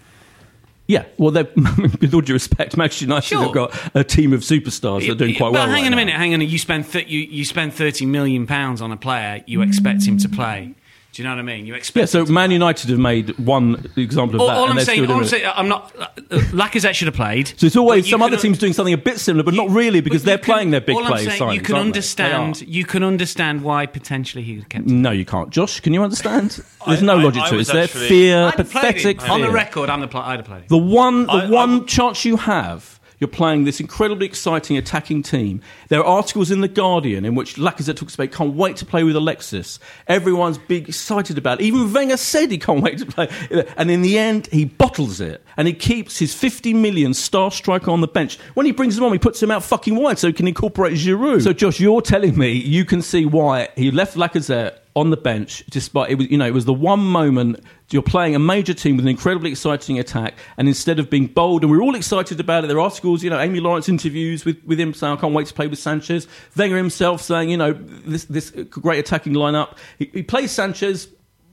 Yeah, 0.88 1.04
well, 1.18 1.30
with 2.00 2.14
all 2.14 2.22
due 2.22 2.32
respect, 2.32 2.76
Manchester 2.76 3.04
United 3.04 3.26
Sure. 3.26 3.42
have 3.42 3.52
got 3.52 3.90
a 3.94 4.02
team 4.02 4.32
of 4.32 4.40
superstars 4.40 5.02
that 5.06 5.10
are 5.10 5.14
doing 5.14 5.34
quite 5.34 5.52
but 5.52 5.58
well. 5.58 5.66
hang 5.66 5.72
right 5.74 5.80
on 5.82 5.86
a 5.88 5.90
now. 5.90 5.96
minute, 5.96 6.14
hang 6.14 6.32
on. 6.32 6.40
You 6.40 6.58
spend 6.58 6.90
th- 6.90 7.06
you 7.08 7.20
you 7.20 7.44
spend 7.44 7.74
thirty 7.74 8.06
million 8.06 8.46
pounds 8.46 8.80
on 8.80 8.90
a 8.90 8.96
player. 8.96 9.44
You 9.46 9.60
expect 9.60 10.04
him 10.06 10.16
to 10.18 10.28
play. 10.30 10.74
Do 11.18 11.24
you 11.24 11.28
know 11.30 11.34
what 11.34 11.40
I 11.40 11.56
mean? 11.56 11.66
You 11.66 11.74
expect. 11.74 12.14
Yeah, 12.14 12.24
so 12.24 12.32
Man. 12.32 12.52
United 12.52 12.90
have 12.90 12.98
made 13.00 13.36
one 13.40 13.90
example 13.96 14.36
of 14.36 14.42
All, 14.42 14.46
that. 14.46 14.56
all 14.56 14.70
I'm 14.70 14.78
saying, 14.78 15.10
all 15.10 15.16
I'm 15.16 15.24
saying, 15.24 15.50
I'm 15.52 15.66
not. 15.66 15.92
Uh, 15.98 16.06
Lacazette 16.52 16.94
should 16.94 17.08
have 17.08 17.16
played. 17.16 17.48
So 17.56 17.66
it's 17.66 17.74
always 17.74 18.08
some 18.08 18.22
other 18.22 18.36
can- 18.36 18.42
teams 18.42 18.58
doing 18.58 18.72
something 18.72 18.94
a 18.94 18.98
bit 18.98 19.18
similar, 19.18 19.42
but 19.42 19.54
not 19.54 19.68
really 19.68 20.00
because 20.00 20.22
they're 20.22 20.38
can- 20.38 20.44
playing 20.54 20.70
their 20.70 20.80
big 20.80 20.96
players. 20.96 21.26
saying, 21.26 21.42
signings, 21.42 21.54
You 21.54 21.60
can 21.62 21.74
understand. 21.74 22.60
You 22.68 22.84
can 22.84 23.02
understand 23.02 23.62
why 23.62 23.86
potentially 23.86 24.44
he 24.44 24.62
kept. 24.62 24.86
are. 24.86 24.92
No, 24.92 25.10
you 25.10 25.24
can't. 25.24 25.50
Josh, 25.50 25.80
can 25.80 25.92
you 25.92 26.04
understand? 26.04 26.60
There's 26.86 27.02
no 27.02 27.18
I- 27.18 27.22
logic 27.24 27.42
I 27.42 27.48
to 27.50 27.58
it. 27.58 27.66
Their 27.66 27.82
actually- 27.82 28.08
fear, 28.08 28.52
pathetic 28.54 29.20
him. 29.20 29.30
On 29.32 29.40
the 29.40 29.50
record, 29.50 29.90
I'm 29.90 30.00
the. 30.00 30.06
Pl- 30.06 30.20
I'd 30.20 30.36
have 30.38 30.46
played. 30.46 30.68
The 30.68 30.78
one, 30.78 31.26
the 31.26 31.48
one 31.48 31.80
would- 31.80 31.88
chance 31.88 32.24
you 32.24 32.36
have, 32.36 32.97
you're 33.18 33.28
playing 33.28 33.64
this 33.64 33.80
incredibly 33.80 34.26
exciting 34.26 34.76
attacking 34.76 35.22
team. 35.22 35.60
There 35.88 36.00
are 36.00 36.04
articles 36.04 36.50
in 36.50 36.60
the 36.60 36.68
Guardian 36.68 37.24
in 37.24 37.34
which 37.34 37.56
Lacazette 37.56 37.96
talks 37.96 38.14
about 38.14 38.32
can't 38.32 38.54
wait 38.54 38.76
to 38.76 38.86
play 38.86 39.04
with 39.04 39.16
Alexis. 39.16 39.78
Everyone's 40.06 40.58
big 40.58 40.88
excited 40.88 41.38
about 41.38 41.60
it. 41.60 41.64
Even 41.64 41.92
Wenger 41.92 42.16
said 42.16 42.50
he 42.50 42.58
can't 42.58 42.82
wait 42.82 42.98
to 42.98 43.06
play, 43.06 43.28
and 43.76 43.90
in 43.90 44.02
the 44.02 44.18
end, 44.18 44.48
he 44.48 44.64
bottles 44.64 45.20
it 45.20 45.44
and 45.56 45.66
he 45.66 45.74
keeps 45.74 46.18
his 46.18 46.34
50 46.34 46.74
million 46.74 47.14
star 47.14 47.50
striker 47.50 47.90
on 47.90 48.00
the 48.00 48.08
bench. 48.08 48.38
When 48.54 48.66
he 48.66 48.72
brings 48.72 48.96
him 48.96 49.04
on, 49.04 49.12
he 49.12 49.18
puts 49.18 49.42
him 49.42 49.50
out 49.50 49.62
fucking 49.62 49.96
wide 49.96 50.18
so 50.18 50.28
he 50.28 50.32
can 50.32 50.48
incorporate 50.48 50.94
Giroud. 50.94 51.42
So, 51.42 51.52
Josh, 51.52 51.80
you're 51.80 52.02
telling 52.02 52.38
me 52.38 52.52
you 52.52 52.84
can 52.84 53.02
see 53.02 53.24
why 53.26 53.68
he 53.76 53.90
left 53.90 54.16
Lacazette 54.16 54.78
on 54.94 55.10
the 55.10 55.16
bench, 55.16 55.64
despite 55.70 56.10
it 56.10 56.16
was, 56.16 56.30
you 56.30 56.36
know, 56.36 56.46
it 56.46 56.54
was 56.54 56.64
the 56.64 56.74
one 56.74 57.00
moment 57.00 57.62
you're 57.90 58.02
playing 58.02 58.34
a 58.34 58.38
major 58.38 58.74
team 58.74 58.96
with 58.96 59.04
an 59.04 59.10
incredibly 59.10 59.50
exciting 59.50 59.98
attack, 59.98 60.34
and 60.56 60.68
instead 60.68 60.98
of 60.98 61.08
being 61.08 61.26
bold, 61.26 61.62
and 61.62 61.70
we're 61.70 61.82
all 61.82 61.94
excited 61.94 62.40
about 62.40 62.64
it. 62.64 62.66
There 62.66 62.76
are 62.78 62.80
articles, 62.80 63.22
you 63.22 63.30
know, 63.30 63.38
Amy 63.38 63.60
Lawrence 63.60 63.88
interviews 63.88 64.44
with, 64.44 64.62
with 64.64 64.78
him 64.78 64.94
saying, 64.94 65.16
"I 65.16 65.20
can't 65.20 65.34
wait 65.34 65.46
to 65.46 65.54
play 65.54 65.66
with 65.66 65.78
Sanchez." 65.78 66.26
Wenger 66.56 66.76
himself 66.76 67.22
saying, 67.22 67.50
you 67.50 67.56
know, 67.56 67.72
this 67.72 68.24
this 68.24 68.50
great 68.50 68.98
attacking 68.98 69.34
lineup. 69.34 69.76
He, 69.98 70.10
he 70.12 70.22
plays 70.22 70.50
Sanchez, 70.50 71.08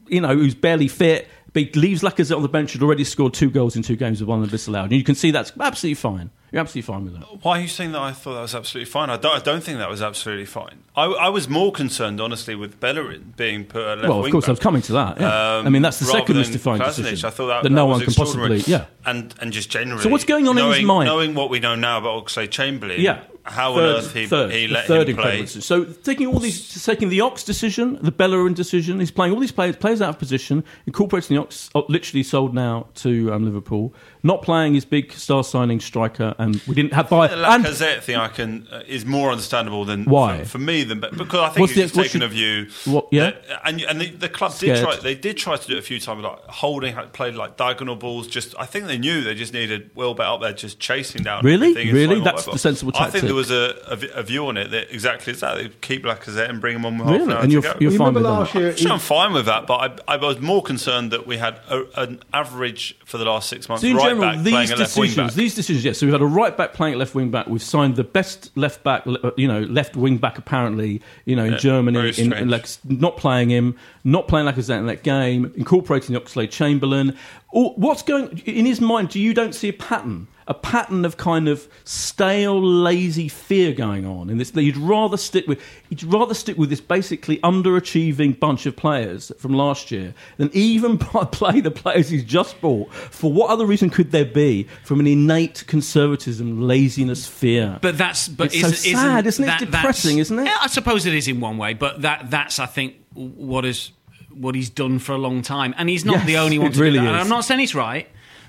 you 0.07 0.21
know, 0.21 0.35
who's 0.35 0.55
barely 0.55 0.87
fit. 0.87 1.27
But 1.53 1.63
he 1.63 1.71
leaves 1.79 2.01
Lacazette 2.01 2.35
on 2.35 2.41
the 2.41 2.49
bench. 2.49 2.73
Had 2.73 2.83
already 2.83 3.05
scored 3.05 3.33
two 3.33 3.49
goals 3.49 3.77
in 3.77 3.81
two 3.81 3.95
games 3.95 4.19
with 4.19 4.27
one 4.27 4.43
of 4.43 4.49
disallowed, 4.49 4.91
and 4.91 4.99
you 4.99 5.05
can 5.05 5.15
see 5.15 5.31
that's 5.31 5.53
absolutely 5.57 5.95
fine. 5.95 6.29
You're 6.51 6.61
absolutely 6.61 6.83
fine 6.93 7.03
with 7.05 7.13
that. 7.15 7.43
Why 7.43 7.59
are 7.59 7.61
you 7.61 7.67
saying 7.67 7.91
that? 7.93 8.01
I 8.01 8.11
thought 8.13 8.35
that 8.35 8.41
was 8.41 8.55
absolutely 8.55 8.89
fine. 8.89 9.09
I 9.09 9.17
don't, 9.17 9.35
I 9.35 9.39
don't 9.43 9.61
think 9.61 9.79
that 9.79 9.89
was 9.89 10.01
absolutely 10.01 10.45
fine. 10.45 10.83
I, 10.95 11.05
I 11.05 11.29
was 11.29 11.49
more 11.49 11.71
concerned, 11.71 12.21
honestly, 12.21 12.55
with 12.55 12.79
Bellerin 12.79 13.33
being 13.35 13.65
put 13.65 13.81
at 13.85 13.97
left 13.97 14.07
Well, 14.09 14.19
of 14.19 14.23
wing 14.23 14.31
course, 14.31 14.43
back. 14.45 14.49
I 14.49 14.51
was 14.53 14.59
coming 14.59 14.81
to 14.83 14.93
that. 14.93 15.19
Yeah. 15.19 15.57
Um, 15.57 15.67
I 15.67 15.69
mean, 15.69 15.81
that's 15.81 15.99
the 15.99 16.05
second 16.05 16.27
than 16.35 16.37
mystifying 16.37 16.79
Krasnic. 16.81 16.95
decision 16.97 17.27
I 17.27 17.29
thought 17.31 17.47
that, 17.47 17.63
that 17.63 17.69
that 17.69 17.75
no 17.75 17.87
was 17.87 17.97
one 17.97 18.05
can 18.05 18.13
possibly. 18.13 18.57
Yeah. 18.59 18.85
and 19.05 19.33
and 19.41 19.51
just 19.51 19.69
generally. 19.69 20.01
So 20.01 20.09
what's 20.09 20.23
going 20.23 20.47
on 20.47 20.57
in 20.57 20.71
his 20.71 20.83
mind? 20.83 21.07
Knowing 21.07 21.33
what 21.35 21.49
we 21.49 21.59
know 21.59 21.75
now 21.75 21.97
about 21.97 22.25
Oxlade 22.25 22.51
Chamberlain, 22.51 23.01
Yeah. 23.01 23.21
how 23.43 23.75
third, 23.75 23.89
on 23.89 23.95
earth 23.97 24.13
he, 24.13 24.25
third, 24.27 24.51
he 24.51 24.67
let 24.69 24.85
third 24.85 25.09
him 25.09 25.17
play? 25.17 25.45
So 25.47 25.83
taking 25.83 26.27
all 26.27 26.39
these, 26.39 26.83
taking 26.85 27.09
the 27.09 27.19
Ox 27.21 27.43
decision, 27.43 27.99
the 28.01 28.11
Bellerin 28.13 28.53
decision, 28.53 28.99
he's 29.01 29.11
playing 29.11 29.33
all 29.33 29.39
these 29.41 29.51
players, 29.51 29.75
players 29.75 30.01
out 30.01 30.09
of 30.09 30.19
position, 30.19 30.63
incorporating 30.85 31.35
the 31.35 31.41
Ox, 31.41 31.69
uh, 31.75 31.81
literally 31.89 32.23
sold 32.23 32.53
now 32.53 32.87
to 32.95 33.33
um, 33.33 33.43
Liverpool, 33.43 33.93
not 34.25 34.41
playing 34.41 34.73
his 34.73 34.83
big 34.85 35.11
star 35.13 35.43
signing 35.43 35.79
striker, 35.79 36.33
and 36.39 36.61
we 36.67 36.73
didn't 36.75 36.93
have 36.93 37.09
by 37.09 37.27
The 37.27 37.35
and 37.49 37.63
Lacazette 37.63 38.01
thing 38.01 38.15
I 38.15 38.27
can 38.27 38.67
uh, 38.71 38.81
is 38.87 39.05
more 39.05 39.29
understandable 39.31 39.85
than 39.85 40.05
Why? 40.05 40.39
for, 40.39 40.45
for 40.49 40.57
me 40.57 40.83
than 40.83 40.99
because 40.99 41.39
I 41.39 41.49
think 41.49 41.59
What's 41.61 41.73
he's 41.73 41.91
the- 41.91 42.01
just 42.01 42.11
taken 42.13 42.23
a 42.23 42.27
view. 42.27 42.67
what- 42.85 43.07
yeah? 43.11 43.31
that- 43.31 43.61
and 43.63 43.81
and 43.81 44.01
the, 44.01 44.09
the 44.09 44.27
club 44.29 44.51
Scared. 44.51 44.77
did 44.77 44.83
try. 44.83 44.95
They 44.97 45.15
did 45.15 45.37
try 45.37 45.55
to 45.57 45.67
do 45.67 45.75
it 45.75 45.79
a 45.79 45.83
few 45.83 45.99
times, 45.99 46.23
like 46.23 46.39
holding, 46.47 46.95
played 47.13 47.35
like 47.35 47.55
diagonal 47.55 47.95
balls. 47.95 48.27
Just 48.27 48.55
I 48.59 48.65
think 48.65 48.87
they 48.87 48.97
knew 48.97 49.21
they 49.23 49.35
just 49.35 49.53
needed 49.53 49.91
Welbeck 49.95 50.25
up 50.25 50.41
there, 50.41 50.53
just 50.53 50.79
chasing 50.79 51.21
down. 51.23 51.43
Really? 51.43 51.69
everything 51.69 51.89
and 51.89 51.95
Really? 51.95 52.07
flying 52.15 52.19
all 52.21 52.25
That's 52.25 52.47
over. 52.47 52.55
the 52.55 52.59
sensible 52.59 52.91
I 52.95 53.09
think 53.11 53.25
there 53.25 53.35
was 53.35 53.51
a, 53.51 53.75
a, 53.87 54.19
a 54.19 54.23
view 54.23 54.47
on 54.47 54.57
it 54.57 54.71
that 54.71 54.91
exactly 54.93 55.33
is 55.33 55.39
that 55.41 55.57
they 55.57 55.69
keep 55.81 56.03
Lacazette 56.03 56.49
and 56.49 56.59
bring 56.59 56.75
him 56.75 56.85
on 56.85 56.95
half 56.95 57.07
Really? 57.11 57.23
an 57.31 57.31
And 57.43 57.51
you're- 57.51 57.67
you're 57.79 57.91
you 57.91 57.97
fine 57.97 58.13
with 58.13 58.23
last 58.23 58.53
that? 58.53 58.59
year? 58.59 58.75
Sure, 58.77 58.91
I'm 58.93 58.99
fine 58.99 59.33
with 59.33 59.45
that, 59.45 59.67
but 59.67 60.01
I, 60.07 60.13
I 60.15 60.17
was 60.17 60.39
more 60.39 60.63
concerned 60.63 61.11
that 61.11 61.27
we 61.27 61.37
had 61.37 61.59
a, 61.69 61.83
an 62.01 62.21
average 62.33 62.97
for 63.05 63.17
the 63.19 63.25
last 63.25 63.49
six 63.49 63.69
months 63.69 63.83
So 63.83 63.93
right 63.93 64.14
general, 64.21 64.43
these 64.43 64.69
decisions, 64.73 65.35
these 65.35 65.55
decisions, 65.55 65.85
yes. 65.85 65.97
So 65.97 66.05
we've 66.05 66.13
had 66.13 66.21
a 66.21 66.25
right 66.25 66.55
back 66.55 66.73
playing 66.73 66.93
at 66.93 66.99
left 66.99 67.15
wing 67.15 67.31
back. 67.31 67.47
We've 67.47 67.61
signed 67.61 67.95
the 67.95 68.03
best 68.03 68.55
left 68.55 68.83
back, 68.83 69.05
uh, 69.07 69.31
you 69.37 69.47
know, 69.47 69.61
left 69.61 69.95
wing 69.95 70.17
back 70.17 70.37
apparently, 70.37 71.01
you 71.25 71.35
know, 71.35 71.45
in 71.45 71.53
Yeah, 71.53 71.57
Germany, 71.57 72.13
in, 72.17 72.33
in 72.33 72.49
like 72.49 72.67
not 72.83 73.17
playing 73.17 73.49
him, 73.49 73.75
not 74.03 74.27
playing 74.27 74.45
like 74.45 74.55
Lacazette 74.55 74.79
in 74.79 74.87
that 74.87 75.03
game, 75.03 75.53
incorporating 75.55 76.13
the 76.13 76.21
Oxlade 76.21 76.51
Chamberlain. 76.51 77.17
Or 77.55 77.71
what's 77.77 78.01
going 78.01 78.37
in 78.45 78.65
his 78.65 78.81
mind? 78.81 79.07
Do 79.09 79.19
you 79.21 79.33
don't 79.33 79.55
see 79.55 79.69
a 79.69 79.73
pattern? 79.73 80.27
A 80.47 80.53
pattern 80.53 81.05
of 81.05 81.15
kind 81.15 81.47
of 81.47 81.67
stale, 81.85 82.61
lazy 82.61 83.29
fear 83.29 83.71
going 83.73 84.05
on 84.05 84.29
in 84.29 84.37
this. 84.37 84.51
That 84.51 84.63
you'd 84.63 84.75
rather 84.75 85.15
stick 85.15 85.47
with. 85.47 85.59
You'd 85.89 86.03
rather 86.03 86.33
stick 86.33 86.57
with 86.57 86.69
this 86.69 86.81
basically 86.81 87.37
underachieving 87.37 88.37
bunch 88.39 88.65
of 88.65 88.75
players 88.75 89.31
from 89.39 89.53
last 89.53 89.89
year 89.89 90.13
than 90.35 90.49
even 90.53 90.97
play 91.31 91.61
the 91.61 91.71
players 91.71 92.09
he's 92.09 92.25
just 92.25 92.59
bought. 92.59 92.93
For 92.93 93.31
what 93.31 93.49
other 93.49 93.65
reason 93.65 93.89
could 93.89 94.11
there 94.11 94.25
be 94.25 94.67
from 94.83 94.99
an 94.99 95.07
innate 95.07 95.63
conservatism, 95.65 96.61
laziness, 96.61 97.25
fear? 97.25 97.79
But 97.81 97.97
that's 97.97 98.27
but 98.27 98.53
It's 98.53 98.63
isn't, 98.85 98.97
sad, 98.99 99.25
isn't 99.27 99.43
it? 99.43 99.47
that- 99.47 99.61
It's 99.61 99.71
depressing, 99.71 100.17
isn't 100.19 100.39
it? 100.39 100.47
I 100.61 100.67
suppose 100.67 101.05
it 101.05 101.13
is 101.15 101.27
in 101.29 101.39
one 101.39 101.57
way, 101.57 101.73
but 101.73 102.01
that 102.01 102.29
that's 102.29 102.59
I 102.59 102.65
think 102.65 102.95
what 103.13 103.63
is 103.65 103.91
what 104.35 104.55
he's 104.55 104.69
done 104.69 104.99
for 104.99 105.13
a 105.13 105.17
long 105.17 105.41
time, 105.41 105.73
and 105.77 105.89
he's 105.89 106.05
not 106.05 106.17
Yes, 106.17 106.25
the 106.27 106.37
only 106.37 106.57
one 106.59 106.71
to 106.71 106.79
really 106.79 106.99
do 106.99 107.05
that. 107.05 107.09
And. 107.13 107.17
I'm 107.17 107.29
not 107.29 107.45
saying 107.45 107.59
he's 107.59 107.75
right. 107.75 108.07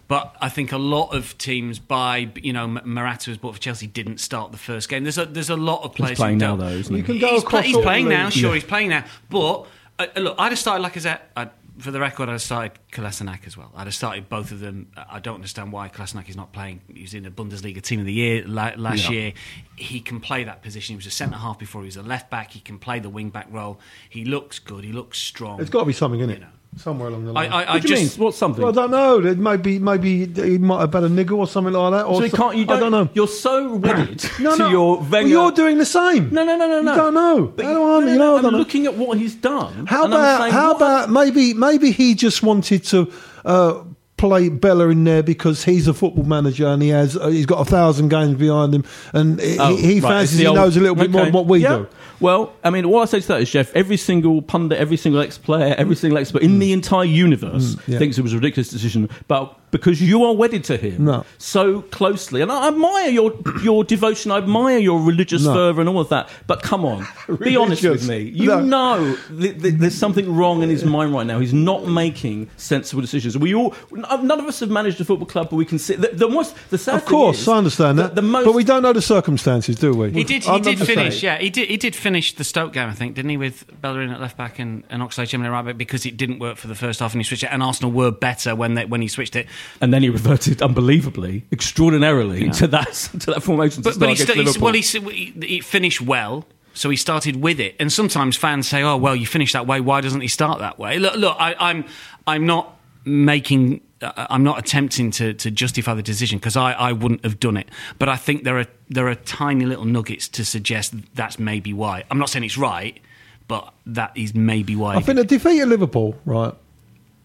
But 0.09 0.37
I 0.41 0.49
think 0.51 0.71
a 0.71 0.79
lot 0.79 1.13
of 1.17 1.37
teams, 1.37 1.81
by 1.81 2.31
you 2.37 2.53
know, 2.53 2.63
M- 2.63 2.81
Morata 2.85 3.29
was 3.29 3.39
bought 3.39 3.55
for 3.55 3.61
Chelsea, 3.61 3.89
didn't 3.89 4.19
start 4.19 4.53
the 4.53 4.57
first 4.59 4.89
game. 4.89 5.03
There's 5.03 5.19
a 5.19 5.27
there's 5.27 5.51
a 5.51 5.57
lot 5.57 5.83
of 5.83 5.97
players 5.97 6.17
playing 6.17 6.39
now, 6.39 6.51
don't. 6.55 6.61
though, 6.61 6.77
isn't 6.77 6.95
he? 6.95 7.01
You 7.01 7.05
can 7.05 7.19
go 7.19 7.31
he's, 7.33 7.43
across 7.43 7.65
he's 7.65 7.77
playing 7.77 8.05
the 8.05 8.11
now, 8.15 8.29
sure, 8.31 8.51
Yeah. 8.51 8.55
he's 8.55 8.63
playing 8.63 8.91
now. 8.91 9.05
But 9.31 9.67
uh, 9.99 10.07
look, 10.17 10.37
I'd 10.39 10.53
have 10.53 10.59
started 10.61 10.85
Lacazette. 10.87 11.23
I'd 11.37 11.51
for 11.79 11.91
the 11.91 12.01
record, 12.01 12.29
I 12.29 12.37
started 12.39 12.79
Kolasinac 12.93 13.47
as 13.47 13.57
well. 13.57 13.71
I'd 13.75 13.87
have 13.87 13.95
started 13.95 14.29
both 14.29 14.51
of 14.53 14.61
them. 14.61 14.89
I 14.97 15.21
don't 15.21 15.37
understand 15.37 15.73
why 15.73 15.89
Kolasinac 15.89 16.29
is 16.29 16.37
not 16.37 16.53
playing. 16.53 16.81
He 16.93 17.03
was 17.03 17.15
in 17.15 17.25
the 17.25 17.31
Bundesliga 17.31 17.83
Team 17.83 18.01
of 18.01 18.07
the 18.07 18.13
Year 18.13 18.45
last 18.47 19.05
Yeah. 19.05 19.11
year. 19.11 19.33
He 19.77 20.01
can 20.01 20.21
play 20.21 20.45
that 20.45 20.63
position. 20.63 20.95
He 20.95 20.97
was 20.97 21.07
a 21.07 21.11
centre 21.11 21.37
half 21.37 21.59
before 21.59 21.83
he 21.83 21.87
was 21.87 21.97
a 21.97 22.03
left 22.03 22.31
back. 22.31 22.53
He 22.53 22.61
can 22.61 22.79
play 22.79 22.99
the 22.99 23.11
wing 23.11 23.31
back 23.31 23.47
role. 23.51 23.79
He 24.09 24.25
looks 24.25 24.59
good. 24.59 24.85
He 24.85 24.93
looks 24.93 25.19
strong. 25.19 25.59
There's 25.59 25.71
got 25.71 25.81
to 25.81 25.87
be 25.87 25.93
something 25.93 26.21
in 26.21 26.31
it. 26.31 26.41
Know. 26.41 26.47
Somewhere 26.77 27.09
along 27.09 27.25
the 27.25 27.33
line. 27.33 27.51
I, 27.51 27.63
I 27.65 27.73
What 27.75 27.83
do 27.83 27.89
you 27.89 27.97
just 27.97 28.19
mean? 28.19 28.25
What's 28.27 28.37
something? 28.37 28.63
Well, 28.63 28.71
I 28.71 28.75
don't 28.75 28.91
know. 28.91 29.21
There- 29.21 29.35
Maybe, 29.35 29.79
maybe 29.79 30.27
he 30.27 30.59
might 30.59 30.81
have 30.81 30.93
had 30.93 31.05
a 31.05 31.09
niggle 31.09 31.39
or 31.41 31.47
something 31.47 31.73
like 31.73 31.93
that. 31.93 32.05
Or 32.05 32.17
so 32.17 32.25
you 32.25 32.31
can't. 32.31 32.57
You 32.57 32.65
I 32.69 32.79
don't 32.79 32.93
know. 32.93 33.09
You're 33.15 33.29
so 33.29 33.75
wedded 33.77 34.23
No, 34.41 34.53
to 34.53 34.59
no. 34.59 34.71
your 34.71 34.99
Well, 35.01 35.27
you're 35.27 35.53
doing 35.53 35.79
the 35.79 35.87
same. 35.87 36.31
No, 36.31 36.45
no, 36.45 36.57
no, 36.57 36.67
no, 36.69 36.77
You 36.79 36.83
no. 36.85 36.97
don't 36.97 37.15
know. 37.15 37.47
But 37.57 37.65
How 37.65 37.73
do 37.73 37.83
I- 37.83 38.01
no, 38.01 38.01
no, 38.01 38.13
you 38.13 38.19
know, 38.19 38.35
I 38.35 38.37
I'm 38.37 38.43
don't 38.43 38.53
know. 38.53 38.59
looking 38.59 38.87
at 38.87 38.95
what 38.95 39.17
he's 39.19 39.35
done. 39.35 39.87
How 39.87 40.05
about 40.07 40.41
saying, 40.41 40.53
how 40.53 40.69
what- 40.75 40.77
about 40.77 41.11
maybe 41.11 41.55
maybe 41.55 41.91
he 41.93 42.15
just 42.15 42.43
wanted 42.43 42.85
to 42.85 43.11
uh, 43.47 43.83
play 44.19 44.49
Bellerin 44.51 45.05
there 45.05 45.23
because 45.23 45.65
he's 45.65 45.87
a 45.89 45.95
football 45.95 46.25
manager 46.25 46.67
and 46.67 46.83
he 46.83 46.89
has 46.91 47.17
uh, 47.17 47.29
he's 47.29 47.47
got 47.47 47.61
a 47.61 47.65
thousand 47.71 48.09
games 48.09 48.35
behind 48.39 48.75
him 48.75 48.85
and 49.13 49.41
he, 49.41 49.59
Oh, 49.59 49.77
he 49.77 50.01
right, 50.01 50.11
fancies 50.11 50.39
he 50.39 50.47
old- 50.47 50.57
knows 50.57 50.77
a 50.77 50.81
little 50.81 50.95
bit 50.97 51.11
more 51.11 51.25
than 51.25 51.33
what 51.33 51.47
we 51.47 51.61
Yeah. 51.61 51.77
do. 51.77 51.89
Well, 52.21 52.53
I 52.65 52.71
mean, 52.71 52.85
all 52.85 53.01
I 53.03 53.05
say 53.05 53.21
to 53.21 53.29
that 53.29 53.41
is, 53.43 53.51
Jeff, 53.51 53.75
every 53.75 53.97
single 53.97 54.41
pundit, 54.43 54.79
every 54.79 54.97
single 54.97 55.21
ex-player, 55.21 55.75
every 55.77 55.97
single 55.97 56.19
expert 56.19 56.43
in 56.43 56.59
the 56.59 56.73
entire 56.73 57.05
universe 57.05 57.75
Mm, 57.77 57.89
yeah. 57.89 57.99
thinks 57.99 58.17
it 58.19 58.23
was 58.23 58.33
a 58.33 58.37
ridiculous 58.37 58.69
decision. 58.71 59.09
But 59.29 59.55
because 59.71 60.01
you 60.01 60.25
are 60.25 60.35
wedded 60.35 60.65
to 60.65 60.77
him 60.77 61.05
No. 61.05 61.25
so 61.39 61.83
closely, 61.83 62.41
and 62.41 62.51
I 62.53 62.69
admire 62.69 63.09
your 63.11 63.35
your 63.63 63.85
devotion, 63.85 64.31
I 64.31 64.39
admire 64.39 64.79
your 64.79 65.01
religious 65.01 65.45
No. 65.45 65.53
fervour 65.55 65.81
and 65.81 65.89
all 65.91 66.01
of 66.01 66.09
that. 66.11 66.29
But 66.47 66.63
come 66.63 66.85
on, 66.85 67.07
be 67.43 67.57
honest 67.57 67.83
with 67.83 68.09
me. 68.09 68.21
You 68.21 68.47
No. 68.47 68.61
know 68.61 69.17
th- 69.39 69.61
th- 69.61 69.75
there's 69.75 69.95
something 69.95 70.35
wrong 70.35 70.63
in 70.63 70.69
his 70.71 70.85
mind 70.85 71.13
right 71.13 71.27
now. 71.27 71.41
He's 71.41 71.53
not 71.55 71.87
making 71.87 72.49
sensible 72.57 73.01
decisions. 73.03 73.37
We 73.37 73.55
all, 73.55 73.75
none 73.93 74.39
of 74.41 74.47
us 74.47 74.61
have 74.61 74.71
managed 74.71 75.01
a 75.01 75.05
football 75.05 75.27
club, 75.27 75.51
but 75.51 75.57
we 75.57 75.65
can 75.65 75.79
see 75.79 75.95
the, 75.95 76.09
the 76.09 76.29
most. 76.29 76.55
The 76.71 76.79
sad 76.79 76.97
Of 76.97 77.03
thing 77.03 77.11
course, 77.11 77.41
is 77.41 77.49
I 77.49 77.59
understand 77.59 77.99
that, 77.99 78.15
The 78.15 78.23
most, 78.23 78.45
but 78.45 78.53
we 78.55 78.65
don't 78.65 78.83
know 78.83 78.93
the 78.93 79.03
circumstances, 79.03 79.77
do 79.77 79.93
we? 79.95 80.11
He 80.13 80.25
did. 80.25 80.45
He 80.45 80.51
I'm 80.51 80.63
did 80.63 80.79
finish. 80.79 81.21
saying. 81.21 81.39
Yeah, 81.39 81.43
he 81.43 81.51
did. 81.51 81.69
He 81.69 81.77
did 81.77 81.95
finish 81.97 82.35
the 82.35 82.45
Stoke 82.45 82.73
game, 82.73 82.89
I 82.89 82.95
think, 82.95 83.15
didn't 83.15 83.31
he, 83.31 83.37
with 83.37 83.65
Bellerin 83.81 84.11
at 84.11 84.21
left 84.21 84.37
back 84.37 84.59
and, 84.59 84.85
and 84.91 85.03
Oxlade 85.03 85.29
Chamberlain 85.29 85.53
at 85.53 85.57
right 85.57 85.67
back 85.67 85.79
because 85.79 86.07
it 86.07 86.17
didn't 86.17 86.39
work 86.39 86.57
for 86.57 86.69
the 86.69 86.75
first 86.75 87.01
half 87.01 87.13
and 87.13 87.21
he 87.21 87.25
switched 87.25 87.43
it. 87.43 87.51
And 87.53 87.63
Arsenal 87.63 87.91
were 87.93 88.11
better 88.11 88.55
when 88.55 88.75
they, 88.75 88.85
when 88.85 89.03
he 89.03 89.09
switched 89.09 89.37
it. 89.37 89.47
And 89.81 89.93
then 89.93 90.03
he 90.03 90.09
reverted 90.11 90.63
unbelievably, 90.63 91.45
extraordinarily 91.53 92.51
to 92.51 92.67
that 92.69 92.93
to 93.21 93.33
that 93.33 93.43
formation. 93.43 93.83
to 93.83 93.89
But, 93.89 93.95
start 93.95 94.01
but 94.01 94.17
he, 94.17 94.23
against 94.23 94.33
sta- 94.33 94.43
he's- 94.43 95.03
well, 95.03 95.13
he, 95.13 95.33
he, 95.41 95.47
he 95.47 95.61
finished 95.61 96.01
well. 96.01 96.47
So 96.75 96.91
he 96.91 96.97
started 96.97 97.37
with 97.37 97.59
it, 97.59 97.75
and 97.81 97.91
sometimes 97.91 98.37
fans 98.37 98.69
say, 98.69 98.83
"Oh, 98.83 98.99
well, 98.99 99.17
you 99.17 99.27
finished 99.27 99.55
that 99.55 99.67
way. 99.67 99.81
Why 99.81 100.03
doesn't 100.03 100.21
he 100.21 100.29
start 100.29 100.59
that 100.59 100.79
way?" 100.79 100.99
Look, 100.99 101.15
look, 101.17 101.35
I, 101.41 101.55
I'm, 101.59 101.87
I'm 102.27 102.45
not 102.45 102.77
making, 103.07 103.81
uh, 104.03 104.27
I'm 104.29 104.43
not 104.45 104.59
attempting 104.59 105.11
to, 105.13 105.33
to 105.33 105.51
justify 105.51 105.95
the 105.95 106.03
decision 106.03 106.39
because 106.39 106.55
I, 106.55 106.73
I 106.73 106.93
wouldn't 106.93 107.25
have 107.25 107.41
done 107.41 107.57
it. 107.57 107.71
But 107.99 108.11
I 108.11 108.17
think 108.17 108.45
there 108.45 108.59
are 108.59 108.67
there 108.91 109.09
are 109.09 109.15
tiny 109.15 109.65
little 109.65 109.87
nuggets 109.87 110.29
to 110.29 110.45
suggest 110.45 110.93
that's 111.15 111.39
maybe 111.39 111.73
why. 111.73 112.05
I'm 112.11 112.19
not 112.19 112.29
saying 112.29 112.45
it's 112.45 112.59
right, 112.59 113.01
but 113.49 113.73
that 113.87 114.13
is 114.15 114.35
maybe 114.35 114.77
why. 114.77 114.97
I 114.97 115.01
think 115.01 115.17
the 115.17 115.25
defeat 115.25 115.63
at 115.63 115.69
Liverpool, 115.69 116.15
right? 116.27 116.53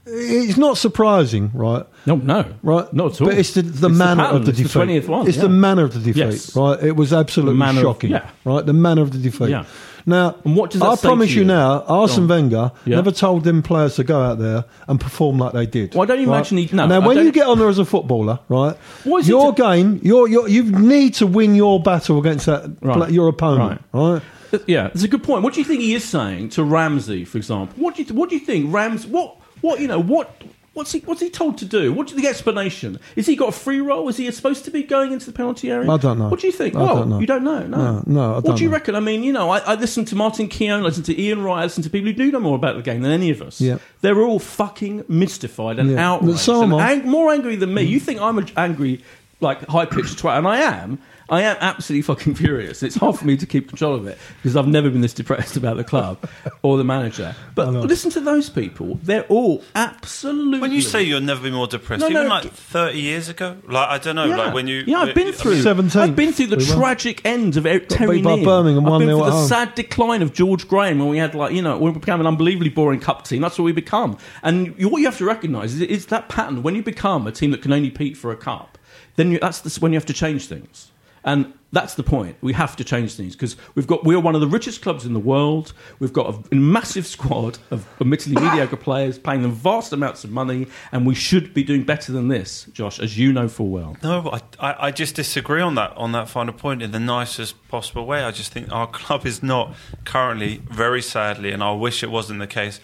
It's 0.05 0.57
not 0.57 0.77
surprising, 0.77 1.51
right? 1.53 1.85
No, 2.05 2.15
no, 2.15 2.45
Right, 2.63 2.91
not 2.93 3.13
at 3.13 3.21
all. 3.21 3.27
But 3.27 3.37
it's 3.37 3.53
the, 3.53 3.61
the 3.61 3.87
It's 3.89 3.97
manner 3.97 4.23
pattern. 4.23 4.37
of 4.37 4.45
the 4.45 4.49
It's 4.51 4.57
defeat. 4.59 4.71
twentieth 4.73 5.07
one. 5.07 5.27
It's 5.27 5.37
yeah. 5.37 5.43
the 5.43 5.49
manner 5.49 5.83
of 5.83 5.93
the 5.93 5.99
defeat, 5.99 6.17
Yes. 6.19 6.55
right? 6.55 6.81
It 6.83 6.95
was 6.95 7.13
absolutely 7.13 7.53
The 7.55 7.59
manner 7.59 7.79
of- 7.79 7.83
shocking, 7.85 8.11
yeah. 8.11 8.29
right? 8.45 8.65
The 8.65 8.73
manner 8.73 9.01
of 9.01 9.11
the 9.11 9.17
defeat. 9.19 9.49
Yeah. 9.49 9.65
Now, 10.03 10.35
And 10.43 10.55
what 10.55 10.71
does 10.71 10.81
that 10.81 10.87
I 10.89 10.95
promise 10.95 11.29
you 11.29 11.41
you? 11.41 11.47
now, 11.47 11.83
Arsene. 11.87 12.27
Wenger 12.27 12.71
Yeah. 12.85 12.95
never 12.95 13.11
told 13.11 13.43
them 13.43 13.61
players 13.61 13.97
to 13.97 14.03
go 14.03 14.19
out 14.19 14.39
there 14.39 14.65
and 14.87 14.99
perform 14.99 15.37
like 15.37 15.53
they 15.53 15.67
did. 15.67 15.93
Well, 15.93 16.01
I 16.01 16.05
don't 16.07 16.17
right? 16.17 16.23
imagine 16.27 16.57
he- 16.57 16.69
no, 16.75 16.87
now, 16.87 16.95
I 16.95 17.05
when 17.07 17.17
don't- 17.17 17.25
you 17.27 17.31
get 17.31 17.45
on 17.45 17.59
there 17.59 17.69
as 17.69 17.77
a 17.77 17.85
footballer, 17.85 18.39
right? 18.49 18.75
What 19.03 19.19
is 19.19 19.27
your 19.29 19.53
game, 19.53 19.99
your, 20.01 20.27
your, 20.27 20.49
you 20.49 20.63
need 20.63 21.13
to 21.15 21.27
win 21.27 21.53
your 21.53 21.79
battle 21.83 22.17
against 22.17 22.47
that 22.47 22.71
Right. 22.81 23.11
your 23.11 23.27
opponent, 23.27 23.81
right? 23.93 24.23
Yeah, 24.65 24.87
it's 24.87 25.03
a 25.03 25.07
good 25.07 25.21
point. 25.23 25.43
What 25.43 25.53
do 25.53 25.59
you 25.61 25.65
think 25.65 25.81
he 25.81 25.93
is 25.93 26.03
saying 26.03 26.49
to 26.49 26.63
Ramsey, 26.63 27.23
for 27.23 27.37
example? 27.37 27.73
What 27.77 27.95
do 27.95 28.03
you 28.03 28.13
what 28.13 28.29
do 28.29 28.35
you 28.35 28.41
think 28.41 28.73
Rams? 28.73 29.05
What 29.07 29.35
what 29.61 29.79
you 29.79 29.87
know 29.87 30.01
what? 30.01 30.29
What's 30.73 30.93
he, 30.93 30.99
what's 30.99 31.19
he 31.19 31.29
told 31.29 31.57
to 31.57 31.65
do? 31.65 31.91
What's 31.91 32.13
the 32.13 32.27
explanation? 32.27 32.97
Is 33.17 33.27
he 33.27 33.35
got 33.35 33.49
a 33.49 33.51
free 33.51 33.81
roll? 33.81 34.07
Is 34.07 34.15
he 34.15 34.31
supposed 34.31 34.63
to 34.63 34.71
be 34.71 34.83
going 34.83 35.11
into 35.11 35.25
the 35.25 35.33
penalty 35.33 35.69
area? 35.69 35.89
I 35.91 35.97
don't 35.97 36.17
know. 36.17 36.29
What 36.29 36.39
do 36.39 36.47
you 36.47 36.53
think? 36.53 36.75
I 36.75 36.83
well, 36.83 36.95
don't 36.95 37.09
know. 37.09 37.19
you 37.19 37.27
don't 37.27 37.43
know. 37.43 37.67
No, 37.67 37.77
No, 37.77 38.03
no, 38.05 38.35
I 38.35 38.39
what 38.39 38.55
do 38.55 38.63
you 38.63 38.69
know. 38.69 38.75
reckon? 38.75 38.95
I 38.95 39.01
mean, 39.01 39.21
you 39.23 39.33
know, 39.33 39.49
I, 39.49 39.59
I 39.59 39.75
listen 39.75 40.05
to 40.05 40.15
Martin 40.15 40.47
Keown, 40.47 40.79
I 40.79 40.83
listen 40.83 41.03
to 41.03 41.21
Ian 41.21 41.43
Wright, 41.43 41.59
I 41.59 41.63
listen 41.63 41.83
to 41.83 41.89
people 41.89 42.07
who 42.07 42.13
do 42.13 42.31
know 42.31 42.39
more 42.39 42.55
about 42.55 42.77
the 42.77 42.83
game 42.83 43.01
than 43.01 43.11
any 43.11 43.31
of 43.31 43.41
us. 43.41 43.59
Yeah. 43.59 43.79
They're 43.99 44.21
all 44.21 44.39
fucking 44.39 45.03
mystified 45.09 45.77
and 45.77 45.91
Yeah. 45.91 46.09
outraged. 46.13 46.39
So 46.39 46.63
and 46.63 46.73
ang- 46.73 47.05
more 47.05 47.33
angry 47.33 47.57
than 47.57 47.73
me. 47.73 47.83
You 47.83 47.99
mm. 47.99 48.03
think 48.03 48.21
I'm 48.21 48.37
an 48.37 48.47
angry, 48.55 49.03
like 49.41 49.67
high 49.67 49.85
pitched 49.85 50.19
twat, 50.19 50.37
and 50.37 50.47
I 50.47 50.59
am. 50.59 50.99
I 51.31 51.43
am 51.43 51.55
absolutely 51.61 52.01
fucking 52.01 52.35
furious. 52.35 52.83
It's 52.83 52.95
hard 52.97 53.17
for 53.17 53.25
me 53.25 53.37
to 53.37 53.45
keep 53.45 53.69
control 53.69 53.95
of 53.95 54.05
it 54.05 54.17
because 54.43 54.57
I've 54.57 54.67
never 54.67 54.89
been 54.89 54.99
this 54.99 55.13
depressed 55.13 55.55
about 55.55 55.77
the 55.77 55.83
club 55.85 56.29
or 56.61 56.77
the 56.77 56.83
manager. 56.83 57.33
But 57.55 57.69
listen 57.71 58.11
to 58.11 58.19
those 58.19 58.49
people; 58.49 58.99
they're 59.01 59.23
all 59.23 59.63
absolutely. 59.73 60.59
When 60.59 60.73
you 60.73 60.81
say 60.81 61.01
you'll 61.03 61.21
never 61.21 61.41
be 61.41 61.51
more 61.51 61.67
depressed, 61.67 62.01
No, 62.01 62.09
even 62.09 62.23
no, 62.23 62.29
like 62.29 62.43
g- 62.43 62.49
30 62.49 62.99
years 62.99 63.29
ago, 63.29 63.57
like 63.65 63.87
I 63.87 63.97
don't 63.97 64.17
know, 64.17 64.25
yeah, 64.25 64.35
like 64.35 64.53
when 64.53 64.67
you, 64.67 64.83
yeah, 64.85 64.99
I've 64.99 65.15
been 65.15 65.31
through 65.31 65.53
mean, 65.55 65.63
17th, 65.63 65.95
I've 65.95 66.15
been 66.17 66.33
through 66.33 66.47
the 66.47 66.57
we 66.57 66.67
won. 66.67 66.77
tragic 66.77 67.25
end 67.25 67.55
of 67.55 67.65
Eric 67.65 67.87
Terry 67.87 68.21
by 68.21 68.43
Birmingham 68.43 68.85
I've 68.85 68.99
been 68.99 69.07
1-0 69.07 69.11
through 69.17 69.25
the 69.25 69.31
home. 69.31 69.47
sad 69.47 69.73
decline 69.75 70.21
of 70.21 70.33
George 70.33 70.67
Graham 70.67 70.99
when 70.99 71.07
we 71.07 71.17
had 71.17 71.33
like 71.33 71.53
you 71.53 71.61
know 71.61 71.77
we 71.77 71.91
became 71.91 72.19
an 72.19 72.27
unbelievably 72.27 72.69
boring 72.69 72.99
cup 72.99 73.23
team. 73.23 73.41
That's 73.41 73.57
what 73.57 73.63
we 73.63 73.71
become. 73.71 74.17
And 74.43 74.77
you, 74.77 74.89
what 74.89 74.99
you 74.99 75.05
have 75.05 75.17
to 75.19 75.25
recognise 75.25 75.75
is, 75.75 75.81
is 75.81 76.05
that 76.07 76.27
pattern. 76.27 76.61
When 76.61 76.75
you 76.75 76.83
become 76.83 77.25
a 77.25 77.31
team 77.31 77.51
that 77.51 77.61
can 77.61 77.71
only 77.71 77.89
compete 77.89 78.17
for 78.17 78.31
a 78.33 78.35
cup, 78.37 78.77
then 79.15 79.31
you, 79.31 79.39
that's 79.39 79.61
the, 79.61 79.79
when 79.79 79.93
you 79.93 79.97
have 79.97 80.05
to 80.07 80.13
change 80.13 80.47
things. 80.47 80.90
And 81.23 81.53
that's 81.71 81.95
the 81.95 82.03
point. 82.03 82.35
We 82.41 82.53
have 82.53 82.75
to 82.77 82.83
change 82.83 83.15
things 83.15 83.33
because 83.33 83.55
we've 83.75 83.87
got 83.87 84.03
we're 84.03 84.19
one 84.19 84.35
of 84.35 84.41
the 84.41 84.47
richest 84.47 84.81
clubs 84.81 85.05
in 85.05 85.13
the 85.13 85.19
world. 85.19 85.73
We've 85.99 86.11
got 86.11 86.51
a, 86.51 86.55
massive 86.55 87.07
squad 87.07 87.59
of 87.69 87.87
admittedly 88.01 88.41
mediocre 88.41 88.75
players, 88.75 89.17
paying 89.17 89.41
them 89.41 89.53
vast 89.53 89.93
amounts 89.93 90.23
of 90.23 90.31
money, 90.31 90.67
and 90.91 91.05
we 91.05 91.15
should 91.15 91.53
be 91.53 91.63
doing 91.63 91.83
better 91.83 92.11
than 92.11 92.27
this, 92.27 92.65
Josh, 92.73 92.99
as 92.99 93.17
you 93.17 93.31
know 93.31 93.47
full 93.47 93.69
well. 93.69 93.95
No, 94.03 94.29
I, 94.31 94.41
I, 94.59 94.87
I 94.87 94.91
just 94.91 95.15
disagree 95.15 95.61
on 95.61 95.75
that 95.75 95.95
on 95.95 96.11
that 96.11 96.27
final 96.27 96.53
point 96.53 96.81
in 96.81 96.91
the 96.91 96.99
nicest 96.99 97.67
possible 97.69 98.05
way. 98.05 98.23
I 98.23 98.31
just 98.31 98.51
think 98.51 98.71
our 98.71 98.87
club 99.01 99.25
is 99.25 99.41
not 99.41 99.73
currently, 100.03 100.61
very 100.69 101.01
sadly, 101.01 101.51
and 101.51 101.63
I 101.63 101.71
wish 101.71 102.03
it 102.03 102.11
wasn't 102.11 102.39
the 102.39 102.47
case, 102.47 102.81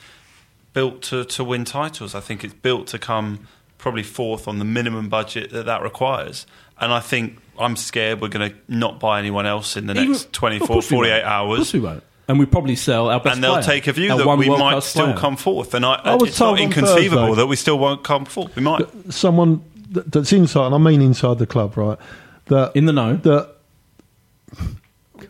built 0.74 1.02
to, 1.04 1.26
to 1.26 1.44
win 1.44 1.66
titles. 1.66 2.16
I 2.16 2.22
think 2.22 2.44
it's 2.44 2.54
built 2.54 2.88
to 2.88 3.00
come 3.00 3.48
probably 3.78 4.04
fourth 4.04 4.48
on 4.48 4.60
the 4.60 4.66
minimum 4.66 5.10
budget 5.10 5.52
that 5.52 5.66
that 5.66 5.82
requires. 5.82 6.46
And 6.80 6.92
I 6.94 7.00
think 7.00 7.38
I'm 7.60 7.76
scared 7.76 8.22
we're 8.22 8.28
going 8.30 8.52
to 8.52 8.56
not 8.68 9.00
buy 9.00 9.20
anyone 9.20 9.46
else 9.46 9.76
in 9.78 9.88
the 9.88 9.94
Even- 9.94 10.12
next 10.12 10.32
24, 10.34 10.68
course 10.68 10.88
48 10.90 11.12
won't. 11.12 11.26
Of 11.26 11.58
course 11.58 11.74
we 11.74 11.80
won't. 11.80 12.04
And 12.30 12.40
we 12.40 12.46
probably 12.46 12.76
sell 12.76 13.10
our 13.10 13.20
best 13.22 13.36
And 13.36 13.44
they'll 13.44 13.54
player, 13.54 13.64
take 13.64 13.88
a 13.88 13.94
view 13.94 14.12
our 14.12 14.18
that 14.18 14.28
we 14.38 14.50
might 14.50 14.84
still 14.84 15.06
player. 15.06 15.18
come 15.18 15.38
fourth. 15.38 15.74
And 15.74 15.86
I, 15.86 15.94
I 16.04 16.16
was 16.16 16.30
it's 16.30 16.40
not 16.40 16.60
inconceivable 16.60 17.22
Thursday- 17.28 17.36
that 17.42 17.48
we 17.48 17.56
still 17.56 17.80
won't 17.80 18.04
come 18.04 18.26
fourth. 18.26 18.54
We 18.56 18.62
might. 18.62 18.86
Someone 19.14 19.62
that's 19.90 20.34
inside, 20.34 20.66
and 20.68 20.76
I 20.76 20.78
mean 20.78 21.02
inside 21.02 21.40
the 21.40 21.48
club, 21.48 21.78
right? 21.78 21.98
That 22.48 22.74
In 22.76 22.86
the 22.86 22.92
know. 22.94 23.16
that 23.16 23.56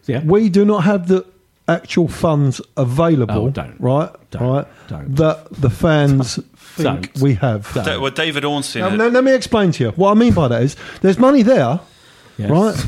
Yeah. 0.08 0.22
we 0.24 0.50
do 0.50 0.66
not 0.66 0.84
have 0.86 1.08
the 1.08 1.26
actual 1.68 2.08
funds 2.08 2.62
available, 2.78 3.46
Oh, 3.46 3.50
don't. 3.50 3.76
right? 3.80 4.10
Don't. 4.32 4.42
right? 4.42 4.68
Don't. 4.88 5.16
That 5.18 5.48
the 5.52 5.70
fans 5.70 6.40
think 6.78 7.14
Don't. 7.14 7.24
we 7.24 7.34
have. 7.36 7.72
Don't. 7.74 7.86
Da- 7.86 8.00
well, 8.00 8.12
David 8.12 8.46
Ornstein. 8.46 8.82
Now, 8.84 8.90
now, 8.96 9.08
let 9.08 9.24
me 9.24 9.34
explain 9.34 9.72
to 9.74 9.84
you. 9.86 9.92
What 9.92 10.12
I 10.12 10.14
mean 10.14 10.34
by 10.34 10.48
that 10.48 10.62
is 10.64 10.76
there's 11.02 11.20
money 11.20 11.42
there, 11.44 11.80
Yes. 12.38 12.50
right? 12.50 12.86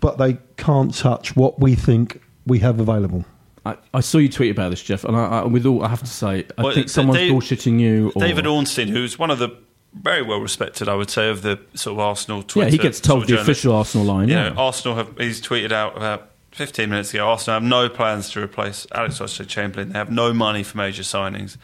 But 0.00 0.18
they 0.18 0.38
can't 0.56 0.92
touch 0.94 1.36
what 1.36 1.60
we 1.60 1.74
think 1.74 2.20
we 2.46 2.58
have 2.58 2.80
available. 2.80 3.24
I, 3.64 3.76
I 3.94 4.00
saw 4.00 4.18
you 4.18 4.28
tweet 4.28 4.50
about 4.50 4.70
this, 4.70 4.82
Jeff, 4.82 5.04
and 5.04 5.16
I, 5.16 5.24
I, 5.24 5.44
with 5.44 5.64
all 5.64 5.84
I 5.84 5.88
have 5.88 6.00
to 6.00 6.06
say, 6.06 6.44
I 6.58 6.62
Well, 6.62 6.74
think 6.74 6.86
Da- 6.88 6.92
someone's 6.92 7.18
Dave- 7.20 7.32
bullshitting 7.32 7.78
you. 7.78 8.12
Or, 8.16 8.20
David 8.22 8.46
Ornstein, 8.46 8.88
who's 8.88 9.18
one 9.18 9.30
of 9.30 9.38
the 9.38 9.50
very 9.94 10.22
well 10.22 10.40
respected, 10.40 10.88
I 10.88 10.94
would 10.96 11.10
say, 11.10 11.28
of 11.30 11.42
the 11.42 11.60
sort 11.74 11.92
of 11.94 11.98
Arsenal 12.00 12.42
Twitter. 12.42 12.68
yeah, 12.68 12.72
he 12.72 12.78
gets 12.78 12.98
sort 12.98 13.04
told 13.06 13.22
of 13.22 13.26
the 13.28 13.34
journalist. 13.34 13.50
official 13.50 13.76
Arsenal 13.76 14.06
line. 14.06 14.28
You 14.28 14.34
Yeah, 14.34 14.48
know, 14.48 14.54
Arsenal 14.60 14.96
have. 14.96 15.16
He's 15.18 15.40
tweeted 15.40 15.70
out 15.70 15.96
about 15.96 16.30
15 16.50 16.90
minutes 16.90 17.14
ago. 17.14 17.28
Arsenal 17.28 17.60
have 17.60 17.62
no 17.68 17.88
plans 17.88 18.30
to 18.30 18.42
replace 18.42 18.86
Alex 18.92 19.20
Oxlade-Chamberlain. 19.20 19.92
They 19.92 19.98
have 19.98 20.10
no 20.10 20.32
money 20.34 20.62
for 20.64 20.78
major 20.78 21.02
signings. 21.02 21.56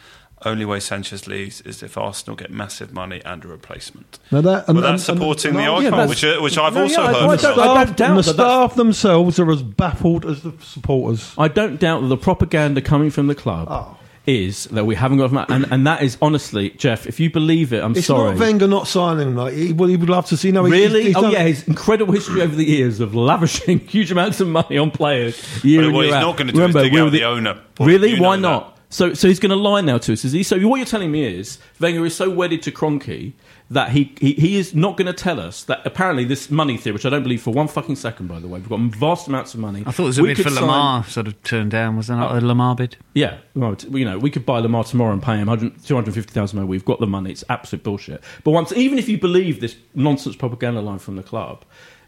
Only 0.45 0.63
way 0.63 0.79
Sanchez 0.79 1.27
leaves 1.27 1.59
is 1.61 1.83
if 1.83 1.97
Arsenal 1.97 2.37
get 2.37 2.49
massive 2.49 2.93
money 2.93 3.21
and 3.25 3.43
a 3.43 3.47
replacement. 3.49 4.19
Now 4.31 4.39
that, 4.41 4.67
Well, 4.69 4.81
that's 4.81 5.03
supporting 5.03 5.53
the 5.53 5.63
yeah, 5.63 5.71
icon, 5.73 5.83
that's- 5.91 6.09
which, 6.09 6.23
uh, 6.23 6.37
which 6.39 6.57
I've 6.57 6.75
No, 6.75 6.83
also 6.83 7.01
yeah, 7.01 7.07
heard. 7.07 7.15
I 7.15 7.19
from 7.19 7.27
don't- 7.27 7.35
I 7.35 7.35
some. 7.37 7.45
staff, 7.87 7.95
doubt 7.97 8.15
the 8.15 8.21
that 8.21 8.33
staff 8.33 8.75
themselves 8.75 9.39
are 9.39 9.51
as 9.51 9.61
baffled 9.63 10.25
as 10.25 10.41
the 10.43 10.53
supporters. 10.63 11.33
I 11.37 11.49
don't 11.49 11.77
doubt 11.79 12.01
that 12.03 12.07
the 12.07 12.15
propaganda 12.17 12.79
coming 12.81 13.09
from 13.09 13.27
the 13.27 13.35
club 13.35 13.67
Oh. 13.69 13.97
is 14.25 14.65
that 14.71 14.85
we 14.85 14.95
haven't 14.95 15.17
got 15.17 15.31
enough, 15.31 15.49
and, 15.49 15.65
and 15.71 15.85
that 15.85 16.03
is 16.03 16.17
honestly, 16.21 16.69
Jeff. 16.77 17.05
If 17.05 17.19
you 17.19 17.29
believe 17.29 17.73
it, 17.73 17.83
I'm 17.83 17.91
It's 17.97 18.07
sorry. 18.07 18.31
not 18.31 18.39
Wenger 18.39 18.67
not 18.67 18.87
signing. 18.87 19.35
Like 19.35 19.53
he, 19.55 19.73
well, 19.73 19.89
he 19.89 19.97
would 19.97 20.09
love 20.09 20.25
to 20.27 20.37
see. 20.37 20.53
No, 20.53 20.63
he's- 20.63 20.71
Really? 20.89 21.03
he's 21.07 21.15
oh 21.17 21.23
done- 21.23 21.31
yeah, 21.33 21.43
his 21.43 21.67
incredible 21.67 22.13
history 22.13 22.41
over 22.41 22.55
the 22.55 22.63
years 22.65 23.01
of 23.01 23.13
lavishing 23.13 23.79
huge 23.87 24.09
amounts 24.09 24.39
of 24.39 24.47
money 24.47 24.77
on 24.77 24.91
players. 24.91 25.35
Year 25.65 25.81
But 25.81 25.87
in, 25.89 25.93
what 25.95 26.01
year 26.03 26.05
he's 26.05 26.13
out. 26.15 26.21
not 26.21 26.37
going 26.37 26.47
to 26.47 26.53
do 26.53 26.59
Remember, 26.59 26.79
is 26.79 26.83
dig 26.85 26.93
we 26.93 26.99
out 27.01 27.03
were 27.03 27.09
the 27.09 27.23
owner. 27.25 27.57
Really? 27.81 28.17
Why 28.17 28.37
know 28.37 28.49
not? 28.51 28.75
So, 28.91 29.13
so 29.13 29.27
he's 29.27 29.39
going 29.39 29.51
to 29.51 29.55
lie 29.55 29.81
now 29.81 29.99
to 29.99 30.13
us, 30.13 30.25
is 30.25 30.31
he? 30.31 30.41
So 30.41 30.57
what 30.67 30.77
you're 30.77 30.85
telling 30.85 31.11
me 31.11 31.23
is 31.23 31.59
Wenger 31.79 32.03
is 32.07 32.15
so 32.15 32.27
wedded 32.27 32.63
to 32.63 32.71
Kroenke 32.71 33.33
that 33.69 33.91
he, 33.91 34.15
he, 34.19 34.33
he 34.33 34.57
is 34.57 34.73
not 34.73 34.97
going 34.97 35.05
to 35.05 35.13
tell 35.13 35.39
us 35.39 35.63
that 35.65 35.85
apparently 35.85 36.23
this 36.23 36.49
money 36.49 36.75
theory, 36.75 36.95
which 36.95 37.05
I 37.05 37.09
don't 37.11 37.21
believe 37.21 37.43
for 37.43 37.53
one 37.53 37.67
fucking 37.67 37.97
second, 37.97 38.27
by 38.27 38.39
the 38.39 38.47
way, 38.47 38.59
we've 38.59 38.67
got 38.67 38.79
vast 38.79 39.27
amounts 39.27 39.53
of 39.53 39.59
money. 39.59 39.83
I 39.85 39.91
thought 39.91 40.05
it 40.05 40.07
was 40.07 40.17
a 40.17 40.23
We 40.23 40.29
bid 40.33 40.41
for 40.43 40.49
sign- 40.49 40.63
Lemar, 40.63 41.05
sort 41.05 41.27
of 41.27 41.43
turned 41.43 41.69
down. 41.69 41.97
Was 41.97 42.07
there 42.07 42.17
not 42.17 42.35
a 42.35 42.41
Lemar 42.41 42.75
bid? 42.75 42.97
Yeah, 43.13 43.37
well, 43.53 43.75
you 43.91 44.05
know, 44.05 44.17
we 44.17 44.31
could 44.31 44.43
buy 44.43 44.59
Lemar 44.59 44.87
tomorrow 44.89 45.13
and 45.13 45.21
pay 45.21 45.37
him 45.37 45.47
250,000 45.85 46.57
more. 46.57 46.65
We've 46.65 46.83
got 46.83 46.99
the 46.99 47.05
money. 47.05 47.29
It's 47.29 47.43
absolute 47.47 47.83
bullshit. 47.83 48.23
But 48.43 48.51
once, 48.51 48.71
even 48.73 48.97
if 48.97 49.07
you 49.07 49.19
believe 49.19 49.61
this 49.61 49.75
nonsense 49.93 50.35
propaganda 50.35 50.81
line 50.81 50.97
from 50.97 51.15
the 51.15 51.23
club, 51.23 51.63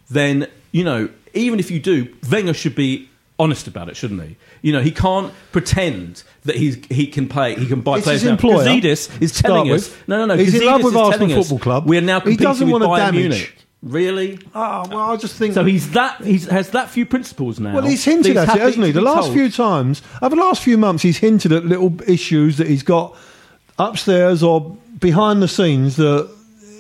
then, 0.09 0.47
you 0.71 0.83
know, 0.83 1.09
even 1.35 1.59
if 1.59 1.69
you 1.69 1.79
do, 1.79 2.11
Wenger 2.31 2.55
should 2.55 2.73
be 2.75 3.07
honest 3.41 3.67
about 3.67 3.89
it, 3.89 3.95
shouldn't 3.97 4.21
he? 4.23 4.35
You 4.61 4.71
know, 4.73 4.81
he 4.81 4.91
can't 4.91 5.33
pretend 5.51 6.23
that 6.43 6.55
he's, 6.55 6.75
he 6.85 7.07
can 7.07 7.27
play, 7.27 7.55
he 7.55 7.65
can 7.65 7.81
buy 7.81 7.97
It's 7.97 8.05
players 8.05 8.21
his 8.21 8.27
now. 8.27 8.31
employer, 8.33 8.65
Gazidis 8.65 9.21
is 9.21 9.31
telling 9.33 9.71
us, 9.71 9.89
with. 9.89 10.07
no, 10.07 10.17
no, 10.17 10.25
no, 10.25 10.37
He's 10.37 10.53
in 10.55 10.65
love 10.65 10.83
with 10.83 10.93
is 10.93 10.99
Arsenal 10.99 11.43
Football 11.43 11.59
Club. 11.59 11.87
We 11.87 11.97
are 11.97 12.01
now 12.01 12.19
He 12.19 12.23
competing 12.37 12.43
doesn't 12.43 12.69
with 12.69 12.81
wanna 12.81 12.93
Bayern 12.93 12.97
damage- 13.07 13.19
Munich. 13.21 13.55
Really? 13.83 14.37
Ah, 14.53 14.85
well, 14.89 15.11
I 15.11 15.15
just 15.17 15.35
think. 15.35 15.55
So 15.55 15.65
he's 15.65 15.89
that, 15.93 16.23
he's, 16.23 16.45
has 16.45 16.69
that 16.69 16.91
few 16.91 17.03
principles 17.03 17.59
now. 17.59 17.73
Well, 17.73 17.83
he's 17.83 18.05
hinted 18.05 18.37
that 18.37 18.49
at 18.49 18.55
it, 18.57 18.61
hasn't 18.61 18.85
he? 18.85 18.91
The 18.91 19.01
last 19.01 19.23
told. 19.25 19.33
few 19.33 19.49
times, 19.49 20.03
over 20.21 20.35
the 20.35 20.41
last 20.41 20.61
few 20.61 20.77
months, 20.77 21.01
he's 21.01 21.17
hinted 21.17 21.51
at 21.51 21.65
little 21.65 21.91
issues 22.07 22.57
that 22.57 22.67
he's 22.67 22.83
got 22.83 23.17
upstairs 23.79 24.43
or 24.43 24.77
behind 24.99 25.41
the 25.41 25.47
scenes 25.47 25.95
that 25.95 26.29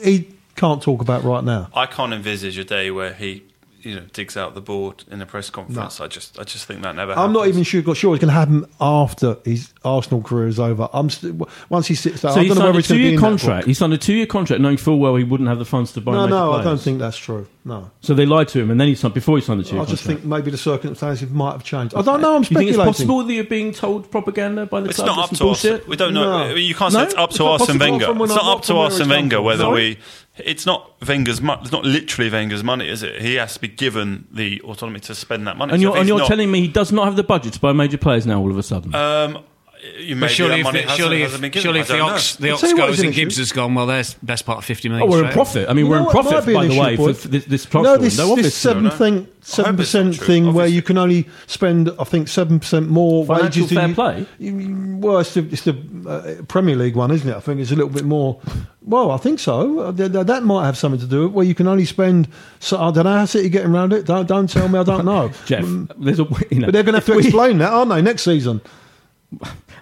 he 0.03 0.27
can't 0.55 0.81
talk 0.83 1.01
about 1.01 1.23
right 1.23 1.43
now. 1.43 1.69
I 1.73 1.87
can't 1.87 2.13
envisage 2.13 2.57
a 2.59 2.63
day 2.63 2.91
where 2.91 3.13
he, 3.15 3.43
you 3.83 3.95
know, 3.95 4.03
digs 4.13 4.37
out 4.37 4.55
the 4.55 4.61
board 4.61 5.03
in 5.11 5.21
a 5.21 5.25
press 5.25 5.49
conference. 5.49 5.99
I 5.99 6.07
just, 6.07 6.39
I 6.39 6.43
just 6.43 6.65
think 6.65 6.81
that 6.83 6.95
never. 6.95 7.13
Happened. 7.13 7.25
I'm 7.27 7.33
not 7.33 7.47
even 7.47 7.63
sure, 7.63 7.81
sure 7.95 8.13
it's 8.15 8.21
going 8.21 8.27
to 8.27 8.31
happen 8.31 8.65
after 8.79 9.37
his 9.45 9.73
Arsenal 9.83 10.21
career 10.21 10.47
is 10.47 10.59
over. 10.59 10.87
I'm 10.93 11.09
st- 11.09 11.41
once 11.69 11.87
he 11.87 11.95
sits 11.95 12.21
there. 12.21 12.31
So 12.31 12.39
I 12.39 12.43
he 12.43 12.47
don't 12.49 12.57
know 12.57 12.61
signed 12.63 12.67
whether 12.67 12.77
a 12.77 12.79
it's 12.79 12.87
going 12.89 12.99
to 13.01 13.03
be 13.03 13.09
two-year 13.15 13.19
contract. 13.19 13.67
He 13.67 13.73
signed 13.73 13.93
a 13.93 13.97
two-year 13.97 14.25
contract, 14.25 14.61
knowing 14.61 14.77
full 14.77 14.99
well 14.99 15.15
he 15.15 15.23
wouldn't 15.23 15.49
have 15.49 15.59
the 15.59 15.65
funds 15.65 15.91
to 15.93 16.01
buy. 16.01 16.13
No, 16.13 16.21
major 16.23 16.29
no, 16.35 16.51
I 16.53 16.63
don't 16.63 16.79
think 16.79 16.99
that's 16.99 17.17
true. 17.17 17.47
No, 17.63 17.91
So 18.01 18.15
they 18.15 18.25
lied 18.25 18.47
to 18.49 18.59
him, 18.59 18.71
and 18.71 18.81
then 18.81 18.87
he 18.87 18.95
signed 18.95 19.13
before 19.13 19.37
he 19.37 19.43
signed 19.43 19.59
the 19.59 19.63
two-year 19.63 19.83
I 19.83 19.85
just 19.85 20.01
contract. 20.03 20.21
think 20.23 20.29
maybe 20.31 20.49
the 20.49 20.57
circumstances 20.57 21.29
might 21.29 21.51
have 21.51 21.63
changed. 21.63 21.93
I 21.93 22.01
don't 22.01 22.19
know. 22.19 22.35
I'm 22.35 22.41
Do 22.41 22.49
you 22.53 22.57
think 22.57 22.69
speculating. 22.69 22.89
it's 22.89 22.97
possible 22.97 23.23
that 23.23 23.33
you're 23.33 23.43
being 23.43 23.71
told 23.71 24.09
propaganda 24.09 24.65
by 24.65 24.81
the 24.81 24.89
It's 24.89 24.95
club? 24.97 25.09
It's 25.09 25.15
not 25.15 25.23
up 25.25 25.29
That's 25.29 25.39
to 25.39 25.47
us. 25.49 25.61
bullshit? 25.61 25.87
We 25.87 25.95
don't 25.95 26.13
know. 26.15 26.47
No. 26.49 26.55
You 26.55 26.73
can't 26.73 26.91
No? 26.91 26.99
say 27.01 27.05
it's 27.05 27.13
up 27.15 27.29
It's 27.29 27.37
to 27.37 27.43
not 27.43 27.61
Arsene 27.61 27.77
Wenger. 27.77 28.07
It's 28.09 28.17
not 28.33 28.43
up 28.45 28.61
to 28.61 28.67
from 28.67 28.75
where 28.77 28.85
Arsene 28.85 29.09
Wenger 29.09 29.41
whether 29.43 29.69
we. 29.69 29.99
It's 30.37 30.65
not 30.65 30.93
Wenger's 31.05 31.41
money. 31.41 31.61
It's 31.61 31.71
not 31.73 31.83
literally 31.83 32.29
Wenger's 32.31 32.63
money, 32.63 32.87
is 32.87 33.03
it? 33.03 33.21
He 33.21 33.35
has 33.35 33.53
to 33.55 33.59
be 33.59 33.67
given 33.67 34.27
the 34.31 34.61
autonomy 34.61 34.99
to 35.01 35.13
spend 35.13 35.45
that 35.47 35.57
money. 35.57 35.73
And 35.73 35.81
So 35.81 35.89
you're, 35.89 35.97
and 35.97 36.07
you're 36.07 36.19
not- 36.19 36.27
telling 36.27 36.49
me 36.49 36.61
he 36.61 36.67
does 36.69 36.91
not 36.91 37.05
have 37.05 37.15
the 37.17 37.23
budget 37.23 37.53
to 37.53 37.59
buy 37.59 37.73
major 37.73 37.97
players 37.97 38.25
now 38.25 38.39
all 38.39 38.49
of 38.49 38.57
a 38.57 38.63
sudden? 38.63 38.95
Um, 38.95 39.39
you 39.99 40.15
But 40.19 40.29
surely, 40.31 40.59
if 40.59 40.63
money 40.63 40.79
the, 40.81 40.89
hasn't, 40.89 40.99
surely, 40.99 41.21
hasn't 41.21 41.43
if, 41.55 41.61
surely 41.61 41.79
if 41.79 41.87
the 41.87 41.93
don't 41.97 42.07
know. 42.07 42.13
Ox, 42.13 42.35
the 42.35 42.51
Ox 42.51 42.61
tell 42.61 42.69
you 42.69 42.77
what 42.77 42.87
goes 42.87 42.99
and 42.99 43.13
Gibbs 43.13 43.33
issue. 43.35 43.41
has 43.41 43.51
gone, 43.51 43.73
well, 43.73 43.87
there's 43.87 44.13
best 44.15 44.45
part 44.45 44.59
of 44.59 44.65
50 44.65 44.89
million. 44.89 45.07
oh, 45.07 45.11
we're 45.11 45.25
in 45.25 45.31
profit. 45.31 45.67
I 45.69 45.73
mean, 45.73 45.85
You 45.85 45.91
we're 45.91 45.99
in 45.99 46.05
profit, 46.07 46.33
might 46.33 46.45
be 46.45 46.53
by 46.53 46.67
the 46.67 46.79
way, 46.79 46.95
for, 46.97 47.13
for 47.13 47.27
this, 47.27 47.45
this 47.45 47.73
No, 47.73 47.97
this, 47.97 48.17
window. 48.17 48.35
this 48.35 48.53
7 48.55 48.91
thing, 48.91 49.27
7% 49.41 50.15
true, 50.17 50.25
thing 50.27 50.53
where 50.53 50.67
you 50.67 50.81
can 50.83 50.97
only 50.99 51.27
spend, 51.47 51.89
I 51.99 52.03
think, 52.03 52.27
seven 52.27 52.59
percent 52.59 52.89
more 52.89 53.25
Financial 53.25 53.63
wages. 53.63 53.75
fair 53.77 53.87
you- 53.87 53.95
play? 53.95 54.25
you- 54.37 54.97
Well, 54.99 55.17
it's 55.19 55.33
the, 55.33 55.47
it's 55.51 55.63
the 55.63 55.75
uh, 56.07 56.43
Premier 56.47 56.75
League 56.75 56.95
one, 56.95 57.09
isn't 57.09 57.27
it? 57.27 57.35
I 57.35 57.39
think 57.39 57.59
it's 57.59 57.71
a 57.71 57.75
little 57.75 57.89
bit 57.89 58.05
more. 58.05 58.39
Well, 58.83 59.09
I 59.11 59.17
think 59.17 59.39
so. 59.39 59.79
Uh, 59.79 59.91
th- 59.91 60.11
th- 60.11 60.27
that 60.27 60.43
might 60.43 60.65
have 60.65 60.77
something 60.77 60.99
to 60.99 61.07
do 61.07 61.21
with 61.21 61.31
it, 61.31 61.33
where 61.33 61.45
you 61.45 61.55
can 61.55 61.67
only 61.67 61.85
spend. 61.85 62.27
So 62.59 62.79
I 62.79 62.91
don't 62.91 63.05
know 63.05 63.17
how 63.17 63.25
City 63.25 63.49
getting 63.49 63.71
around 63.73 63.93
it. 63.93 64.05
Don't 64.05 64.27
don't 64.27 64.47
tell 64.47 64.67
me. 64.67 64.77
I 64.77 64.83
don't 64.83 65.05
know. 65.13 65.31
Jeff, 65.45 65.65
there's 65.97 66.19
a, 66.19 66.27
you 66.51 66.59
know, 66.59 66.67
But 66.67 66.73
they're 66.73 66.83
going 66.83 66.93
to 66.93 66.99
have 66.99 67.03
if 67.03 67.05
to 67.05 67.13
we- 67.13 67.23
explain 67.23 67.57
that, 67.59 67.71
aren't 67.71 67.89
they, 67.89 68.01
next 68.03 68.21
season? 68.23 68.61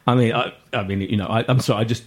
I 0.09 0.15
mean, 0.15 0.33
I, 0.33 0.53
I 0.73 0.83
mean, 0.83 1.01
you 1.01 1.17
know, 1.17 1.27
I, 1.27 1.45
I'm 1.47 1.59
sorry. 1.59 1.81
I 1.81 1.83
just, 1.83 2.03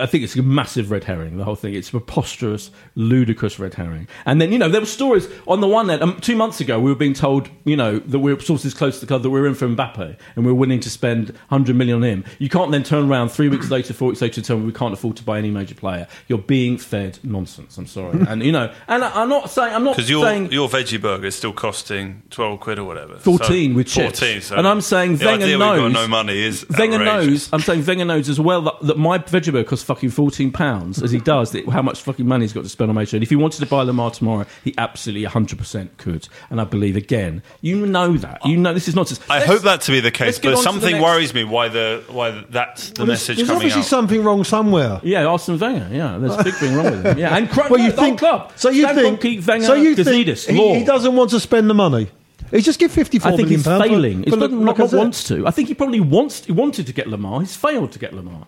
I 0.00 0.06
think 0.06 0.24
it's 0.24 0.36
a 0.36 0.42
massive 0.42 0.90
red 0.90 1.04
herring. 1.04 1.36
The 1.36 1.44
whole 1.44 1.54
thing. 1.54 1.74
It's 1.74 1.88
a 1.88 1.92
preposterous, 1.92 2.70
ludicrous 2.94 3.58
red 3.58 3.74
herring. 3.74 4.08
And 4.26 4.40
then, 4.40 4.52
you 4.52 4.58
know, 4.58 4.68
there 4.68 4.80
were 4.80 4.86
stories 4.86 5.28
on 5.46 5.60
the 5.60 5.68
one 5.68 5.88
hand. 5.88 6.02
Um, 6.02 6.18
two 6.20 6.36
months 6.36 6.60
ago, 6.60 6.78
we 6.80 6.90
were 6.90 6.96
being 6.96 7.14
told, 7.14 7.48
you 7.64 7.76
know, 7.76 7.98
that 7.98 8.18
we 8.18 8.32
were 8.34 8.40
sources 8.40 8.74
close 8.74 8.96
to 8.96 9.00
the 9.00 9.06
club 9.06 9.22
that 9.22 9.30
we 9.30 9.40
were 9.40 9.46
in 9.46 9.54
for 9.54 9.68
Mbappe 9.68 10.16
and 10.36 10.44
we 10.44 10.52
were 10.52 10.58
willing 10.58 10.80
to 10.80 10.90
spend 10.90 11.28
100 11.48 11.76
million 11.76 11.96
on 11.96 12.02
him. 12.02 12.24
You 12.38 12.48
can't 12.48 12.70
then 12.72 12.82
turn 12.82 13.08
around 13.10 13.30
three 13.30 13.48
weeks 13.48 13.70
later, 13.70 13.92
four 13.92 14.08
weeks 14.08 14.20
later, 14.20 14.38
and 14.40 14.44
tell 14.44 14.58
me 14.58 14.66
we 14.66 14.72
can't 14.72 14.92
afford 14.94 15.16
to 15.18 15.22
buy 15.24 15.38
any 15.38 15.50
major 15.50 15.74
player. 15.74 16.06
You're 16.28 16.38
being 16.38 16.78
fed 16.78 17.18
nonsense. 17.22 17.76
I'm 17.78 17.86
sorry. 17.86 18.18
and 18.28 18.42
you 18.42 18.52
know, 18.52 18.72
and 18.88 19.04
I, 19.04 19.22
I'm 19.22 19.28
not 19.28 19.50
saying 19.50 19.74
I'm 19.74 19.84
not 19.84 19.96
Because 19.96 20.08
your 20.10 20.24
saying 20.24 20.52
your 20.52 20.68
veggie 20.68 21.00
burger 21.00 21.26
is 21.26 21.34
still 21.34 21.52
costing 21.52 22.22
twelve 22.30 22.60
quid 22.60 22.78
or 22.78 22.84
whatever. 22.84 23.18
14 23.18 23.70
So- 23.72 23.76
with 23.76 23.86
chips. 23.86 24.20
14, 24.20 24.40
so 24.40 24.56
And 24.56 24.66
I'm 24.66 24.80
saying 24.80 25.16
the 25.16 25.26
Wenger 25.26 25.44
idea 25.44 25.58
we've 25.58 25.66
got 25.66 25.76
knows- 25.76 25.92
no 25.92 26.08
money 26.08 26.38
is 26.38 26.66
Wenger 26.70 26.98
knows. 26.98 27.48
I'm 27.52 27.60
saying 27.60 27.84
Wenger 27.84 28.04
knows 28.04 28.28
as 28.28 28.38
well 28.40 28.62
that, 28.62 28.80
that 28.82 28.98
my 28.98 29.18
burger 29.18 29.64
costs 29.64 29.84
fucking 29.94 30.10
fourteen 30.10 30.52
pounds, 30.52 31.02
as 31.02 31.10
he 31.10 31.18
does. 31.18 31.50
That, 31.50 31.68
how 31.68 31.82
much 31.82 32.00
fucking 32.02 32.26
money 32.26 32.44
he's 32.44 32.52
got 32.52 32.62
to 32.62 32.68
spend 32.68 32.90
on 32.90 32.94
major. 32.94 33.16
And 33.16 33.24
if 33.24 33.30
he 33.30 33.36
wanted 33.36 33.58
to 33.60 33.66
buy 33.66 33.84
Lemar 33.84 34.12
tomorrow, 34.12 34.46
he 34.62 34.72
absolutely 34.78 35.24
100 35.24 35.58
percent 35.58 35.96
could. 35.98 36.28
And 36.48 36.60
I 36.60 36.64
believe 36.64 36.94
again, 36.96 37.42
you 37.60 37.86
know 37.86 38.16
that. 38.18 38.44
You 38.46 38.56
know 38.56 38.72
this 38.72 38.86
is 38.86 38.94
not 38.94 39.08
just. 39.08 39.28
I 39.28 39.40
hope 39.40 39.62
that 39.62 39.80
to 39.82 39.92
be 39.92 40.00
the 40.00 40.10
case, 40.12 40.38
but 40.38 40.48
on 40.48 40.52
to 40.54 40.56
the 40.58 40.62
something 40.62 40.92
next- 40.92 41.02
worries 41.02 41.34
me 41.34 41.42
why 41.44 41.68
the 41.68 42.04
why 42.08 42.44
that's 42.50 42.90
the 42.90 43.00
Well, 43.02 43.06
message 43.08 43.36
there's 43.36 43.48
coming 43.48 43.56
obviously 43.62 43.80
out. 43.80 43.86
something 43.86 44.22
wrong 44.22 44.44
somewhere. 44.44 45.00
Yeah, 45.02 45.26
Arsene 45.26 45.58
Wenger. 45.58 45.88
Yeah, 45.90 46.18
there's 46.18 46.36
a 46.36 46.44
big 46.44 46.54
thing 46.54 46.74
wrong 46.76 46.84
with 46.92 47.04
him. 47.06 47.18
Yeah, 47.18 47.36
and 47.36 47.50
Well, 47.70 47.80
you 47.80 47.90
think 47.90 48.18
club. 48.20 48.52
so? 48.56 48.70
You 48.70 48.86
think 48.94 49.22
Wenger, 49.46 49.66
so? 49.66 49.74
You 49.74 49.96
think 49.96 50.28
he, 50.28 50.78
he 50.78 50.84
doesn't 50.84 51.14
want 51.16 51.30
to 51.30 51.40
spend 51.40 51.68
the 51.68 51.74
money? 51.74 52.08
He 52.50 52.60
just 52.62 52.80
give 52.80 52.90
fifty-four 52.90 53.32
I 53.32 53.36
think 53.36 53.48
he's 53.48 53.64
failing. 53.64 54.24
It's 54.24 54.36
not, 54.36 54.50
not, 54.50 54.76
not 54.78 54.92
wants 54.92 55.24
to. 55.28 55.46
I 55.46 55.50
think 55.52 55.68
he 55.68 55.74
probably 55.74 56.00
wants. 56.00 56.44
He 56.44 56.52
wanted 56.52 56.86
to 56.86 56.92
get 56.92 57.06
Lemar. 57.06 57.40
He's 57.40 57.54
failed 57.54 57.92
to 57.92 57.98
get 57.98 58.12
Lemar. 58.12 58.46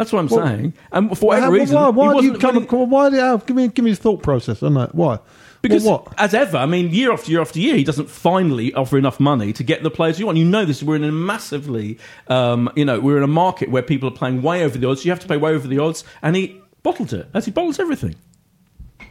That's 0.00 0.14
what 0.14 0.20
I'm 0.20 0.28
Well, 0.28 0.46
saying. 0.46 0.72
And 0.92 1.10
for 1.18 1.26
Well, 1.26 1.36
whatever 1.40 1.46
how- 1.56 1.60
reason, 1.60 1.76
why? 1.76 1.88
Why 1.90 2.14
he 2.14 2.20
do 2.22 2.26
you 2.28 2.38
come? 2.38 2.54
winning- 2.54 2.68
come 2.70 2.88
Why? 2.90 3.10
do 3.10 3.16
you- 3.16 3.42
Give 3.46 3.54
me, 3.54 3.68
give 3.68 3.84
me 3.84 3.90
the 3.90 3.96
thought 3.98 4.22
process 4.22 4.62
on 4.62 4.72
that. 4.72 4.94
Why? 4.94 5.18
Because 5.60 5.84
Well, 5.84 6.04
what? 6.06 6.14
as 6.16 6.32
ever, 6.32 6.56
I 6.56 6.64
mean, 6.64 6.88
year 6.88 7.12
after 7.12 7.30
year 7.30 7.42
after 7.42 7.60
year, 7.60 7.76
he 7.76 7.84
doesn't 7.84 8.08
finally 8.08 8.72
offer 8.72 8.96
enough 8.96 9.20
money 9.20 9.52
to 9.52 9.62
get 9.62 9.82
the 9.82 9.90
players 9.90 10.18
you 10.18 10.24
want. 10.24 10.38
You 10.38 10.46
know 10.46 10.64
this. 10.64 10.82
We're 10.82 10.96
in 10.96 11.04
a 11.04 11.12
massively, 11.12 11.98
um, 12.28 12.70
you 12.76 12.86
know, 12.86 12.98
we're 12.98 13.18
in 13.18 13.22
a 13.22 13.26
market 13.44 13.70
where 13.70 13.82
people 13.82 14.08
are 14.08 14.12
playing 14.12 14.40
way 14.40 14.64
over 14.64 14.78
the 14.78 14.88
odds. 14.88 15.04
You 15.04 15.10
have 15.10 15.20
to 15.20 15.28
pay 15.28 15.36
way 15.36 15.50
over 15.50 15.68
the 15.68 15.78
odds, 15.78 16.02
and 16.22 16.34
he 16.34 16.56
bottled 16.82 17.12
it 17.12 17.28
as 17.34 17.44
he 17.44 17.50
bottles 17.50 17.78
everything. 17.78 18.14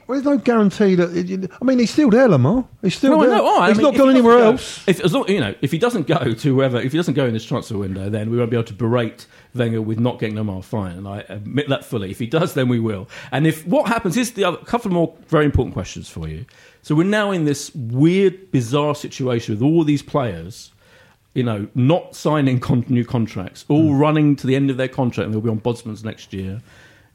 Well, 0.10 0.20
there's 0.20 0.26
no 0.38 0.43
guarantee 0.43 0.95
that. 0.95 1.49
I 1.62 1.64
mean, 1.64 1.78
he's 1.78 1.91
still 1.91 2.10
there, 2.10 2.28
Lemar. 2.28 2.66
He's 2.82 2.95
still 2.95 3.12
No, 3.12 3.22
there. 3.22 3.30
know. 3.38 3.41
Oh, 3.45 3.66
he's 3.68 3.78
mean, 3.78 3.84
not 3.84 3.95
gone 3.95 4.07
he 4.10 4.16
anywhere 4.16 4.38
go- 4.39 4.51
else. 4.53 4.84
If, 4.88 5.01
as 5.01 5.14
long, 5.14 5.30
you 5.30 5.39
know, 5.39 5.53
if 5.62 5.72
he 5.72 5.78
doesn't 5.78 6.07
go 6.07 6.34
to 6.34 6.55
whoever, 6.55 6.80
if 6.82 6.91
he 6.93 6.97
doesn't 6.97 7.14
go 7.14 7.28
in 7.28 7.34
this 7.34 7.45
transfer 7.45 7.78
window, 7.78 8.10
then 8.10 8.32
we 8.32 8.38
won't 8.38 8.49
be 8.49 8.57
able 8.57 8.64
to 8.64 8.74
berate 8.74 9.28
Wenger 9.53 9.84
with 9.84 9.99
not 9.99 10.18
getting 10.18 10.36
Lemar 10.36 10.64
fine, 10.64 10.97
and 10.97 11.07
I 11.07 11.20
admit 11.30 11.70
that 11.70 11.86
fully. 11.86 12.10
If 12.10 12.18
he 12.18 12.26
does, 12.26 12.55
then 12.55 12.70
we 12.70 12.80
will. 12.80 13.07
And 13.32 13.45
if 13.45 13.68
what 13.68 13.88
happens 13.88 14.18
is 14.18 14.32
the 14.32 14.45
other 14.45 14.57
couple 14.57 14.89
more 14.89 15.16
very 15.28 15.45
important 15.45 15.76
questions 15.76 16.10
for 16.10 16.28
you. 16.28 16.47
So 16.82 16.95
we're 16.95 17.03
now 17.03 17.30
in 17.30 17.45
this 17.45 17.70
weird, 17.76 18.49
bizarre 18.51 18.95
situation 18.95 19.53
with 19.53 19.62
all 19.62 19.84
these 19.84 20.01
players. 20.01 20.72
You 21.36 21.43
know, 21.43 21.68
not 21.76 22.16
signing 22.16 22.60
con- 22.60 22.86
new 22.89 23.05
contracts, 23.05 23.64
all 23.68 23.89
Hmm. 23.93 23.99
running 23.99 24.36
to 24.38 24.47
the 24.47 24.55
end 24.55 24.72
of 24.72 24.78
their 24.78 24.88
contract, 24.88 25.26
and 25.26 25.34
they'll 25.36 25.41
be 25.41 25.51
on 25.51 25.60
Bosman's 25.60 26.03
next 26.03 26.34
year. 26.34 26.62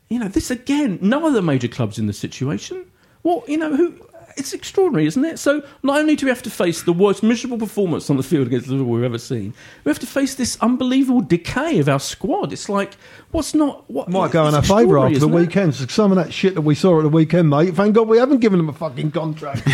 You 0.09 0.19
know, 0.19 0.29
this 0.29 0.51
again, 0.51 0.99
no 1.01 1.27
other 1.27 1.43
major 1.43 1.69
clubs 1.69 1.99
in 1.99 2.07
the 2.07 2.13
situation. 2.13 2.85
Well, 3.23 3.43
you 3.49 3.57
know, 3.59 3.75
who? 3.77 3.95
It's 4.37 4.53
extraordinary, 4.53 5.07
isn't 5.07 5.25
it? 5.25 5.39
So 5.39 5.63
not 5.85 5.99
only 6.01 6.17
do 6.17 6.27
we 6.27 6.31
have 6.31 6.43
to 6.43 6.51
face 6.51 6.83
the 6.83 6.93
worst 6.93 7.23
miserable 7.23 7.57
performance 7.57 8.11
on 8.11 8.17
the 8.17 8.23
field 8.25 8.49
against 8.49 8.67
Liverpool 8.67 8.95
we've 8.95 9.05
ever 9.05 9.17
seen, 9.17 9.55
we 9.85 9.91
have 9.91 10.01
to 10.01 10.09
face 10.09 10.35
this 10.35 10.59
unbelievable 10.61 11.21
decay 11.21 11.79
of 11.79 11.89
our 11.89 12.01
squad. 12.01 12.53
It's 12.53 12.69
like 12.69 12.95
what's 13.31 13.55
not 13.55 13.89
what 13.89 14.09
Might 14.09 14.33
go 14.33 14.49
in 14.49 14.55
our 14.57 14.63
favour 14.63 14.99
after 14.99 15.11
the 15.11 15.17
isn't 15.19 15.33
it? 15.33 15.37
weekend. 15.37 15.75
So 15.77 15.87
Some 15.87 16.11
of 16.11 16.17
that 16.17 16.33
shit 16.33 16.55
that 16.55 16.63
we 16.63 16.75
saw 16.75 16.99
at 16.99 17.05
the 17.05 17.11
weekend, 17.11 17.49
mate. 17.49 17.77
Thank 17.77 17.95
God 17.95 18.09
we 18.09 18.19
haven't 18.19 18.39
given 18.41 18.59
them 18.59 18.69
a 18.69 18.73
fucking 18.73 19.13
contract. 19.13 19.63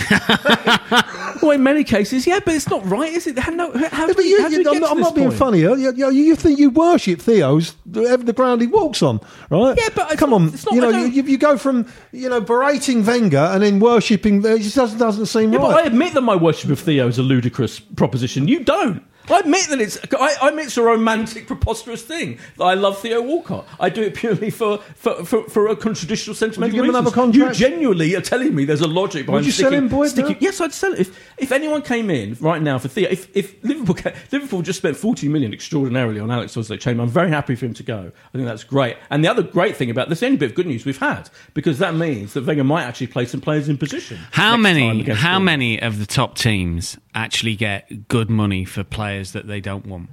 Well, 1.42 1.52
in 1.52 1.62
many 1.62 1.84
cases, 1.84 2.26
yeah, 2.26 2.40
but 2.44 2.54
it's 2.54 2.68
not 2.68 2.84
right, 2.88 3.12
is 3.12 3.26
it? 3.26 3.38
How, 3.38 3.50
no, 3.52 3.72
how, 3.72 4.06
Yeah, 4.06 4.06
but 4.08 4.16
we- 4.18 4.24
you, 4.28 4.42
how 4.42 4.48
you- 4.48 4.58
I'm, 4.70 4.80
not, 4.80 4.90
I'm 4.92 5.00
not 5.00 5.14
being 5.14 5.30
funny. 5.30 5.60
You, 5.60 5.76
you, 5.76 6.10
you 6.10 6.36
think 6.36 6.58
you 6.58 6.70
worship 6.70 7.20
Theo's 7.20 7.74
the, 7.86 8.16
the 8.18 8.32
ground 8.32 8.60
he 8.60 8.66
walks 8.66 9.02
on, 9.02 9.20
right? 9.50 9.76
Yeah, 9.76 9.88
but 9.94 10.10
it's 10.12 10.20
come 10.20 10.30
not- 10.30 10.36
on, 10.36 10.46
not- 10.46 10.72
you 10.72 10.80
know, 10.80 10.90
you, 10.90 11.22
you 11.22 11.38
go 11.38 11.56
from 11.56 11.86
you 12.12 12.28
know 12.28 12.40
berating 12.40 13.04
Wenger 13.04 13.38
and 13.38 13.62
then 13.62 13.80
worshipping. 13.80 14.44
It 14.44 14.60
just 14.60 14.76
doesn't 14.76 14.98
doesn't 14.98 15.26
seem 15.26 15.52
Yeah, 15.52 15.58
but 15.60 15.76
I 15.84 15.86
admit 15.86 16.14
that 16.14 16.20
my 16.22 16.36
worship 16.36 16.70
of 16.70 16.78
Theo 16.80 17.08
is 17.08 17.18
a 17.18 17.22
ludicrous 17.22 17.80
proposition. 17.80 18.46
You 18.48 18.64
don't. 18.64 19.02
I 19.30 19.38
admit 19.40 19.68
that 19.68 19.80
it's. 19.80 19.98
I, 20.18 20.34
I 20.42 20.48
admit 20.48 20.66
it's 20.66 20.76
a 20.76 20.82
romantic, 20.82 21.46
preposterous 21.46 22.02
thing 22.02 22.38
that 22.58 22.64
I 22.64 22.74
love 22.74 23.00
Theo 23.00 23.22
Walcott. 23.22 23.66
I 23.78 23.88
do 23.88 24.02
it 24.02 24.14
purely 24.14 24.50
for 24.50 24.78
for, 24.96 25.24
for, 25.24 25.44
for 25.48 25.68
a 25.68 25.76
traditional 25.76 26.34
sentimental 26.34 26.74
give 26.74 26.84
him 26.84 26.90
reasons. 26.90 26.96
another 27.06 27.14
contract? 27.14 27.58
You 27.60 27.68
genuinely 27.68 28.14
are 28.16 28.20
telling 28.20 28.54
me 28.54 28.64
there's 28.64 28.80
a 28.80 28.88
logic 28.88 29.26
behind 29.26 29.46
you 29.46 29.52
sell 29.52 29.70
sticking, 29.70 29.84
him, 29.84 29.88
Boyd, 29.88 30.10
sticking- 30.10 30.32
now? 30.32 30.38
Yes, 30.40 30.60
I'd 30.60 30.72
sell 30.72 30.92
it. 30.92 31.00
If 31.00 31.34
if 31.38 31.52
anyone 31.52 31.82
came 31.82 32.10
in 32.10 32.36
right 32.40 32.60
now 32.62 32.78
for 32.78 32.88
Theo, 32.88 33.08
if 33.10 33.34
if 33.36 33.62
Liverpool 33.64 33.94
ca- 33.94 34.12
Liverpool 34.32 34.62
just 34.62 34.78
spent 34.78 34.96
40 34.96 35.28
million 35.28 35.52
extraordinarily 35.52 36.20
on 36.20 36.30
Alex 36.30 36.54
Oxlade-Chamberlain, 36.56 37.08
I'm 37.08 37.12
very 37.12 37.30
happy 37.30 37.54
for 37.54 37.66
him 37.66 37.74
to 37.74 37.82
go. 37.82 38.10
I 38.34 38.36
think 38.36 38.46
that's 38.46 38.64
great. 38.64 38.96
And 39.10 39.24
the 39.24 39.28
other 39.28 39.42
great 39.42 39.76
thing 39.76 39.90
about 39.90 40.08
this, 40.08 40.20
the 40.20 40.26
only 40.26 40.38
bit 40.38 40.50
of 40.50 40.54
good 40.56 40.66
news 40.66 40.84
we've 40.84 40.98
had, 40.98 41.30
because 41.54 41.78
that 41.78 41.94
means 41.94 42.32
that 42.34 42.46
Wenger 42.46 42.64
might 42.64 42.84
actually 42.84 43.06
play 43.08 43.26
some 43.26 43.40
players 43.40 43.68
in 43.68 43.78
position. 43.78 44.18
How 44.32 44.56
next 44.56 44.62
time 44.62 44.62
many? 44.62 45.00
against 45.02 45.22
How 45.22 45.32
Bournemouth. 45.38 45.44
many 45.46 45.82
of 45.82 45.98
the 45.98 46.06
top 46.06 46.36
teams 46.36 46.96
actually 47.14 47.56
get 47.56 48.08
good 48.08 48.30
money 48.30 48.64
for 48.64 48.84
players 48.84 49.19
that 49.32 49.46
they 49.46 49.60
don't 49.60 49.86
want? 49.86 50.10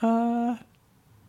Uh, 0.00 0.56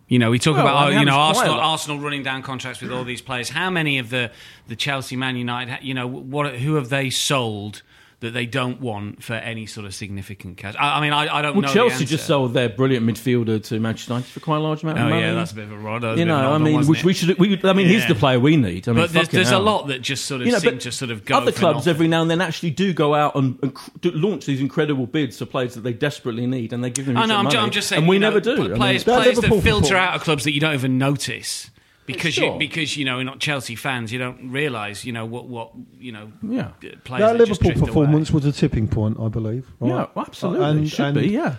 you 0.08 0.20
know, 0.20 0.30
we 0.30 0.40
talk 0.40 0.56
Well, 0.56 0.68
about 0.68 0.76
I 0.76 0.86
oh, 0.86 0.90
mean, 0.92 1.00
you 1.00 1.06
know 1.06 1.12
happens 1.14 1.38
quite 1.38 1.48
a 1.48 1.52
Arsenal. 1.52 1.72
Arsenal 1.72 2.00
running 2.00 2.24
down 2.24 2.44
contracts 2.44 2.82
with 2.82 2.92
all 2.92 3.04
these 3.04 3.22
players. 3.22 3.50
How 3.50 3.70
many 3.70 3.98
of 3.98 4.10
the 4.10 4.32
the 4.68 4.76
Chelsea, 4.76 5.16
Man 5.16 5.36
United, 5.36 5.80
you 5.82 5.94
know, 5.94 6.08
what 6.08 6.56
who 6.56 6.76
have 6.76 6.90
they 6.90 7.10
sold 7.10 7.82
that 8.22 8.32
they 8.32 8.46
don't 8.46 8.80
want 8.82 9.24
for 9.24 9.34
any 9.34 9.66
sort 9.66 9.86
of 9.86 9.94
significant 9.94 10.58
cash? 10.58 10.76
I, 10.80 10.98
I 10.98 11.02
mean, 11.02 11.14
I, 11.14 11.28
I 11.38 11.42
don't 11.42 11.54
Well, 11.56 11.62
know. 11.64 11.74
Chelsea 11.74 12.06
just 12.06 12.26
sold 12.26 12.54
their 12.54 12.70
brilliant 12.70 13.06
midfielder 13.06 13.64
to 13.66 13.80
Manchester 13.80 14.14
United 14.14 14.30
for 14.32 14.40
quite 14.40 14.58
a 14.58 14.60
large 14.62 14.84
amount 14.84 15.00
of 15.00 15.06
Oh 15.06 15.10
money. 15.10 15.22
yeah, 15.22 15.34
that's 15.34 15.52
a 15.52 15.56
bit 15.56 15.66
of 15.66 15.72
a 15.74 15.78
rod. 15.78 16.02
that 16.04 16.12
was 16.12 16.18
a 16.18 16.22
you 16.22 16.26
bit 16.26 16.32
of 16.32 16.40
an 16.40 16.44
know, 16.50 16.54
I 16.54 16.58
mean, 16.58 16.88
which 16.88 17.04
we 17.04 17.14
should. 17.14 17.38
We, 17.38 17.60
I 17.64 17.74
mean, 17.74 17.88
he's 17.88 18.08
the 18.08 18.16
player 18.16 18.40
we 18.40 18.58
need. 18.58 18.88
I 18.88 18.94
mean, 18.94 19.04
But 19.04 19.12
there's, 19.14 19.30
there's 19.30 19.52
a 19.52 19.60
lot 19.60 19.88
that 19.88 20.02
just 20.02 20.26
sort 20.26 20.42
of 20.42 20.48
You 20.48 20.54
know, 20.54 20.60
seem 20.60 20.80
to 20.80 20.92
sort 20.92 21.12
of 21.12 21.26
go. 21.26 21.38
other 21.38 21.52
clubs 21.52 21.88
every 21.88 22.08
now 22.08 22.22
and 22.22 22.32
then 22.32 22.42
actually 22.42 22.72
do 22.72 22.94
go 22.94 23.14
out 23.14 23.36
and, 23.36 23.60
and 23.62 23.76
launch 24.16 24.46
these 24.46 24.62
incredible 24.62 25.06
bids 25.08 25.38
for 25.40 25.46
players 25.46 25.76
that 25.76 25.82
they 25.82 25.94
desperately 25.94 26.48
need, 26.48 26.74
and 26.74 26.84
they 26.84 26.90
give 26.90 27.06
them. 27.06 27.18
I 27.18 27.26
know. 27.26 27.36
I'm, 27.38 27.44
money, 27.46 27.56
ju- 27.56 27.62
I'm 27.62 27.72
just 27.72 27.88
saying. 27.90 28.02
and 28.04 28.10
we 28.10 28.18
know, 28.20 28.30
never 28.30 28.40
do. 28.40 28.56
pl- 28.56 28.66
I 28.66 28.68
mean, 28.70 28.78
Players, 28.78 29.04
players 29.04 29.40
that 29.40 29.62
filter 29.62 29.96
out 29.98 30.16
of 30.16 30.22
clubs 30.24 30.44
that 30.46 30.54
you 30.54 30.60
don't 30.60 30.74
even 30.74 30.98
notice 30.98 31.70
because 32.06 32.34
Sure. 32.34 32.54
you 32.54 32.60
because 32.60 32.96
you 32.98 33.06
know 33.06 33.16
you're 33.16 33.24
not 33.26 33.40
Chelsea 33.40 33.76
fans. 33.76 34.12
You 34.14 34.20
don't 34.20 34.52
realise 34.52 35.06
you 35.06 35.12
know 35.12 35.26
what 35.26 35.48
what 35.48 35.72
you 36.00 36.12
know. 36.12 36.32
Yeah. 36.42 36.70
Players 37.04 37.32
That 37.32 37.38
that 37.38 37.48
just 37.48 37.62
Liverpool 37.62 37.72
drift 37.72 37.78
away. 37.82 37.88
performance 37.88 38.32
was 38.32 38.46
a 38.46 38.52
tipping 38.52 38.88
point, 38.88 39.18
I 39.20 39.28
believe. 39.30 39.68
right? 39.80 39.90
yeah, 39.90 40.06
absolutely, 40.16 40.66
And- 40.66 40.90
should 40.90 41.06
and 41.06 41.18
be. 41.20 41.28
Yeah, 41.30 41.56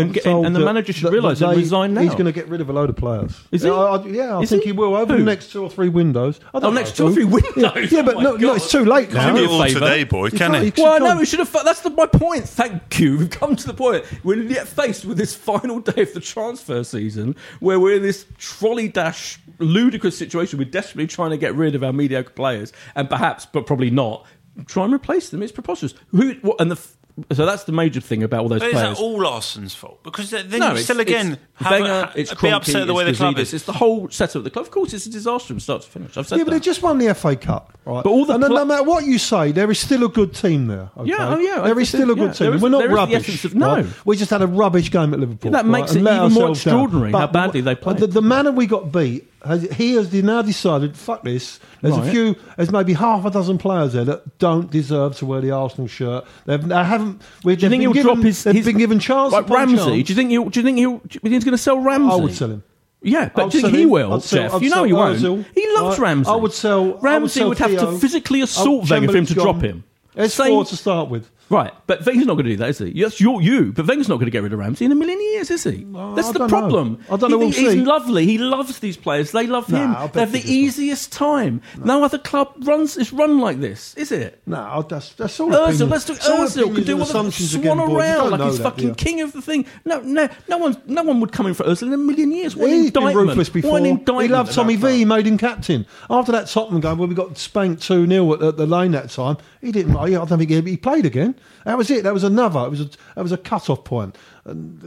and, 0.00 0.14
get, 0.14 0.24
told 0.24 0.46
and 0.46 0.54
the 0.56 0.60
manager 0.60 0.92
should 0.92 1.12
realise 1.12 1.38
that 1.40 1.48
and 1.50 1.56
resign 1.58 1.94
now. 1.94 2.00
He's 2.02 2.12
going 2.12 2.24
to 2.26 2.32
get 2.32 2.48
rid 2.48 2.60
of 2.60 2.68
a 2.68 2.72
load 2.72 2.90
of 2.90 2.96
players. 2.96 3.38
Is 3.52 3.62
he? 3.62 3.68
Yeah, 3.68 3.74
I, 3.74 4.06
yeah, 4.06 4.36
I 4.38 4.40
Is 4.42 4.50
think 4.50 4.62
he? 4.62 4.68
he 4.70 4.72
will 4.72 4.94
over 4.96 5.12
Who? 5.12 5.18
the 5.18 5.24
next 5.24 5.52
two 5.52 5.62
or 5.62 5.70
three 5.70 5.88
windows. 5.88 6.40
I 6.54 6.60
don't 6.60 6.72
Oh, 6.72 6.74
next 6.74 6.96
two 6.96 7.06
or 7.08 7.12
three 7.12 7.24
windows? 7.24 7.52
Yeah, 7.56 7.78
yeah 7.78 8.00
Oh 8.00 8.02
but 8.02 8.14
my 8.16 8.22
no, 8.22 8.36
no, 8.36 8.54
it's 8.54 8.70
too 8.70 8.84
late 8.84 9.12
now. 9.12 9.24
Can't 9.24 9.36
do 9.36 9.44
it 9.44 9.50
all 9.50 9.66
today, 9.66 10.04
boy, 10.04 10.30
can 10.30 10.38
can't- 10.38 10.54
he? 10.56 10.64
you 10.66 10.72
can't- 10.72 11.02
Well, 11.02 11.14
no, 11.14 11.20
we 11.20 11.26
should 11.26 11.38
have. 11.38 11.52
That's 11.64 11.80
the, 11.82 11.90
my 11.90 12.06
point. 12.06 12.48
Thank 12.48 12.98
you. 12.98 13.18
We've 13.18 13.30
come 13.30 13.56
to 13.56 13.66
the 13.66 13.74
point. 13.74 14.04
We're 14.24 14.42
yet 14.42 14.68
faced 14.68 15.04
with 15.04 15.18
this 15.18 15.34
final 15.34 15.80
day 15.80 16.02
of 16.02 16.14
the 16.14 16.20
transfer 16.20 16.84
season, 16.84 17.36
where 17.60 17.78
we're 17.80 17.96
in 17.96 18.02
this 18.02 18.26
trolley 18.38 18.88
dash 18.88 19.38
ludicrous 19.58 20.16
situation. 20.16 20.58
We're 20.58 20.64
desperately 20.70 21.06
trying 21.06 21.30
to 21.30 21.36
get 21.36 21.54
rid 21.54 21.74
of 21.74 21.82
our 21.84 21.92
mediocre 21.92 22.30
players, 22.30 22.72
and 22.94 23.08
perhaps, 23.08 23.46
but 23.46 23.66
probably 23.66 23.90
not, 23.90 24.26
try 24.66 24.84
and 24.84 24.92
replace 24.94 25.30
them. 25.30 25.42
It's 25.42 25.52
preposterous. 25.52 25.94
Who 26.12 26.32
what, 26.42 26.60
and 26.60 26.70
the 26.70 26.76
f- 26.76 26.96
so 27.32 27.46
that's 27.46 27.64
the 27.64 27.72
major 27.72 28.00
thing 28.00 28.22
about 28.22 28.40
all 28.42 28.48
those 28.48 28.60
But 28.60 28.68
is 28.68 28.72
players. 28.74 28.98
that 28.98 29.02
all 29.02 29.26
Arsenal's 29.26 29.74
fault? 29.74 30.02
Because 30.02 30.30
then 30.30 30.48
then 30.48 30.60
no, 30.60 30.68
you 30.68 30.74
it's, 30.74 30.84
still 30.84 31.00
again 31.00 31.32
it's 31.32 31.40
have 31.66 31.70
Wenger, 31.72 32.10
a, 32.14 32.18
it's 32.18 32.30
be 32.30 32.36
Kroenke, 32.36 32.52
upset 32.56 32.86
the 32.86 32.94
way 32.94 33.04
the 33.04 33.10
it's 33.10 33.18
club 33.18 33.38
is. 33.38 33.54
It's 33.54 33.64
the 33.64 33.72
whole 33.72 34.08
setup 34.10 34.36
of 34.36 34.44
the 34.44 34.50
club. 34.50 34.64
Of 34.66 34.70
course, 34.70 34.92
it's 34.94 35.06
a 35.06 35.10
disaster 35.10 35.48
from 35.48 35.60
start 35.60 35.82
to 35.82 35.88
finish. 35.88 36.16
I've 36.16 36.26
said 36.26 36.38
Yeah, 36.38 36.44
but 36.44 36.50
that. 36.52 36.58
they 36.60 36.64
just 36.64 36.82
won 36.82 36.98
the 36.98 37.14
FA 37.14 37.36
Cup, 37.36 37.76
right? 37.84 38.02
But 38.04 38.10
all 38.10 38.24
the 38.24 38.34
and 38.34 38.44
pla- 38.44 38.58
no 38.58 38.64
matter 38.64 38.82
what 38.84 39.04
you 39.04 39.18
say, 39.18 39.52
there 39.52 39.70
is 39.70 39.78
still 39.78 40.04
a 40.04 40.08
good 40.08 40.34
team 40.34 40.66
there. 40.68 40.90
Okay? 40.96 41.10
Yeah, 41.10 41.34
oh, 41.34 41.38
yeah, 41.38 41.60
there 41.62 41.76
I 41.78 41.80
is 41.82 41.88
still 41.88 42.02
a 42.02 42.06
there- 42.06 42.14
good 42.14 42.26
yeah, 42.26 42.32
team. 42.32 42.46
there 42.46 42.54
is- 42.56 42.62
We're 42.62 42.68
not 42.70 42.78
there 42.78 42.86
is 42.88 42.90
the 42.92 42.96
rubbish. 42.96 43.44
of- 43.44 43.54
no. 43.54 43.74
right? 43.76 43.86
we 44.06 44.16
just 44.16 44.30
had 44.30 44.42
a 44.42 44.46
rubbish 44.46 44.90
game 44.90 45.12
at 45.14 45.20
Liverpool. 45.20 45.50
Yeah, 45.52 45.58
that 45.62 45.66
makes 45.66 45.88
right, 45.88 45.90
it 45.90 45.96
and 45.96 46.04
let 46.04 46.14
even 46.16 46.32
more 46.32 46.42
ourselves 46.48 46.64
down. 46.64 46.74
extraordinary 46.84 47.12
how 47.12 47.26
badly 47.26 47.60
they 47.60 47.74
played. 47.74 47.98
The, 47.98 48.06
the 48.06 48.22
manner 48.22 48.52
we 48.52 48.66
got 48.66 48.90
beat, 48.92 49.30
has, 49.44 49.62
he 49.72 49.94
has 49.94 50.12
now 50.12 50.42
decided. 50.42 50.96
Fuck 50.96 51.24
this. 51.24 51.60
There's 51.80 51.96
a 51.96 52.10
few. 52.10 52.36
There's 52.56 52.70
maybe 52.70 52.92
half 52.92 53.24
a 53.24 53.30
dozen 53.30 53.58
players 53.58 53.92
there 53.94 54.04
that 54.04 54.38
don't 54.38 54.70
deserve 54.70 55.16
to 55.16 55.26
wear 55.26 55.40
the 55.40 55.50
Arsenal 55.50 55.86
shirt. 55.86 56.24
They've, 56.46 56.62
they 56.62 56.74
haven't. 56.84 57.22
We're, 57.44 57.56
do 57.56 57.66
you 57.66 57.70
think 57.70 57.82
he'll 57.82 57.92
given, 57.92 58.14
drop 58.14 58.24
his? 58.24 58.44
They've 58.44 58.54
his 58.54 58.66
been 58.66 58.78
given 58.78 58.98
chance. 58.98 59.32
Like 59.32 59.48
Ramsey? 59.48 59.76
chance. 59.76 59.86
Do 60.06 60.12
you 60.12 60.16
think 60.16 60.30
he'll? 60.30 60.48
Do 60.48 60.60
you 60.60 60.64
think 60.64 60.78
he'll? 60.78 60.98
Do 60.98 61.08
you 61.12 61.20
think 61.20 61.34
he's 61.34 61.44
going 61.44 61.52
to 61.52 61.58
sell 61.58 61.78
Ramsey? 61.78 62.12
I 62.12 62.16
would 62.16 62.34
sell 62.34 62.50
him. 62.50 62.62
Yeah, 63.02 63.30
but 63.34 63.50
do 63.50 63.58
you 63.58 63.62
think 63.62 63.74
he 63.76 63.82
him. 63.84 63.90
will, 63.90 64.14
I'd 64.14 64.22
Jeff? 64.22 64.52
I'd 64.54 64.62
you 64.62 64.68
know 64.68 64.84
he 64.84 64.92
won't. 64.92 65.18
He 65.54 65.74
loves 65.74 65.98
I- 65.98 66.02
Ramsey. 66.02 66.30
I 66.30 66.36
would 66.36 66.52
sell- 66.52 66.82
I 66.82 66.86
would 66.86 67.02
Ramsey 67.02 67.40
sell 67.40 67.48
would 67.48 67.58
have 67.58 67.70
to 67.78 67.98
physically 67.98 68.42
assault 68.42 68.90
Wenger 68.90 69.10
for 69.10 69.16
him 69.16 69.24
to 69.26 69.34
Chamberlain's 69.34 69.54
drop 69.54 69.62
him. 69.62 69.84
It's 70.16 70.34
Same- 70.34 70.48
four 70.48 70.64
to 70.66 70.76
start 70.76 71.08
with. 71.08 71.30
Right, 71.50 71.72
but 71.88 72.06
Wenger's 72.06 72.26
not 72.26 72.34
going 72.34 72.44
to 72.44 72.52
do 72.52 72.56
that, 72.58 72.68
is 72.68 72.78
he? 72.78 72.92
Yes, 72.94 73.20
you're 73.20 73.42
you, 73.42 73.72
but 73.72 73.84
Wenger's 73.84 74.08
not 74.08 74.16
going 74.16 74.26
to 74.26 74.30
get 74.30 74.44
rid 74.44 74.52
of 74.52 74.60
Ramsey 74.60 74.84
in 74.84 74.92
a 74.92 74.94
million 74.94 75.20
years, 75.20 75.50
is 75.50 75.64
he? 75.64 75.84
That's 76.14 76.28
I 76.28 76.32
the 76.32 76.46
problem. 76.48 76.92
know. 77.08 77.14
I 77.14 77.16
don't 77.16 77.30
know, 77.32 77.38
He 77.40 77.44
we'll 77.44 77.52
he's 77.52 77.72
see. 77.72 77.80
lovely. 77.82 78.24
He 78.24 78.38
loves 78.38 78.78
these 78.78 78.96
players. 78.96 79.32
They 79.32 79.48
love 79.48 79.66
him. 79.66 79.92
They 80.12 80.20
have 80.20 80.30
the 80.30 80.44
easiest 80.44 81.12
time. 81.12 81.60
No. 81.76 82.04
other 82.04 82.18
club 82.18 82.54
runs 82.60 82.96
is 82.96 83.12
run 83.12 83.40
like 83.40 83.58
this, 83.60 83.94
is 83.96 84.12
it? 84.12 84.40
No, 84.46 84.86
that's 84.88 85.12
that's 85.14 85.40
all. 85.40 85.50
Ozil, 85.50 85.90
let's 85.90 86.04
do 86.04 86.14
Ozil. 86.14 86.72
Could 86.72 86.86
do 86.86 86.96
what 86.96 87.08
the 87.08 87.30
swan 87.32 87.60
again, 87.60 87.76
boys. 87.78 87.88
You 87.88 87.98
around 87.98 88.30
like 88.30 88.40
he's 88.42 88.58
that, 88.58 88.62
fucking 88.62 88.94
king 88.94 89.20
of 89.20 89.32
the 89.32 89.42
thing. 89.42 89.66
No, 89.84 90.00
no, 90.02 90.28
no 90.48 90.58
one, 90.58 90.80
no 90.86 91.02
one 91.02 91.18
would 91.18 91.32
come 91.32 91.48
in 91.48 91.54
for 91.54 91.64
Ozil 91.64 91.88
in 91.88 91.92
a 91.94 91.96
million 91.98 92.30
years. 92.30 92.54
What 92.54 92.70
He's 92.70 92.92
been 92.92 93.16
ruthless 93.16 93.48
before. 93.48 93.72
What 93.72 93.80
an 93.82 93.86
indictment 93.86 94.22
He 94.22 94.28
loved 94.28 94.52
Tommy 94.52 94.76
V. 94.76 94.98
He 94.98 95.04
made 95.04 95.26
him 95.26 95.36
captain. 95.36 95.84
After 96.08 96.30
that 96.30 96.46
Tottenham 96.46 96.80
game 96.80 96.98
where 96.98 97.08
we 97.08 97.14
got 97.16 97.36
spanked 97.38 97.82
2 97.82 98.06
0 98.06 98.34
at, 98.34 98.56
the 98.56 98.66
lane 98.66 98.92
that 98.92 99.10
time, 99.10 99.36
he 99.60 99.72
didn't. 99.72 99.96
I 99.96 100.10
don't 100.10 100.28
think 100.28 100.50
he 100.50 100.76
played 100.76 101.06
again. 101.06 101.34
That 101.64 101.76
was 101.78 101.90
it. 101.90 102.04
That 102.04 102.14
was 102.14 102.24
another. 102.24 102.60
It 102.60 102.70
was 102.70 102.80
a, 102.80 102.84
that 103.14 103.22
was 103.22 103.32
a 103.32 103.36
cut 103.36 103.68
off 103.68 103.84
point. 103.84 104.16
And, 104.44 104.82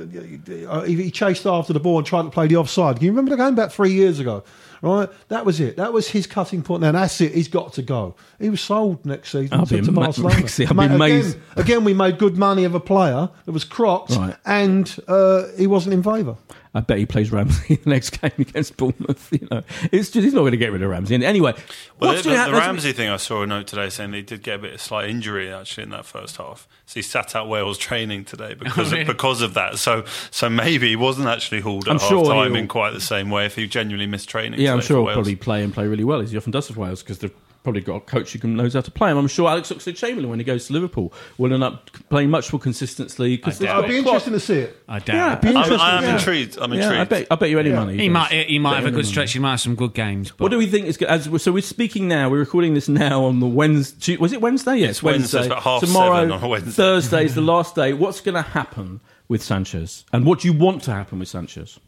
uh, 0.67 0.81
he, 0.81 0.95
he 1.03 1.11
chased 1.11 1.45
after 1.45 1.73
the 1.73 1.79
ball 1.79 1.99
and 1.99 2.07
tried 2.07 2.23
to 2.23 2.29
play 2.29 2.47
the 2.47 2.55
offside. 2.57 2.95
Can 2.97 3.05
you 3.05 3.11
remember 3.11 3.31
the 3.31 3.37
game 3.37 3.55
back 3.55 3.71
three 3.71 3.91
years 3.91 4.19
ago? 4.19 4.43
Right, 4.81 5.07
that 5.29 5.45
was 5.45 5.61
it. 5.61 5.77
That 5.77 5.93
was 5.93 6.09
his 6.09 6.27
cutting 6.27 6.61
point. 6.61 6.81
Now 6.81 6.91
that's 6.91 7.21
it. 7.21 7.33
He's 7.33 7.47
got 7.47 7.71
to 7.73 7.81
go. 7.81 8.15
He 8.39 8.49
was 8.49 8.59
sold 8.59 9.05
next 9.05 9.31
season 9.31 9.57
I'll 9.57 9.65
to, 9.65 9.75
be 9.75 9.81
to 9.81 9.87
ama- 9.87 10.01
Barcelona. 10.01 10.35
Maxi, 10.41 10.65
I'll 10.67 10.73
be 10.73 10.75
Mate, 10.89 10.91
amazed. 10.95 11.37
Again, 11.53 11.61
again, 11.63 11.83
we 11.85 11.93
made 11.93 12.17
good 12.17 12.37
money 12.37 12.65
of 12.65 12.75
a 12.75 12.81
player 12.81 13.29
that 13.45 13.51
was 13.53 13.63
crocked, 13.63 14.15
Right. 14.17 14.35
and 14.45 14.93
uh, 15.07 15.43
he 15.57 15.67
wasn't 15.67 15.93
in 15.93 16.03
favour. 16.03 16.35
I 16.75 16.79
bet 16.79 16.97
he 16.97 17.05
plays 17.05 17.31
Ramsey 17.31 17.75
the 17.83 17.89
next 17.89 18.19
game 18.19 18.31
against 18.39 18.77
Bournemouth. 18.77 19.31
You 19.31 19.47
know, 19.51 19.61
it's 19.91 20.09
just 20.09 20.23
he's 20.23 20.33
not 20.33 20.41
going 20.41 20.51
to 20.51 20.57
get 20.57 20.71
rid 20.71 20.81
of 20.81 20.89
Ramsey. 20.89 21.13
And 21.15 21.23
anyway, 21.23 21.53
Well, 21.99 22.11
what's 22.13 22.23
the, 22.23 22.31
the, 22.31 22.45
the? 22.45 22.51
Ramsey 22.53 22.93
thing, 22.93 23.09
I 23.09 23.17
saw 23.17 23.43
a 23.43 23.47
note 23.47 23.67
today 23.67 23.89
saying 23.89 24.13
he 24.13 24.23
did 24.23 24.41
get 24.41 24.55
a 24.55 24.59
bit 24.59 24.73
of 24.73 24.81
slight 24.81 25.09
injury 25.09 25.53
actually 25.53 25.83
in 25.83 25.89
that 25.91 26.05
first 26.05 26.37
half. 26.37 26.67
So 26.85 26.95
he 26.95 27.01
sat 27.03 27.35
out 27.35 27.47
Wales 27.47 27.77
training 27.77 28.25
today 28.25 28.55
because 28.55 28.91
of, 28.93 29.05
because 29.05 29.41
of 29.41 29.53
that. 29.53 29.77
So 29.77 30.03
so 30.31 30.49
maybe 30.49 30.89
he 30.89 30.95
wasn't 30.95 31.27
actually 31.27 31.61
hauled 31.61 31.87
at 31.87 31.91
I'm 31.91 31.99
half 31.99 32.09
sure 32.09 32.25
time 32.25 32.55
in 32.55 32.67
quite 32.67 32.93
the 32.93 33.01
same 33.01 33.29
way 33.29 33.45
if 33.45 33.55
he 33.55 33.67
genuinely 33.67 34.07
missed 34.07 34.29
training. 34.29 34.59
Yeah, 34.59 34.73
I'm 34.73 34.81
sure 34.81 34.97
he'll 34.97 35.05
Wales. 35.05 35.15
probably 35.15 35.35
play 35.35 35.63
and 35.63 35.71
play 35.73 35.87
really 35.87 36.03
well 36.03 36.21
as 36.21 36.31
he 36.31 36.37
often 36.37 36.51
does 36.51 36.69
for 36.69 36.79
Wales 36.79 37.03
because 37.03 37.19
they've 37.19 37.33
probably 37.63 37.81
got 37.81 37.95
a 37.95 37.99
coach 38.01 38.33
who 38.33 38.47
knows 38.47 38.73
how 38.73 38.81
to 38.81 38.91
play 38.91 39.09
him. 39.09 39.17
I'm 39.17 39.27
sure 39.27 39.47
Alex 39.49 39.69
Oxlade-Chamberlain, 39.71 40.29
when 40.29 40.37
he 40.39 40.43
goes 40.45 40.67
to 40.67 40.73
Liverpool, 40.73 41.13
will 41.37 41.53
end 41.53 41.63
up 41.63 41.89
playing 42.09 42.29
much 42.29 42.51
more 42.51 42.59
consistently. 42.59 43.37
Because 43.37 43.61
I 43.61 43.65
doubt 43.65 43.77
It'd 43.85 43.89
be 43.91 43.97
interesting 43.97 44.33
to 44.33 44.39
see 44.39 44.59
it. 44.59 44.77
I 44.87 44.95
Yeah, 44.97 44.99
doubt 44.99 45.41
be 45.41 45.49
it. 45.49 45.55
I'm. 45.55 45.79
I'm 45.79 46.03
Yeah. 46.03 46.13
intrigued. 46.15 46.57
I'm 46.59 46.73
Yeah, 46.73 46.81
intrigued. 46.83 47.01
I 47.01 47.03
bet, 47.05 47.27
I 47.31 47.35
bet 47.35 47.49
you 47.49 47.59
any 47.59 47.71
money. 47.71 47.93
He 47.97 48.07
does. 48.07 48.13
might 48.13 48.31
he 48.31 48.59
might 48.59 48.71
Bet 48.71 48.75
have 48.79 48.85
a 48.85 48.89
good 48.91 48.95
money. 48.97 49.07
stretch. 49.07 49.31
He 49.33 49.39
might 49.39 49.51
have 49.51 49.61
some 49.61 49.75
good 49.75 49.93
games. 49.93 50.31
But 50.31 50.41
What 50.41 50.51
do 50.51 50.57
we 50.57 50.67
think 50.67 50.87
is 50.87 50.97
as 51.03 51.29
we're, 51.29 51.37
so 51.39 51.51
we're 51.53 51.61
speaking 51.61 52.07
now? 52.07 52.29
We're 52.29 52.39
recording 52.39 52.73
this 52.73 52.89
now 52.89 53.23
on 53.23 53.39
the 53.39 53.47
Wednesday. 53.47 54.17
Was 54.17 54.33
it 54.33 54.41
Wednesday? 54.41 54.77
Yes, 54.77 54.89
It's 54.89 55.03
Wednesday, 55.03 55.37
it's 55.39 55.47
about 55.47 55.63
half 55.63 55.79
Tomorrow, 55.81 56.15
seven 56.27 56.31
on 56.33 56.49
Wednesday. 56.49 56.71
Thursday 56.71 57.25
is 57.25 57.33
the 57.35 57.41
last 57.53 57.75
day. 57.75 57.93
What's 57.93 58.19
going 58.21 58.35
to 58.35 58.41
happen 58.41 58.99
with 59.29 59.41
Sanchez, 59.41 60.03
and 60.11 60.25
what 60.25 60.41
do 60.41 60.47
you 60.49 60.53
want 60.53 60.83
to 60.83 60.91
happen 60.91 61.19
with 61.19 61.29
Sanchez? 61.29 61.79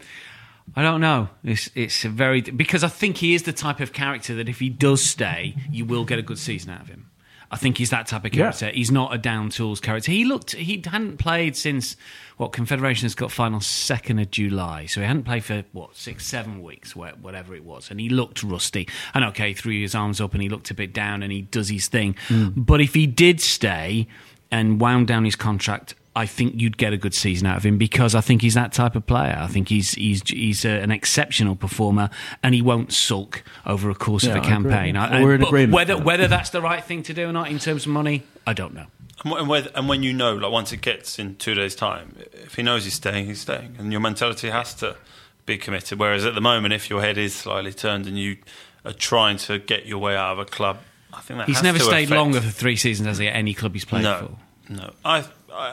I 0.76 0.82
don't 0.84 1.02
know. 1.02 1.30
It's 1.44 1.70
it's 1.76 2.04
a 2.06 2.10
very 2.10 2.42
because 2.42 2.84
I 2.84 2.88
think 2.88 3.18
he 3.18 3.34
is 3.34 3.44
the 3.44 3.54
type 3.54 3.80
of 3.80 3.94
character 3.94 4.36
that 4.36 4.50
if 4.50 4.60
he 4.60 4.70
does 4.70 5.04
stay, 5.04 5.56
you 5.72 5.86
will 5.86 6.06
get 6.06 6.20
a 6.20 6.22
good 6.22 6.40
season 6.40 6.72
out 6.72 6.82
of 6.82 6.88
him. 6.88 7.10
I 7.52 7.58
think 7.58 7.78
he's 7.78 7.92
that 7.92 8.08
type 8.08 8.26
of 8.26 8.34
Yeah. 8.34 8.46
character. 8.46 8.70
He's 8.72 8.90
not 8.92 9.14
a 9.14 9.18
down 9.20 9.50
tools 9.52 9.80
character. 9.80 10.12
He 10.12 10.26
looked 10.26 10.54
he 10.54 10.82
hadn't 10.84 11.18
played 11.18 11.56
since 11.56 11.96
what 12.38 12.52
Confederation 12.52 13.06
has 13.06 13.16
got 13.16 13.32
final 13.32 13.62
second 13.62 14.20
of 14.20 14.32
July, 14.32 14.88
so 14.88 15.00
he 15.00 15.08
hadn't 15.08 15.24
played 15.24 15.44
for 15.46 15.64
what 15.72 15.96
six 15.96 16.26
seven 16.26 16.62
weeks, 16.64 16.96
whatever 16.96 17.56
it 17.56 17.64
was, 17.64 17.92
and 17.92 18.00
he 18.00 18.10
looked 18.10 18.42
rusty. 18.44 18.88
And 19.14 19.24
okay, 19.26 19.50
he 19.50 19.54
threw 19.54 19.80
his 19.80 19.94
arms 19.96 20.20
up 20.20 20.34
and 20.34 20.42
he 20.42 20.50
looked 20.50 20.72
a 20.72 20.74
bit 20.74 20.92
down 20.92 21.22
and 21.24 21.32
he 21.32 21.44
does 21.44 21.70
his 21.70 21.88
thing. 21.88 22.16
Hmm. 22.28 22.50
But 22.56 22.82
if 22.82 22.96
he 22.96 23.06
did 23.06 23.40
stay 23.40 24.08
and 24.52 24.82
wound 24.82 25.08
down 25.08 25.24
his 25.26 25.36
contract. 25.36 25.94
I 26.16 26.26
think 26.26 26.62
you'd 26.62 26.78
get 26.78 26.94
a 26.94 26.98
good 26.98 27.14
season 27.14 27.46
out 27.48 27.58
of 27.58 27.66
him 27.66 27.78
because 27.78 28.16
I 28.16 28.22
think 28.22 28.42
he's 28.42 28.54
that 28.54 28.72
type 28.72 28.96
of 28.96 29.06
player. 29.06 29.38
I 29.38 29.48
think 29.48 29.68
he's 29.70 29.92
he's 29.96 30.22
he's 30.28 30.64
a, 30.64 30.70
an 30.70 30.92
exceptional 30.92 31.56
performer, 31.56 32.10
and 32.42 32.56
he 32.56 32.62
won't 32.62 32.94
sulk 32.94 33.44
over 33.66 33.90
a 33.90 33.96
course 33.96 34.24
Yeah, 34.24 34.32
of 34.32 34.36
a 34.38 34.40
I 34.40 34.42
agree. 34.44 34.52
campaign. 34.72 34.96
I- 34.98 35.22
We're 35.22 35.36
in 35.36 35.44
agreement 35.44 35.74
Whether 35.74 35.96
that. 35.96 36.06
whether 36.06 36.28
that's 36.28 36.52
the 36.52 36.62
right 36.62 36.84
thing 36.84 37.04
to 37.04 37.14
do 37.14 37.28
or 37.30 37.34
not 37.34 37.50
in 37.50 37.60
terms 37.60 37.86
of 37.86 37.92
money, 37.92 38.24
I 38.48 38.54
don't 38.54 38.74
know. 38.74 38.86
And 39.26 39.48
when, 39.50 39.68
and 39.76 39.90
when- 39.90 40.04
you 40.04 40.14
know, 40.14 40.36
like 40.36 40.52
once 40.52 40.72
it 40.72 40.82
gets 40.82 41.20
in 41.20 41.36
two 41.36 41.54
days' 41.56 41.76
time, 41.76 42.16
if 42.34 42.56
he 42.56 42.64
knows 42.64 42.84
he's 42.86 42.94
staying, 42.94 43.26
he's 43.26 43.42
staying, 43.42 43.76
and 43.80 43.92
your 43.92 44.02
mentality 44.02 44.50
has 44.50 44.74
to 44.76 44.96
be 45.46 45.58
committed. 45.58 46.00
Whereas 46.00 46.26
at 46.26 46.34
the 46.36 46.42
moment, 46.42 46.74
if 46.74 46.90
your 46.90 47.02
head 47.02 47.18
is 47.18 47.36
slightly 47.36 47.74
turned 47.74 48.08
and 48.08 48.18
you 48.18 48.38
are 48.86 48.94
trying 48.94 49.38
to 49.38 49.60
get 49.60 49.86
your 49.86 50.00
way 50.00 50.16
out 50.16 50.34
of 50.34 50.40
a 50.40 50.46
club, 50.46 50.78
I 51.14 51.20
think 51.22 51.40
that 51.40 51.48
He's 51.48 51.58
has 51.58 51.64
never 51.64 51.78
to 51.80 51.84
stayed 51.84 52.04
affect- 52.06 52.18
longer 52.18 52.42
for 52.42 52.50
three 52.52 52.76
seasons 52.76 53.08
as 53.08 53.18
he 53.18 53.28
at 53.28 53.36
any 53.36 53.54
club 53.54 53.74
he's 53.74 53.86
played 53.86 54.04
No, 54.04 54.38
for. 54.68 54.74
no. 54.74 54.94
I, 55.04 55.20
I, 55.20 55.24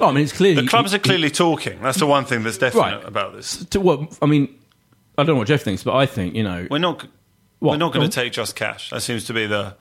Well, 0.01 0.11
I 0.11 0.13
mean, 0.13 0.25
it's 0.25 0.33
clearly- 0.33 0.63
the 0.63 0.69
clubs 0.69 0.95
are 0.95 0.99
clearly 0.99 1.31
talking. 1.31 1.81
That's 1.83 1.99
the 1.99 2.07
one 2.07 2.25
thing 2.25 2.43
that's 2.43 2.59
definite 2.59 2.81
Right. 2.83 3.05
about 3.05 3.35
this. 3.35 3.65
To 3.67 3.81
what 3.81 4.17
I 4.23 4.27
mean, 4.27 4.49
I 5.19 5.25
don't 5.25 5.35
know 5.35 5.39
what 5.41 5.49
Jeff 5.49 5.63
thinks, 5.63 5.83
but 5.83 5.95
I 5.95 6.07
think 6.07 6.35
you 6.35 6.43
know. 6.43 6.67
We're 6.71 6.79
not. 6.79 7.07
What? 7.59 7.73
We're 7.73 7.77
not 7.79 7.93
going 7.93 8.09
to 8.09 8.15
take 8.15 8.33
just 8.33 8.57
cash. 8.57 8.91
That 8.91 9.03
seems 9.03 9.25
to 9.25 9.33
be 9.33 9.47
the 9.47 9.75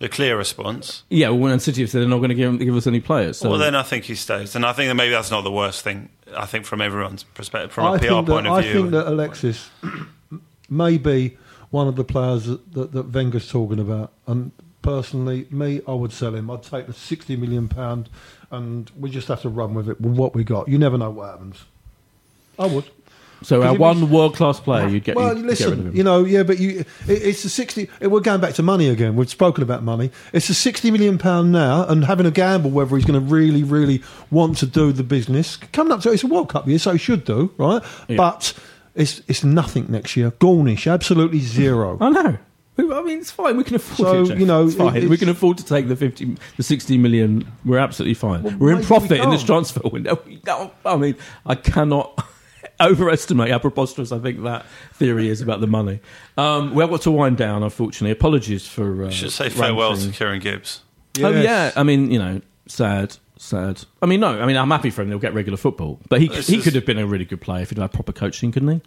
the 0.00 0.08
clear 0.08 0.36
response. 0.36 1.02
Yeah, 1.10 1.30
well, 1.30 1.38
when 1.40 1.60
City 1.60 1.82
have 1.82 1.90
said 1.90 2.02
they're 2.02 2.08
not 2.08 2.18
going 2.18 2.28
to 2.28 2.34
give, 2.36 2.56
give 2.60 2.76
us 2.76 2.86
any 2.86 3.00
players. 3.00 3.38
So 3.38 3.50
well, 3.50 3.58
then 3.58 3.74
I 3.74 3.82
think 3.82 4.04
he 4.04 4.14
stays, 4.14 4.54
and 4.54 4.64
I 4.64 4.72
think 4.72 4.88
that 4.88 4.94
maybe 4.94 5.10
that's 5.10 5.30
not 5.30 5.42
the 5.42 5.50
worst 5.50 5.82
thing. 5.82 6.08
I 6.36 6.46
think 6.46 6.66
from 6.66 6.80
everyone's 6.80 7.24
perspective, 7.24 7.72
from 7.72 7.86
a 7.86 7.92
I 7.92 7.98
PR 7.98 8.06
point 8.08 8.26
that, 8.26 8.46
of 8.46 8.52
I 8.52 8.60
view. 8.62 8.70
I 8.70 8.74
think 8.74 8.90
that 8.92 9.08
Alexis 9.08 9.70
may 10.70 10.98
be 10.98 11.36
one 11.70 11.88
of 11.88 11.96
the 11.96 12.04
players 12.04 12.46
that, 12.46 12.72
that, 12.74 12.92
that 12.92 13.12
Wenger's 13.12 13.50
talking 13.50 13.78
about. 13.80 14.12
And 14.26 14.52
personally, 14.88 15.46
me, 15.50 15.82
I 15.86 15.92
would 15.92 16.12
sell 16.14 16.34
him. 16.34 16.50
I'd 16.50 16.62
take 16.62 16.86
the 16.86 16.94
sixty 16.94 17.36
million 17.36 17.68
pound, 17.68 18.08
and 18.50 18.90
we 18.98 19.10
just 19.10 19.28
have 19.28 19.42
to 19.42 19.50
run 19.50 19.74
with 19.74 19.86
it 19.90 20.00
with 20.00 20.16
what 20.16 20.34
we 20.34 20.44
got. 20.44 20.66
You 20.66 20.78
never 20.78 20.96
know 20.96 21.10
what 21.10 21.28
happens. 21.28 21.66
I 22.58 22.66
would. 22.66 22.84
So 23.42 23.62
our 23.62 23.74
one 23.74 24.10
world 24.10 24.34
class 24.34 24.58
player, 24.58 24.88
you 24.88 25.00
get. 25.00 25.14
Well, 25.14 25.36
you, 25.36 25.44
listen, 25.44 25.68
get 25.68 25.70
rid 25.70 25.78
of 25.80 25.86
him. 25.88 25.96
you 25.96 26.02
know, 26.02 26.24
yeah, 26.24 26.42
but 26.42 26.58
you, 26.58 26.86
it, 27.06 27.22
it's 27.22 27.44
a 27.44 27.50
sixty. 27.50 27.90
We're 28.00 28.20
going 28.20 28.40
back 28.40 28.54
to 28.54 28.62
money 28.62 28.88
again. 28.88 29.14
We've 29.14 29.28
spoken 29.28 29.62
about 29.62 29.82
money. 29.82 30.10
It's 30.32 30.48
a 30.48 30.54
sixty 30.54 30.90
million 30.90 31.18
pound 31.18 31.52
now, 31.52 31.86
and 31.86 32.06
having 32.06 32.24
a 32.24 32.30
gamble 32.30 32.70
whether 32.70 32.96
he's 32.96 33.04
going 33.04 33.20
to 33.20 33.34
really, 33.34 33.62
really 33.62 34.02
want 34.30 34.56
to 34.58 34.66
do 34.66 34.90
the 34.90 35.04
business. 35.04 35.58
Coming 35.74 35.92
up 35.92 36.00
to 36.00 36.12
it's 36.12 36.24
a 36.24 36.26
World 36.26 36.48
Cup 36.48 36.66
year, 36.66 36.78
so 36.78 36.92
he 36.92 36.98
should 36.98 37.26
do 37.26 37.52
right. 37.58 37.82
Yeah. 38.08 38.16
But 38.16 38.54
it's 38.94 39.20
it's 39.28 39.44
nothing 39.44 39.84
next 39.90 40.16
year. 40.16 40.30
Gornish, 40.30 40.90
absolutely 40.90 41.40
zero. 41.40 41.98
I 42.00 42.08
know. 42.08 42.38
I 42.78 43.02
mean, 43.02 43.18
it's 43.18 43.30
fine. 43.30 43.56
We 43.56 43.64
can 43.64 43.76
afford 43.76 43.96
So, 44.08 44.22
it. 44.22 44.26
Jeff. 44.28 44.38
you 44.38 44.46
know, 44.46 44.64
it's 44.66 44.74
fine. 44.76 44.96
it- 44.96 45.08
we 45.08 45.16
can 45.18 45.28
afford 45.28 45.58
to 45.58 45.64
take 45.64 45.88
the 45.88 45.96
fifty, 45.96 46.36
the 46.56 46.62
sixty 46.62 46.96
million. 46.96 47.50
We're 47.64 47.78
absolutely 47.78 48.14
fine. 48.14 48.42
Well, 48.44 48.56
We're 48.58 48.68
in 48.70 48.74
maybe 48.76 48.82
we 48.84 48.86
profit 48.86 49.20
in 49.20 49.30
this 49.30 49.42
transfer 49.42 49.80
window. 49.88 50.20
We 50.26 50.36
don't- 50.36 50.72
I 50.84 50.96
mean, 50.96 51.16
I 51.44 51.54
cannot 51.56 52.24
overestimate 52.80 53.50
how 53.50 53.58
preposterous 53.58 54.12
I 54.12 54.18
think 54.18 54.42
that 54.44 54.66
theory 54.94 55.28
is 55.28 55.40
about 55.40 55.60
the 55.60 55.66
money. 55.66 56.00
Um, 56.36 56.74
we 56.74 56.82
have 56.82 56.90
got 56.90 57.02
to 57.02 57.10
wind 57.10 57.36
down, 57.36 57.62
unfortunately. 57.62 58.12
Apologies 58.12 58.66
for. 58.66 59.04
Uh, 59.04 59.10
should 59.10 59.32
say 59.32 59.48
farewell 59.48 59.90
ranting. 59.92 60.12
to 60.12 60.16
Kieran 60.16 60.40
Gibbs. 60.40 60.82
Oh 61.20 61.30
yeah, 61.30 61.72
I 61.74 61.82
mean, 61.82 62.12
you 62.12 62.18
know, 62.20 62.40
sad, 62.66 63.16
sad. 63.38 63.82
I 64.00 64.06
mean, 64.06 64.20
no, 64.20 64.40
I 64.40 64.46
mean, 64.46 64.56
I'm 64.56 64.70
happy 64.70 64.90
for 64.90 65.02
him. 65.02 65.08
They'll 65.08 65.18
get 65.18 65.34
regular 65.34 65.56
football, 65.56 65.98
but 66.08 66.20
he 66.20 66.28
This 66.28 66.46
he 66.46 66.58
is- 66.58 66.64
could 66.64 66.74
have 66.76 66.86
been 66.86 66.98
a 66.98 67.06
really 67.06 67.24
good 67.24 67.40
player 67.40 67.62
if 67.62 67.70
he'd 67.70 67.78
had 67.78 67.92
proper 67.92 68.12
coaching, 68.12 68.52
couldn't 68.52 68.68
he? 68.68 68.80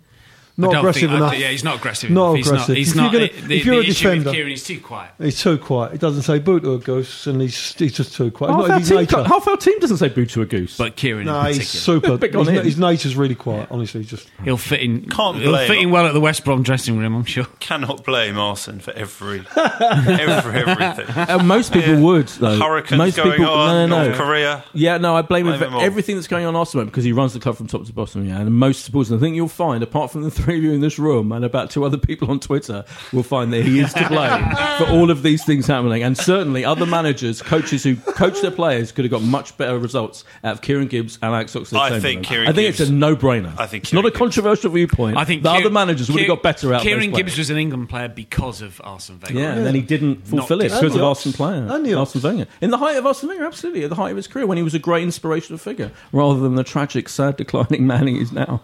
Not 0.58 0.76
aggressive 0.78 1.02
think- 1.10 1.14
I- 1.14 1.18
enough. 1.18 1.38
yeah, 1.40 1.48
he's 1.50 1.64
not 1.64 1.78
aggressive 1.78 2.10
Not 2.12 2.24
enough. 2.32 2.36
He's 2.38 2.48
aggressive. 2.48 2.70
not. 2.70 2.78
He's 2.78 2.90
If 2.90 2.96
you're 2.96 3.04
not. 3.04 3.12
gonna- 3.14 3.28
the 3.48 3.56
if 3.58 3.66
you're 3.66 3.76
the 3.76 3.82
a 3.82 3.90
issue 3.90 4.10
with 4.10 4.18
defender- 4.18 4.32
Kieran, 4.32 4.50
he's 4.50 4.64
too 4.64 4.80
quiet. 4.80 5.12
He's 5.20 5.42
too 5.42 5.58
quiet. 5.58 5.92
He 5.94 5.98
doesn't 5.98 6.22
say 6.24 6.40
boot 6.40 6.64
a 6.66 6.78
goose, 6.78 7.28
and 7.28 7.42
he's 7.42 7.74
he's 7.78 7.94
just 7.94 8.14
too 8.16 8.32
quiet. 8.32 8.52
Half 8.52 8.60
He's 8.62 8.92
our, 8.92 8.96
not 8.96 9.02
his 9.02 9.10
team, 9.16 9.26
half 9.26 9.48
our 9.48 9.58
team 9.58 9.80
doesn't 9.80 9.98
say 9.98 10.10
boo 10.10 10.26
to 10.26 10.42
a 10.42 10.46
goose. 10.46 10.78
But 10.78 10.96
Kieran 10.96 11.26
No, 11.26 11.40
in 11.42 11.48
he's 11.48 11.58
particular, 11.60 12.00
super. 12.02 12.18
Big 12.22 12.36
on 12.36 12.48
his, 12.48 12.64
his 12.66 12.78
nature's 12.78 13.16
really 13.16 13.36
quiet. 13.36 13.68
Honestly, 13.72 14.04
just 14.04 14.30
he'll 14.44 14.58
fit 14.58 14.82
in. 14.82 15.06
Can't 15.10 15.38
he'll 15.38 15.52
blame 15.52 15.68
fit 15.68 15.78
in 15.80 15.90
well 15.92 16.06
at 16.06 16.14
the 16.14 16.20
West 16.22 16.44
Brom 16.46 16.64
dressing 16.64 16.98
room. 16.98 17.16
I'm 17.16 17.26
sure. 17.26 17.46
Cannot 17.60 18.04
blame 18.04 18.38
Arsene 18.38 18.80
for 18.80 18.92
every, 18.92 19.44
every 19.56 20.62
everything. 20.62 21.06
Uh, 21.18 21.42
most 21.44 21.74
people 21.74 21.94
Yeah. 21.94 22.00
would, 22.02 22.28
though. 22.28 22.60
Hurricanes 22.60 22.98
most 22.98 23.18
going 23.18 23.32
people, 23.38 23.54
on, 23.54 23.90
no, 23.90 23.98
no, 23.98 24.06
North. 24.08 24.18
Korea. 24.18 24.64
Yeah, 24.74 24.98
no, 24.98 25.16
I 25.16 25.22
blame 25.22 25.48
him 25.48 25.60
for 25.60 25.82
everything 25.82 26.16
that's 26.16 26.28
going 26.28 26.46
on 26.46 26.50
in 26.50 26.56
Arsenal 26.56 26.86
because 26.86 27.04
he 27.04 27.12
runs 27.12 27.34
the 27.34 27.40
club 27.40 27.56
from 27.58 27.68
top 27.68 27.86
to 27.86 27.94
bottom. 27.94 28.26
Yeah, 28.28 28.40
and 28.40 28.54
most 28.54 28.86
supporters, 28.86 29.12
I 29.14 29.18
think 29.18 29.36
you'll 29.36 29.48
find, 29.48 29.84
apart 29.84 30.12
from 30.12 30.24
the 30.24 30.32
three 30.42 30.58
of 30.58 30.64
you 30.64 30.72
in 30.74 30.82
this 30.82 30.98
room 31.00 31.32
and 31.32 31.46
about 31.46 31.70
two 31.70 31.84
other 31.84 31.98
people 31.98 32.30
on 32.32 32.40
Twitter, 32.40 32.84
will 33.14 33.24
find 33.24 33.54
that 33.54 33.64
he 33.64 33.80
is 33.80 33.94
to 33.94 34.08
blame 34.08 34.44
for 34.78 34.88
all 34.92 35.10
of 35.12 35.24
these 35.24 35.44
things 35.46 35.68
happening. 35.68 36.04
And 36.04 36.18
certainly, 36.18 36.66
other 36.66 36.86
managers, 36.86 37.42
coaches 37.42 37.84
who 37.84 37.96
coach 37.96 38.42
their 38.42 38.52
players 38.52 38.92
could 38.92 39.06
have 39.06 39.12
got 39.12 39.22
much 39.22 39.58
better 39.58 39.78
results 39.78 40.24
out 40.44 40.54
of 40.54 40.62
Kieran 40.62 40.88
Gibbs 40.88 41.18
and 41.22 41.34
Alex 41.34 41.54
Oxlade-Chamberlain. 41.56 41.94
I 41.94 42.00
think 42.00 42.26
Kieran 42.26 42.48
I 42.48 42.54
think 42.54 42.70
it's 42.70 42.80
a 42.80 42.92
no-brainer. 42.92 43.54
I 43.58 43.68
think 43.68 43.84
it's 43.84 43.94
not 43.94 44.00
a 44.00 44.02
Kieran 44.04 44.12
Gibbs- 44.12 44.18
controversial 44.18 44.72
viewpoint. 44.72 45.18
I 45.18 45.26
think 45.26 45.44
the 45.44 45.50
Kier- 45.50 45.60
other 45.62 45.70
managers 45.70 46.10
would 46.10 46.20
have 46.20 46.26
Kier- 46.26 46.36
got 46.36 46.44
better 46.44 46.74
out. 46.74 46.78
of 46.78 46.84
Kieran 46.84 47.12
those 47.12 47.18
Gibbs 47.18 47.38
was 47.38 47.50
an 47.50 47.58
England 47.58 47.90
player 47.90 48.08
because 48.10 48.62
of 48.62 48.82
Arsene 48.84 49.20
Wenger. 49.22 49.40
Yeah, 49.40 49.54
and 49.54 49.66
then 49.66 49.76
he 49.76 49.82
didn't 49.82 50.28
fulfil 50.28 50.58
Not 50.58 50.66
it 50.66 50.70
because 50.72 50.96
of 50.96 51.02
And 51.02 51.04
Arsene 51.04 51.34
Player, 51.34 51.68
and 51.70 51.86
the 51.86 51.94
Arsene 51.94 52.22
Wenger. 52.22 52.48
In 52.62 52.72
the 52.72 52.78
height 52.78 52.98
of 52.98 53.06
Arsene 53.06 53.30
Wenger, 53.30 53.46
absolutely, 53.46 53.84
at 53.84 53.90
the 53.90 53.96
height 53.96 54.12
of 54.12 54.18
his 54.18 54.28
career, 54.28 54.46
when 54.48 54.58
he 54.58 54.64
was 54.64 54.74
a 54.74 54.80
great 54.80 55.04
inspirational 55.04 55.58
figure, 55.58 55.92
rather 56.12 56.40
than 56.40 56.56
the 56.56 56.64
tragic, 56.64 57.10
sad, 57.10 57.38
declining 57.38 57.86
man 57.88 58.08
he 58.08 58.20
is 58.20 58.32
now, 58.32 58.62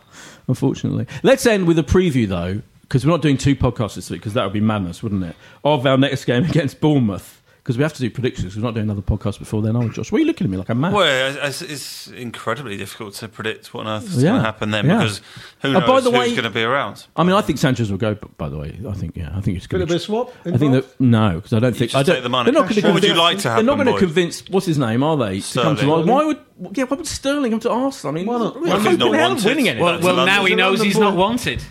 unfortunately. 0.48 1.08
Let's 1.24 1.46
end 1.46 1.68
with 1.68 1.80
a 1.80 1.84
preview, 1.84 2.28
though, 2.28 2.62
because 2.82 3.06
we're 3.06 3.12
not 3.12 3.22
doing 3.22 3.38
two 3.38 3.56
podcasts 3.56 3.96
this 3.96 4.10
week, 4.10 4.22
because 4.22 4.34
that 4.34 4.44
would 4.44 4.54
be 4.54 4.62
madness, 4.62 5.04
wouldn't 5.04 5.24
it? 5.24 5.36
Of 5.64 5.86
our 5.86 5.98
next 5.98 6.26
game 6.26 6.46
against 6.46 6.80
Bournemouth. 6.80 7.42
Because 7.68 7.78
we 7.78 7.84
have 7.84 7.92
to 7.96 8.00
do 8.00 8.10
predictions. 8.10 8.56
We're 8.56 8.62
not 8.62 8.76
doing 8.76 8.86
another 8.86 9.02
podcast 9.02 9.40
before 9.40 9.62
then, 9.62 9.76
are 9.76 9.82
we, 9.84 9.90
Josh? 9.90 10.10
Why 10.10 10.16
are 10.16 10.20
you 10.22 10.26
looking 10.28 10.46
at 10.48 10.52
me 10.52 10.56
like 10.56 10.70
I'm 10.70 10.80
mad? 10.80 10.94
Well, 10.94 11.36
it's, 11.44 11.62
it's 11.62 12.08
incredibly 12.08 12.78
difficult 12.78 13.16
to 13.16 13.28
predict 13.28 13.74
what 13.74 13.86
on 13.86 13.98
earth 14.02 14.08
is 14.08 14.24
Yeah. 14.24 14.30
going 14.30 14.40
to 14.40 14.46
happen 14.46 14.72
then 14.72 14.86
Yeah. 14.86 15.00
because 15.00 15.20
who 15.64 15.68
Uh, 15.76 15.80
knows 15.82 15.82
by 15.90 16.00
the 16.00 16.10
who's 16.12 16.20
way- 16.20 16.30
going 16.32 16.44
to 16.46 16.50
be 16.50 16.64
around. 16.64 17.06
I 17.18 17.24
mean, 17.24 17.34
I 17.36 17.42
think 17.42 17.60
Sanchez 17.60 17.92
will 17.92 17.98
go. 17.98 18.14
b- 18.14 18.22
By 18.38 18.48
the 18.48 18.58
way, 18.58 18.80
I 18.88 18.94
think 18.94 19.18
yeah, 19.18 19.32
I 19.36 19.42
think 19.42 19.58
it's 19.58 19.68
going 19.68 19.82
bit 19.82 19.90
to 19.90 19.96
of 19.96 20.02
a 20.02 20.04
swap. 20.06 20.34
I 20.46 20.56
think 20.56 20.72
that 20.72 20.86
no, 21.02 21.36
because 21.36 21.52
I 21.52 21.60
don't 21.60 21.76
think 21.76 21.94
I 21.94 22.04
don't. 22.04 22.16
take 22.16 22.24
the 22.24 22.30
money. 22.30 22.46
They're 22.52 22.62
not 22.62 22.70
going 22.70 22.82
to 22.82 22.88
What 22.88 22.94
would 22.94 23.04
you 23.04 23.10
convince- 23.10 23.20
like 23.20 23.38
to 23.40 23.44
They're 23.50 23.64
not 23.64 23.76
going 23.76 23.94
to 23.94 24.00
convince 24.00 24.44
what's 24.50 24.66
his 24.66 24.78
name, 24.78 25.04
are 25.04 25.18
they? 25.18 25.42
To 25.42 25.62
come 25.62 25.76
to 25.76 25.82
Sterling. 25.82 26.08
why 26.08 26.24
would 26.24 26.40
yeah? 26.72 26.86
Why 26.86 26.96
would 26.96 27.06
Sterling 27.06 27.52
come 27.52 27.60
to 27.60 27.70
Arsenal? 27.70 28.14
I 28.14 28.16
mean, 28.16 28.28
Why 28.28 28.38
not? 28.38 28.56
we're 28.62 28.68
Well, 28.70 28.80
he's 28.80 28.98
not 28.98 29.14
hell 29.14 29.26
of 29.26 29.30
wanted. 29.32 29.46
winning 29.46 29.68
anything. 29.68 29.84
Well, 29.84 30.00
well 30.16 30.26
now 30.26 30.46
he 30.46 30.56
knows 30.56 30.82
he's 30.82 30.98
not 30.98 31.18
wanted. 31.18 31.62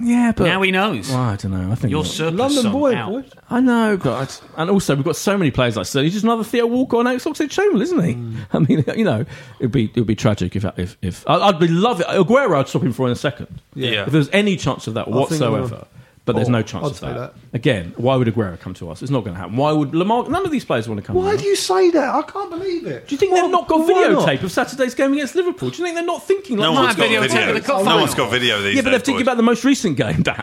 Yeah, 0.00 0.32
but 0.36 0.44
Now 0.44 0.60
he 0.62 0.70
knows. 0.72 1.08
Well, 1.08 1.18
I 1.20 1.36
don't 1.36 1.52
know. 1.52 1.70
I 1.70 1.74
think 1.76 1.90
Your 1.90 2.02
not. 2.02 2.10
surplus 2.12 2.38
London 2.40 2.62
song 2.64 2.72
boy, 2.72 2.94
out. 2.94 3.10
boy. 3.12 3.24
I 3.48 3.60
know, 3.60 3.96
but 3.96 4.42
and 4.56 4.70
also 4.70 4.94
we've 4.96 5.04
got 5.04 5.16
so 5.16 5.38
many 5.38 5.50
players 5.50 5.76
like 5.76 5.86
Sterling. 5.86 6.06
He's 6.06 6.14
just 6.14 6.24
another 6.24 6.42
Theo 6.44 6.66
Walker 6.66 6.98
and 6.98 7.06
Alex 7.08 7.24
Oxlade-Chamberlain, 7.24 7.82
isn't 7.82 8.04
he? 8.04 8.12
Hmm. 8.14 8.38
I 8.52 8.58
mean, 8.60 8.84
you 8.96 9.04
know, 9.04 9.24
it'd 9.60 9.72
be 9.72 9.84
it'd 9.90 10.06
be 10.06 10.16
tragic 10.16 10.56
if 10.56 10.64
if 10.76 10.96
if 11.02 11.28
I- 11.28 11.38
I'd 11.48 11.60
be 11.60 11.68
love 11.68 12.00
it. 12.00 12.06
Aguero, 12.08 12.58
I'd 12.58 12.68
stop 12.68 12.82
him 12.82 12.92
for 12.92 13.06
in 13.06 13.12
a 13.12 13.16
second. 13.16 13.60
Yeah. 13.74 14.04
If 14.06 14.12
there's 14.12 14.28
any 14.30 14.56
chance 14.56 14.86
of 14.86 14.94
that 14.94 15.04
think, 15.04 15.16
whatsoever. 15.16 15.86
But 16.26 16.36
there's 16.36 16.48
oh, 16.48 16.52
no 16.52 16.62
chance 16.62 16.86
I'd 16.86 16.90
of 16.92 16.96
say 16.96 17.06
that. 17.08 17.34
that. 17.34 17.34
Again, 17.52 17.92
why 17.98 18.16
would 18.16 18.26
Aguero 18.28 18.58
come 18.58 18.72
to 18.74 18.88
us? 18.90 19.02
It's 19.02 19.10
not 19.10 19.24
going 19.24 19.34
to 19.34 19.40
happen. 19.40 19.56
Why 19.56 19.72
would 19.72 19.90
Lemar? 19.90 20.26
None 20.28 20.46
of 20.46 20.50
these 20.50 20.64
players 20.64 20.88
want 20.88 20.98
to 21.00 21.06
come. 21.06 21.16
Why 21.16 21.32
now. 21.32 21.36
do 21.36 21.44
you 21.44 21.54
say 21.54 21.90
that? 21.90 22.14
I 22.14 22.22
can't 22.22 22.50
believe 22.50 22.86
it. 22.86 23.06
Do 23.06 23.14
you 23.14 23.18
think 23.18 23.32
Why- 23.32 23.42
they've 23.42 23.50
not 23.50 23.68
got 23.68 23.80
why 23.80 23.86
not? 24.08 24.26
videotape 24.26 24.42
of 24.42 24.50
Saturday's 24.50 24.94
game 24.94 25.12
against 25.12 25.34
Liverpool? 25.34 25.68
Do 25.68 25.76
you 25.78 25.84
think 25.84 25.96
they're 25.96 26.04
not 26.06 26.22
thinking 26.26 26.56
like 26.56 26.64
No 26.64 26.72
one's 26.72 26.96
got 26.96 27.02
video 27.08 27.20
video. 27.20 27.54
of 27.56 27.62
the 27.66 27.68
No 27.72 27.84
final. 27.84 27.98
one's 28.00 28.14
got 28.14 28.30
video 28.30 28.62
these 28.62 28.76
Yeah, 28.76 28.82
but 28.82 28.90
they're 28.90 28.98
thinking 29.00 29.16
boys. 29.16 29.22
about 29.22 29.36
the 29.36 29.42
most 29.42 29.64
recent 29.64 29.98
game, 29.98 30.22
Dan. 30.22 30.42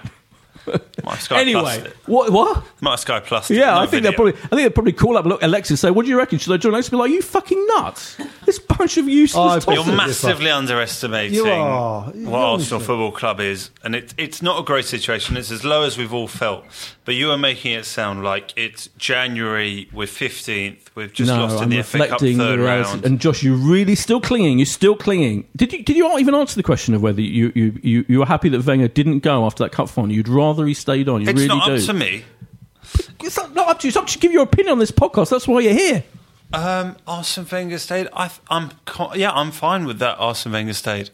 My 1.03 1.17
Sky 1.17 1.41
anyway, 1.41 1.61
Plus 1.61 1.77
it. 1.77 1.95
what? 2.05 2.31
What? 2.31 2.63
My 2.81 2.95
Sky 2.95 3.19
Plus. 3.19 3.49
Yeah, 3.49 3.71
No 3.73 3.79
I 3.79 3.85
think 3.87 4.03
they'll 4.03 4.13
probably. 4.13 4.33
I 4.33 4.37
think 4.47 4.51
they'll 4.61 4.69
probably 4.71 4.93
call 4.93 5.17
up 5.17 5.25
look, 5.25 5.41
Alexis. 5.41 5.79
Say, 5.79 5.91
what 5.91 6.03
do 6.05 6.09
you 6.11 6.17
reckon? 6.17 6.37
Should 6.39 6.53
I 6.53 6.57
join? 6.57 6.73
Alexis 6.73 6.89
be 6.89 6.97
like, 6.97 7.11
you 7.11 7.21
fucking 7.21 7.65
nuts! 7.75 8.17
This 8.45 8.59
bunch 8.59 8.97
of 8.97 9.07
useless. 9.07 9.67
I- 9.67 9.73
You're 9.73 9.83
tossers." 9.83 9.97
massively 9.97 10.51
underestimating 10.51 11.33
You 11.33 11.45
are. 11.47 12.11
You 12.13 12.27
what 12.29 12.39
Arsenal 12.39 12.53
honestly. 12.53 12.79
Football 12.79 13.11
Club 13.11 13.39
is, 13.39 13.71
and 13.83 13.95
it, 13.95 14.13
it's 14.17 14.41
not 14.41 14.59
a 14.59 14.63
great 14.63 14.85
situation. 14.85 15.37
It's 15.37 15.51
as 15.51 15.63
low 15.63 15.83
as 15.83 15.97
we've 15.97 16.13
all 16.13 16.27
felt, 16.27 16.65
but 17.05 17.15
you 17.15 17.31
are 17.31 17.37
making 17.37 17.73
it 17.73 17.85
sound 17.85 18.23
like 18.23 18.53
it's 18.55 18.87
January. 18.97 19.89
We're 19.93 20.07
fifteenth. 20.07 20.89
We've 20.95 21.11
just 21.13 21.29
no, 21.29 21.39
lost 21.39 21.57
in 21.57 21.63
I'm 21.63 21.69
the 21.69 21.83
FA 21.83 22.07
Cup 22.07 22.19
third 22.19 22.59
round. 22.59 23.05
And 23.05 23.19
Josh, 23.19 23.41
you're 23.43 23.55
really 23.55 23.95
still 23.95 24.21
clinging. 24.21 24.59
You're 24.59 24.65
still 24.65 24.95
clinging. 24.95 25.47
Did 25.55 25.73
you? 25.73 25.83
Did 25.83 25.95
you 25.95 26.03
not 26.07 26.19
even 26.19 26.35
answer 26.35 26.55
the 26.55 26.63
question 26.63 26.93
of 26.93 27.01
whether 27.01 27.21
you 27.21 27.51
you 27.55 27.79
you, 27.81 28.05
you 28.07 28.19
were 28.19 28.25
happy 28.25 28.49
that 28.49 28.65
Wenger 28.65 28.87
didn't 28.87 29.19
go 29.19 29.45
after 29.45 29.63
that 29.63 29.71
cup 29.71 29.89
final? 29.89 30.11
You'd 30.11 30.27
rather 30.27 30.50
he 30.65 30.73
stayed 30.73 31.09
on. 31.09 31.21
You 31.21 31.29
it's 31.29 31.35
really 31.41 31.47
not 31.47 31.67
do. 31.67 31.75
up 31.75 31.81
to 31.81 31.93
me. 31.93 32.23
It's 33.23 33.37
not, 33.37 33.53
not 33.53 33.69
up 33.69 33.79
to 33.79 33.87
you. 33.87 33.89
It's 33.89 33.97
up 33.97 34.07
to 34.07 34.19
give 34.19 34.31
your 34.31 34.43
opinion 34.43 34.73
on 34.73 34.79
this 34.79 34.91
podcast. 34.91 35.29
That's 35.29 35.47
why 35.47 35.61
you're 35.61 35.73
here. 35.73 36.03
Um, 36.53 36.97
Arsene 37.07 37.45
Wenger 37.49 37.77
stayed. 37.77 38.07
I, 38.13 38.29
I'm 38.49 38.71
co- 38.85 39.13
yeah, 39.13 39.31
I'm 39.31 39.51
fine 39.51 39.85
with 39.85 39.99
that. 39.99 40.17
Arsene 40.19 40.51
Wenger 40.51 40.73
stayed. 40.73 41.09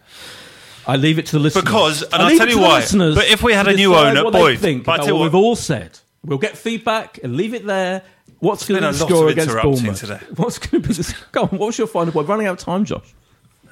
I 0.88 0.96
leave 0.96 1.20
it 1.20 1.26
to 1.28 1.34
the 1.34 1.40
listeners. 1.40 1.64
Because- 1.66 2.02
and 2.04 2.16
I 2.16 2.32
I'll 2.32 2.38
tell 2.38 2.50
you 2.50 2.60
why. 2.60 2.80
But 2.92 3.28
if 3.28 3.44
we 3.44 3.54
had 3.54 3.68
a 3.68 3.76
new 3.76 3.94
owner, 3.94 4.32
boys, 4.32 4.60
think 4.60 4.86
but 4.86 5.02
what 5.02 5.22
we've 5.22 5.36
all 5.36 5.56
said. 5.56 6.00
We'll 6.24 6.38
get 6.40 6.58
feedback 6.58 7.20
and 7.24 7.36
leave 7.36 7.54
it 7.54 7.66
there. 7.66 8.02
What's 8.40 8.68
going 8.68 8.82
to 8.82 8.88
be 8.92 8.98
the 8.98 9.06
score 9.06 9.30
against 9.30 9.56
Bournemouth? 9.56 10.00
today. 10.00 10.20
What's 10.36 10.60
going 10.60 10.82
to 10.82 10.88
be 10.88 10.94
the 10.94 11.16
go 11.32 11.44
on? 11.44 11.50
What 11.50 11.68
was 11.68 11.78
your 11.78 11.88
final 11.88 12.12
point? 12.14 12.28
Running 12.28 12.48
out 12.48 12.60
of 12.60 12.66
time, 12.66 12.86
Josh. 12.86 13.14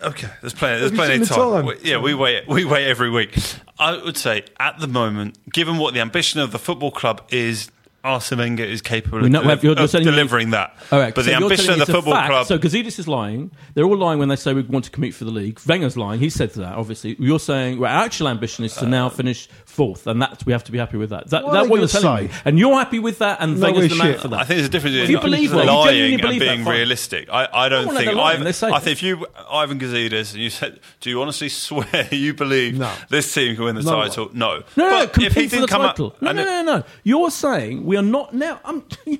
Okay, 0.04 0.28
there's 0.42 0.54
plenty. 0.54 0.80
There's 0.80 0.92
plenty 0.92 1.22
of 1.22 1.28
time. 1.30 1.38
time? 1.38 1.66
We- 1.66 1.78
yeah, 1.84 1.98
we 1.98 2.14
wait. 2.14 2.48
We 2.48 2.66
wait 2.66 2.88
every 2.88 3.10
week. 3.10 3.38
I 3.80 3.98
would 3.98 4.18
say 4.18 4.44
at 4.60 4.80
the 4.80 4.88
moment, 4.88 5.38
given 5.52 5.78
what 5.78 5.94
the 5.94 6.00
ambition 6.02 6.40
of 6.40 6.52
the 6.52 6.60
football 6.60 6.92
club 6.92 7.22
is, 7.30 7.70
Arsene 8.04 8.38
Wenger 8.38 8.64
is 8.64 8.82
capable 8.84 9.22
We're 9.22 9.30
not- 9.30 9.48
of, 9.50 9.64
you're- 9.64 9.76
you're 9.80 9.88
delivering 10.04 10.52
that. 10.52 10.76
All 10.92 11.00
right, 11.00 11.14
but 11.16 11.26
so 11.26 11.32
the 11.32 11.38
ambition 11.38 11.72
of 11.74 11.80
the 11.80 11.92
football 11.92 12.14
fact. 12.14 12.30
club. 12.30 12.46
So 12.46 12.60
Gazidis 12.60 13.00
is 13.00 13.08
lying. 13.08 13.50
They're 13.74 13.84
all 13.86 13.98
lying 13.98 14.20
when 14.20 14.30
they 14.30 14.36
say 14.36 14.54
we 14.54 14.62
want 14.62 14.86
to 14.86 14.92
compete 14.92 15.16
for 15.16 15.26
the 15.26 15.32
league. 15.32 15.60
Wenger's 15.68 15.98
lying. 15.98 16.20
He 16.20 16.30
said 16.30 16.52
that. 16.52 16.76
Obviously, 16.76 17.16
you're 17.20 17.40
saying 17.40 17.80
well, 17.80 17.92
our 17.92 18.04
actual 18.06 18.28
ambition 18.28 18.64
is 18.64 18.76
to 18.76 18.86
uh, 18.86 18.90
now 18.90 19.10
finish 19.10 19.50
fourth, 19.76 20.08
and 20.08 20.22
that 20.22 20.44
we 20.46 20.54
have 20.54 20.64
to 20.64 20.72
be 20.72 20.78
happy 20.78 20.98
with 20.98 21.10
that. 21.12 21.26
Is 21.26 21.32
that, 21.32 21.44
What 21.44 21.52
that 21.54 21.58
are 21.66 21.68
what 21.68 21.76
they 21.76 21.82
you're 21.82 21.88
gonna 21.88 22.02
telling 22.02 22.28
me? 22.28 22.34
And 22.46 22.58
you're 22.60 22.74
happy 22.76 23.00
with 23.00 23.20
that, 23.20 23.38
and 23.42 23.60
No, 23.60 23.72
Wenger's 23.72 23.90
the 23.90 23.96
man 24.04 24.18
for 24.18 24.28
that. 24.30 24.40
I 24.40 24.44
think 24.46 24.58
there's 24.58 24.68
a 24.68 24.70
difference 24.70 24.96
If 24.96 25.10
you 25.10 25.18
between 25.18 25.32
believe 25.34 25.52
that, 25.52 25.66
you 25.66 25.72
lying 25.72 25.88
genuinely 25.88 26.14
and 26.14 26.22
believe 26.22 26.40
that, 26.40 26.56
being 26.56 26.66
realistic. 26.66 27.30
I, 27.30 27.48
I 27.54 27.70
don't 27.70 27.86
No, 27.86 27.92
no, 27.92 27.98
think. 28.00 28.16
lying. 28.16 28.42
Ivan, 28.42 28.54
They're 28.60 28.74
I 28.74 28.80
think 28.80 28.92
if 28.94 29.04
you, 29.04 29.26
Ivan 29.52 29.80
Gazidis, 29.80 30.34
and 30.34 30.42
you 30.42 30.50
said, 30.50 30.80
"Do 31.02 31.10
you 31.10 31.22
honestly 31.22 31.50
swear 31.50 32.08
you 32.12 32.34
believe 32.34 32.78
No. 32.78 32.92
this 33.10 33.32
team 33.34 33.56
can 33.56 33.66
win 33.66 33.76
the 33.76 33.82
No. 33.84 33.92
title?" 34.02 34.30
No. 34.34 34.64
No, 34.76 34.90
no, 34.90 34.90
But 35.06 35.14
compete 35.14 35.28
if 35.28 35.34
he 35.36 35.44
for 35.48 35.50
didn't 35.58 35.62
the 35.64 35.68
come 35.68 35.82
title. 35.82 36.08
up, 36.08 36.22
no, 36.22 36.32
no, 36.32 36.44
no, 36.44 36.64
no. 36.64 36.84
You're 37.04 37.32
saying 37.32 37.86
we 37.86 37.98
are 37.98 38.02
not 38.02 38.34
now. 38.34 38.60
I'm, 38.64 38.84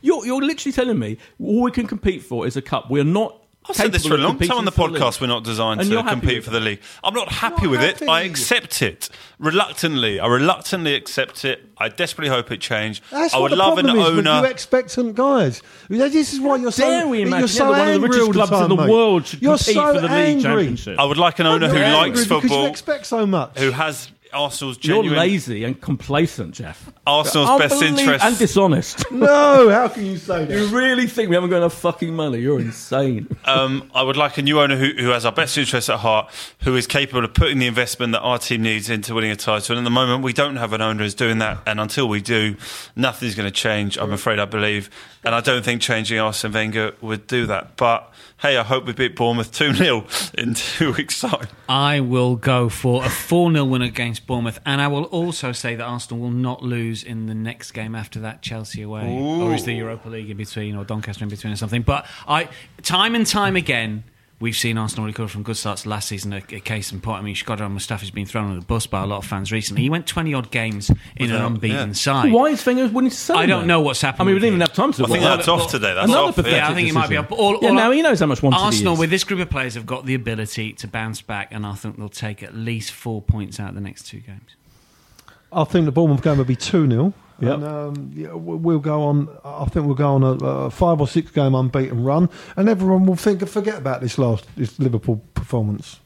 you're, 0.00 0.24
you're 0.26 0.42
literally 0.42 0.72
telling 0.72 0.98
me 0.98 1.18
all 1.40 1.62
we 1.62 1.70
can 1.70 1.86
compete 1.86 2.22
for 2.22 2.46
is 2.46 2.56
a 2.56 2.62
cup. 2.62 2.90
We're 2.90 3.04
not. 3.04 3.40
I've 3.66 3.76
said 3.76 3.92
this 3.92 4.06
for 4.06 4.14
a 4.14 4.18
long 4.18 4.38
time 4.38 4.58
on 4.58 4.64
the 4.66 4.72
podcast. 4.72 5.12
league. 5.14 5.20
We're 5.22 5.26
not 5.28 5.42
designed 5.44 5.80
And 5.80 5.90
to 5.90 6.02
compete 6.02 6.44
for 6.44 6.50
the 6.50 6.60
league. 6.60 6.80
I'm 7.02 7.14
not 7.14 7.30
happy 7.30 7.62
Not 7.62 7.70
with 7.70 7.82
it. 7.82 8.08
I 8.08 8.22
accept 8.22 8.82
it 8.82 9.08
reluctantly. 9.38 10.20
I 10.20 10.26
reluctantly 10.26 10.94
accept 10.94 11.44
it. 11.44 11.64
I 11.78 11.88
desperately 11.88 12.28
hope 12.34 12.50
it 12.50 12.60
change. 12.60 13.02
That's 13.10 13.32
I 13.32 13.38
what 13.38 13.44
would 13.44 13.52
the 13.52 13.56
love 13.56 13.78
an 13.78 13.86
problem 13.86 14.02
is 14.06 14.16
with 14.16 14.26
owner. 14.26 14.40
you 14.46 14.50
expectant 14.52 15.14
guys. 15.14 15.62
This 15.88 16.32
is 16.34 16.40
why 16.40 16.56
you're 16.56 16.72
so. 16.72 16.88
Dare 16.88 17.06
we 17.08 17.22
imagine 17.22 17.38
you're 17.40 17.48
so 17.48 17.64
that 17.64 17.70
one 17.70 17.80
of 17.80 17.86
the 17.86 17.92
angry 17.94 18.08
richest 18.08 18.20
all 18.20 18.26
the 18.28 18.32
clubs 18.34 18.50
time, 18.50 18.62
in 18.70 18.76
the 18.76 18.82
mate. 18.82 18.90
world 18.90 19.26
should 19.26 19.42
You're 19.42 19.56
compete 19.56 19.74
so 19.74 19.94
for 19.94 20.00
the 20.00 20.08
league 20.08 20.42
championship? 20.42 20.98
I 20.98 21.04
would 21.04 21.18
like 21.18 21.38
an 21.38 21.46
owner 21.46 21.68
who 21.68 21.78
You're 21.78 21.88
likes 21.88 21.96
angry 22.20 22.24
because 22.24 22.42
you 22.42 22.48
football, 22.48 22.66
expect 22.66 23.06
so 23.06 23.26
much. 23.26 23.58
who 23.58 23.70
has 23.70 24.10
Arsenal's 24.34 24.78
You're 24.82 25.04
lazy 25.04 25.64
and 25.64 25.80
complacent, 25.80 26.54
Jeff. 26.54 26.90
Arsenal's 27.06 27.58
best 27.60 27.82
interest 27.82 28.24
and 28.24 28.36
dishonest. 28.38 29.04
No, 29.24 29.70
how 29.70 29.88
can 29.88 30.04
you 30.04 30.18
say 30.18 30.44
that? 30.44 30.54
you 30.54 30.66
really 30.76 31.06
think 31.06 31.30
we 31.30 31.34
haven't 31.34 31.50
got 31.50 31.58
enough 31.58 31.74
fucking 31.74 32.14
money? 32.14 32.38
You're 32.38 32.60
insane. 32.60 33.28
Um, 33.46 33.90
I 33.94 34.02
would 34.02 34.16
like 34.16 34.38
a 34.38 34.42
new 34.42 34.58
owner 34.58 34.74
who, 34.76 34.92
who 34.94 35.10
has 35.10 35.26
our 35.26 35.32
best 35.32 35.58
interests 35.58 35.90
at 35.90 35.98
heart, 35.98 36.30
who 36.62 36.74
is 36.76 36.86
capable 36.86 37.24
of 37.24 37.34
putting 37.34 37.58
the 37.58 37.66
investment 37.66 38.12
that 38.12 38.20
our 38.20 38.38
team 38.38 38.62
needs 38.62 38.88
into 38.88 39.14
winning 39.14 39.30
a 39.30 39.36
title. 39.36 39.76
And 39.76 39.84
at 39.84 39.84
the 39.84 39.94
moment, 39.94 40.24
we 40.24 40.32
don't 40.32 40.56
have 40.56 40.72
an 40.72 40.80
owner 40.80 41.02
who's 41.02 41.14
doing 41.14 41.38
that. 41.38 41.58
And 41.66 41.78
until 41.78 42.08
we 42.08 42.22
do, 42.22 42.56
nothing's 42.96 43.34
going 43.34 43.46
to 43.46 43.54
change, 43.54 43.98
I'm 43.98 44.12
afraid, 44.12 44.38
I 44.38 44.46
believe. 44.46 44.88
And 45.24 45.34
I 45.34 45.40
don't 45.40 45.62
think 45.64 45.82
changing 45.82 46.18
Arsene 46.18 46.52
Wenger 46.52 46.94
would 47.02 47.26
do 47.26 47.46
that. 47.46 47.76
But 47.76 48.12
hey, 48.38 48.56
I 48.56 48.62
hope 48.62 48.86
we 48.86 48.92
beat 48.92 49.16
Bournemouth 49.16 49.52
2 49.52 49.74
0 49.74 50.06
in 50.36 50.54
two 50.54 50.92
weeks' 50.92 51.20
time. 51.20 51.48
I 51.68 52.00
will 52.00 52.36
go 52.36 52.68
for 52.68 53.04
a 53.04 53.08
4 53.08 53.52
0 53.52 53.64
win 53.64 53.82
against 53.82 54.23
Bournemouth, 54.26 54.58
and 54.64 54.80
I 54.80 54.88
will 54.88 55.04
also 55.04 55.52
say 55.52 55.74
that 55.74 55.84
Arsenal 55.84 56.20
will 56.20 56.30
not 56.30 56.62
lose 56.62 57.02
in 57.02 57.26
the 57.26 57.34
next 57.34 57.72
game 57.72 57.94
after 57.94 58.20
that 58.20 58.42
Chelsea 58.42 58.82
away, 58.82 59.06
or 59.18 59.54
is 59.54 59.64
the 59.64 59.74
Europa 59.74 60.08
League 60.08 60.30
in 60.30 60.36
between, 60.36 60.76
or 60.76 60.84
Doncaster 60.84 61.24
in 61.24 61.30
between, 61.30 61.52
or 61.52 61.56
something. 61.56 61.82
But 61.82 62.06
I, 62.26 62.48
time 62.82 63.14
and 63.14 63.26
time 63.26 63.56
again, 63.56 64.04
we've 64.40 64.56
seen 64.56 64.76
Arsenal 64.76 65.06
recover 65.06 65.28
from 65.28 65.42
good 65.42 65.56
starts 65.56 65.86
last 65.86 66.08
season. 66.08 66.32
A, 66.32 66.38
a 66.50 66.60
case 66.60 66.92
in 66.92 67.00
point. 67.00 67.20
I 67.20 67.22
mean, 67.22 67.34
Shkodran 67.34 67.72
Mustafi's 67.72 68.10
been 68.10 68.26
thrown 68.26 68.50
on 68.50 68.58
the 68.58 68.64
bus 68.64 68.86
by 68.86 69.02
a 69.02 69.06
lot 69.06 69.18
of 69.18 69.26
fans 69.26 69.50
recently. 69.52 69.82
He 69.82 69.90
went 69.90 70.06
20 70.06 70.34
odd 70.34 70.50
games 70.50 70.90
in 70.90 70.96
an 71.26 71.32
Without- 71.32 71.46
unbeaten 71.46 71.88
yeah. 71.88 71.92
side. 71.94 72.32
Why 72.32 72.46
is 72.50 72.64
Wenger 72.66 72.88
winning 72.88 73.10
to 73.10 73.16
sell? 73.16 73.38
I 73.38 73.46
don't 73.46 73.60
then? 73.60 73.68
know 73.68 73.80
what's 73.80 74.00
happened 74.00 74.22
I 74.22 74.24
mean, 74.26 74.34
we 74.34 74.40
didn't 74.40 74.54
even 74.56 74.60
have 74.60 74.72
time 74.74 74.92
to. 74.92 75.04
I 75.04 75.06
think 75.06 75.20
well, 75.20 75.36
that's 75.36 75.48
off 75.48 75.70
today. 75.70 75.94
That's 75.94 76.08
Another 76.08 76.28
off. 76.28 76.34
pathetic 76.34 76.56
Yeah, 76.58 76.68
I 76.68 76.74
think 76.74 76.88
it 76.88 76.92
might 76.92 77.08
be 77.08 77.16
decision. 77.16 77.32
up. 77.32 77.38
All, 77.38 77.58
yeah, 77.62 77.68
all 77.68 77.74
now 77.74 77.90
he 77.90 78.02
knows 78.02 78.20
how 78.20 78.26
much 78.26 78.42
wanted 78.42 78.58
he 78.58 78.62
Arsenal, 78.64 78.96
with 78.96 79.10
this 79.10 79.24
group 79.24 79.40
of 79.40 79.50
players, 79.50 79.74
have 79.74 79.86
got 79.86 80.04
the 80.06 80.14
ability 80.14 80.72
to 80.74 80.88
bounce 80.88 81.22
back, 81.22 81.48
and 81.52 81.64
I 81.64 81.74
think 81.74 81.96
they'll 81.98 82.08
take 82.08 82.42
at 82.42 82.54
least 82.54 82.92
four 82.92 83.22
points 83.22 83.58
out 83.60 83.70
of 83.70 83.74
the 83.74 83.80
next 83.80 84.06
two 84.06 84.20
games. 84.20 84.56
I 85.52 85.64
think 85.64 85.84
the 85.84 85.92
Bournemouth 85.92 86.22
game 86.22 86.38
will 86.38 86.44
be 86.44 86.56
2 86.56 86.88
0. 86.90 87.12
Yep. 87.40 87.52
And 87.54 87.64
um, 87.64 88.10
yeah, 88.14 88.32
we- 88.34 88.56
we'll 88.56 88.78
go 88.78 89.02
on. 89.02 89.28
I 89.44 89.64
think 89.64 89.86
we'll 89.86 89.94
go 89.96 90.14
on 90.14 90.22
a, 90.22 90.32
a 90.44 90.70
five 90.70 91.00
or 91.00 91.08
six 91.08 91.30
game 91.30 91.54
unbeaten 91.54 92.04
run, 92.04 92.28
and 92.56 92.68
everyone 92.68 93.06
will 93.06 93.16
think 93.16 93.40
and 93.42 93.50
forget 93.50 93.76
about 93.78 94.00
this 94.00 94.18
last 94.18 94.46
this 94.56 94.78
Liverpool 94.78 95.20
performance. 95.34 95.98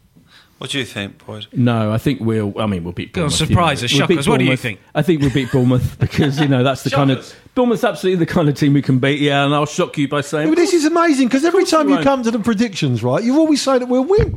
What 0.57 0.71
do 0.71 0.79
you 0.81 0.85
think, 0.85 1.25
Boyd? 1.25 1.47
No, 1.53 1.93
I 1.93 1.99
think 1.99 2.21
we'll. 2.21 2.53
I 2.59 2.67
mean, 2.67 2.83
we'll 2.83 2.93
beat. 2.93 3.13
Go 3.13 3.23
on, 3.23 3.29
Bournemouth, 3.29 3.49
surprise 3.49 3.81
you 3.83 3.85
us, 3.85 3.93
know. 3.93 3.99
We'll 3.99 4.09
shock 4.09 4.19
us. 4.19 4.27
What 4.29 4.39
do 4.39 4.45
you 4.45 4.49
Bournemouth. 4.49 4.61
think? 4.61 4.81
I 4.95 5.03
think 5.03 5.21
we'll 5.21 5.31
beat 5.33 5.53
Bournemouth 5.53 5.99
because 6.01 6.41
you 6.41 6.49
know 6.49 6.65
that's 6.65 6.83
the 6.83 6.91
kind 6.91 7.11
of 7.13 7.33
Bournemouth's 7.55 7.85
absolutely 7.85 8.25
the 8.25 8.33
kind 8.33 8.49
of 8.49 8.57
team 8.57 8.73
we 8.73 8.83
can 8.83 8.99
beat. 8.99 9.21
Yeah, 9.21 9.45
and 9.45 9.55
I'll 9.55 9.67
shock 9.67 9.97
you 9.99 10.09
by 10.09 10.23
saying. 10.23 10.49
Yeah, 10.49 10.55
but 10.55 10.61
this 10.61 10.73
is 10.73 10.85
amazing 10.87 11.29
because 11.29 11.45
every 11.45 11.61
course 11.63 11.73
you 11.73 11.79
time 11.79 11.89
you 11.91 11.99
come 12.03 12.23
to 12.25 12.31
the 12.33 12.41
predictions, 12.41 13.05
right, 13.05 13.23
you 13.23 13.39
always 13.39 13.63
say 13.63 13.79
that 13.79 13.87
we'll 13.87 14.03
win. 14.05 14.37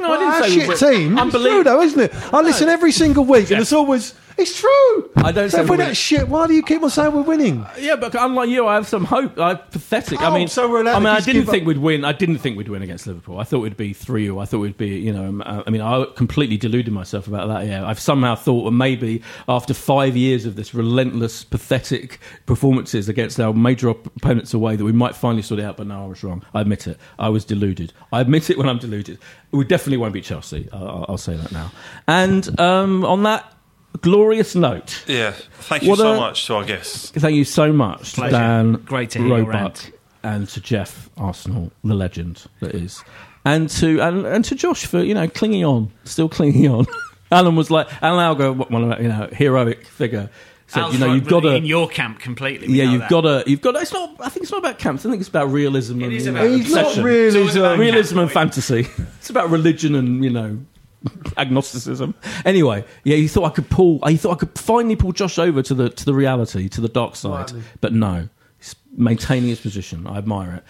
no, 0.00 0.08
Well, 0.08 0.12
I 0.20 0.40
didn't 0.40 0.50
say 0.54 0.60
shit 0.60 0.68
we 0.68 0.76
team. 0.76 1.12
It's 1.14 1.20
Unbelievable. 1.20 1.54
true, 1.56 1.64
though, 1.64 1.82
isn't 1.82 2.00
it? 2.00 2.14
I 2.32 2.40
listen 2.40 2.68
every 2.70 2.92
single 2.92 3.24
week, 3.24 3.50
and 3.50 3.60
it's 3.60 3.72
always 3.74 4.14
it's 4.38 4.58
true. 4.60 5.10
I 5.16 5.32
don't 5.32 5.50
So 5.50 5.56
say 5.58 5.62
if 5.64 5.68
we're 5.68 5.74
we're 5.74 5.76
that 5.78 5.82
winning. 5.84 5.94
shit, 5.94 6.28
why 6.28 6.46
do 6.46 6.54
you 6.54 6.62
keep 6.62 6.82
on 6.82 6.90
saying 6.90 7.12
we're 7.12 7.22
winning? 7.22 7.66
Yeah, 7.78 7.96
but 7.96 8.14
unlike 8.14 8.48
you, 8.48 8.66
I 8.66 8.74
have 8.74 8.86
some 8.86 9.04
hope. 9.04 9.38
I'm 9.38 9.58
pathetic. 9.70 10.20
I 10.22 10.28
Oh, 10.28 10.34
mean, 10.34 10.48
so 10.48 10.70
we're 10.70 10.82
allowed 10.82 10.94
I 10.96 10.98
mean, 11.00 11.04
to 11.06 11.10
I 11.10 11.14
just 11.16 11.26
didn't 11.26 11.42
give 11.42 11.50
think 11.50 11.62
up- 11.62 11.66
we'd 11.68 11.78
win. 11.78 12.04
I 12.04 12.12
didn't 12.12 12.38
think 12.38 12.56
we'd 12.56 12.68
win 12.68 12.82
against 12.82 13.06
Liverpool. 13.06 13.38
I 13.38 13.44
thought 13.44 13.64
it'd 13.66 13.76
be 13.76 13.92
three 13.92 14.26
0 14.26 14.38
I 14.38 14.44
thought 14.44 14.62
it'd 14.64 14.76
be, 14.76 14.88
you 14.98 15.12
know, 15.12 15.24
um, 15.26 15.42
uh, 15.44 15.62
I 15.66 15.70
mean, 15.70 15.80
I 15.80 16.04
completely 16.16 16.56
deluded 16.56 16.92
myself 16.92 17.26
about 17.26 17.48
that. 17.48 17.66
Yeah, 17.66 17.86
I've 17.86 18.00
somehow 18.00 18.34
thought, 18.36 18.62
well, 18.62 18.70
maybe 18.72 19.22
after 19.48 19.74
five 19.74 20.16
years 20.16 20.46
of 20.46 20.56
this 20.56 20.72
relentless, 20.74 21.42
pathetic 21.44 22.20
performances 22.46 23.08
against 23.08 23.38
our 23.40 23.52
major 23.52 23.90
op- 23.90 24.06
opponents 24.16 24.54
away, 24.54 24.76
that 24.76 24.84
we 24.84 24.92
might 24.92 25.16
finally 25.16 25.42
sort 25.42 25.60
it 25.60 25.64
out. 25.64 25.76
But 25.76 25.86
no, 25.88 26.04
I 26.04 26.06
was 26.06 26.22
wrong. 26.22 26.44
I 26.54 26.60
admit 26.60 26.86
it. 26.86 26.98
I 27.18 27.28
was 27.28 27.44
deluded. 27.44 27.92
I 28.12 28.20
admit 28.20 28.50
it 28.50 28.56
when 28.58 28.68
I'm 28.68 28.78
deluded. 28.78 29.18
We 29.50 29.64
definitely 29.64 29.96
won't 29.98 30.12
beat 30.14 30.24
Chelsea. 30.24 30.68
I'll, 30.72 31.06
I'll 31.08 31.18
say 31.18 31.34
that 31.36 31.50
now. 31.52 31.72
And 32.06 32.58
um, 32.60 33.04
on 33.04 33.22
that 33.24 33.52
glorious 34.02 34.54
note. 34.54 35.04
Yeah, 35.06 35.32
thank 35.60 35.82
you 35.82 35.90
What 35.90 35.98
so 35.98 36.12
a- 36.12 36.16
much 36.16 36.46
to 36.46 36.54
our 36.54 36.64
guests. 36.64 37.10
Thank 37.10 37.34
you 37.36 37.44
so 37.44 37.72
much, 37.72 38.10
to 38.12 38.20
Pleasure. 38.22 38.36
Dan. 38.36 38.72
Great 38.84 39.10
to 39.10 39.18
hear 39.18 39.28
your 39.28 39.38
Roebuck, 39.46 39.78
and 40.22 40.48
to 40.48 40.60
Jeff 40.60 41.10
Arsenal, 41.16 41.70
the 41.84 41.94
legend 41.94 42.44
that 42.60 42.74
is, 42.74 43.02
and 43.44 43.68
to 43.70 44.00
and, 44.00 44.26
and 44.26 44.44
to 44.46 44.54
Josh 44.54 44.86
for 44.86 45.00
you 45.00 45.14
know 45.14 45.28
clinging 45.28 45.64
on, 45.64 45.90
still 46.04 46.28
clinging 46.28 46.68
on. 46.68 46.86
Alan 47.30 47.56
was 47.56 47.70
like 47.70 47.88
Alan 48.02 48.36
Algo, 48.36 48.70
one 48.70 48.84
of 48.84 48.90
our, 48.92 49.02
you 49.02 49.08
know 49.08 49.28
heroic 49.32 49.86
figure. 49.86 50.30
Said, 50.70 50.92
you 50.92 50.98
know, 50.98 51.06
right, 51.06 51.14
you've 51.14 51.24
but 51.24 51.30
got 51.30 51.40
to 51.40 51.54
in 51.54 51.64
your 51.64 51.88
camp 51.88 52.18
completely. 52.18 52.68
we 52.68 52.74
yeah, 52.74 52.84
know 52.84 52.90
you've 52.92 53.00
that. 53.00 53.10
got 53.10 53.20
to 53.22 53.44
you've 53.46 53.62
got 53.62 53.72
to, 53.72 53.78
it's 53.78 53.92
not 53.92 54.16
I 54.20 54.28
think 54.28 54.42
it's 54.42 54.52
not 54.52 54.58
about 54.58 54.78
camps 54.78 55.06
I 55.06 55.08
think 55.08 55.20
it's 55.20 55.28
about 55.30 55.50
realism 55.50 56.02
and 56.02 56.12
is 56.12 56.26
you 56.26 56.32
know, 56.32 56.44
about- 56.44 56.56
He's 56.58 56.70
not 56.74 56.80
obsession. 56.84 57.04
really. 57.04 57.26
It's 57.28 57.36
always 57.36 57.56
about 57.56 57.78
realism 57.78 58.18
and 58.18 58.30
fantasy 58.30 58.80
it's 59.18 59.30
about 59.30 59.48
religion 59.48 59.94
and 59.94 60.22
you 60.22 60.28
know 60.28 60.58
agnosticism 61.36 62.14
anyway 62.44 62.84
yeah 63.04 63.16
he 63.16 63.28
thought 63.28 63.44
I 63.44 63.50
could 63.50 63.70
pull 63.70 64.00
he 64.06 64.16
thought 64.16 64.32
I 64.32 64.36
could 64.36 64.58
finally 64.58 64.96
pull 64.96 65.12
Josh 65.12 65.38
over 65.38 65.62
to 65.62 65.74
the 65.74 65.88
to 65.90 66.04
the 66.04 66.14
reality 66.14 66.68
to 66.70 66.80
the 66.80 66.88
dark 66.88 67.14
side 67.16 67.52
but 67.80 67.92
no 67.92 68.28
he's 68.58 68.74
maintaining 68.96 69.48
his 69.48 69.60
position 69.60 70.06
I 70.06 70.18
admire 70.18 70.54
it 70.54 70.64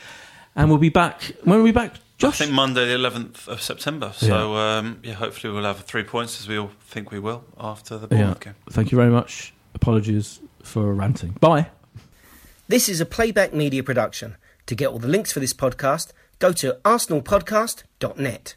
and 0.55 0.69
we'll 0.69 0.79
be 0.79 0.91
back 0.91 1.33
when 1.45 1.61
are 1.61 1.63
we 1.63 1.73
back 1.73 1.95
Josh? 2.19 2.41
I 2.41 2.47
think 2.47 2.53
Monday, 2.53 2.85
the 2.85 2.99
11th 2.99 3.47
of 3.47 3.63
September. 3.63 4.13
So, 4.13 4.57
um, 4.57 4.99
yeah, 5.05 5.15
hopefully 5.15 5.53
we'll 5.55 5.63
have 5.63 5.85
three 5.85 6.03
points 6.03 6.41
as 6.41 6.49
we 6.49 6.59
all 6.59 6.73
think 6.81 7.13
we 7.13 7.21
will 7.21 7.45
after 7.61 7.97
the 7.97 8.09
yeah 8.11 8.17
Bournemouth 8.23 8.41
game. 8.41 8.55
thank 8.71 8.91
you 8.91 8.97
very 8.97 9.11
much 9.11 9.55
apologies 9.75 10.41
for 10.65 10.93
ranting 10.93 11.37
bye 11.39 11.71
This 12.67 12.89
is 12.89 13.01
a 13.01 13.07
playback 13.07 13.55
media 13.55 13.83
production. 13.85 14.37
To 14.67 14.75
get 14.75 14.89
all 14.89 14.99
the 14.99 15.09
links 15.09 15.33
for 15.33 15.41
this 15.41 15.55
podcast, 15.55 16.13
go 16.41 16.53
to 16.53 16.79
arsenalpodcast.net. 16.85 18.57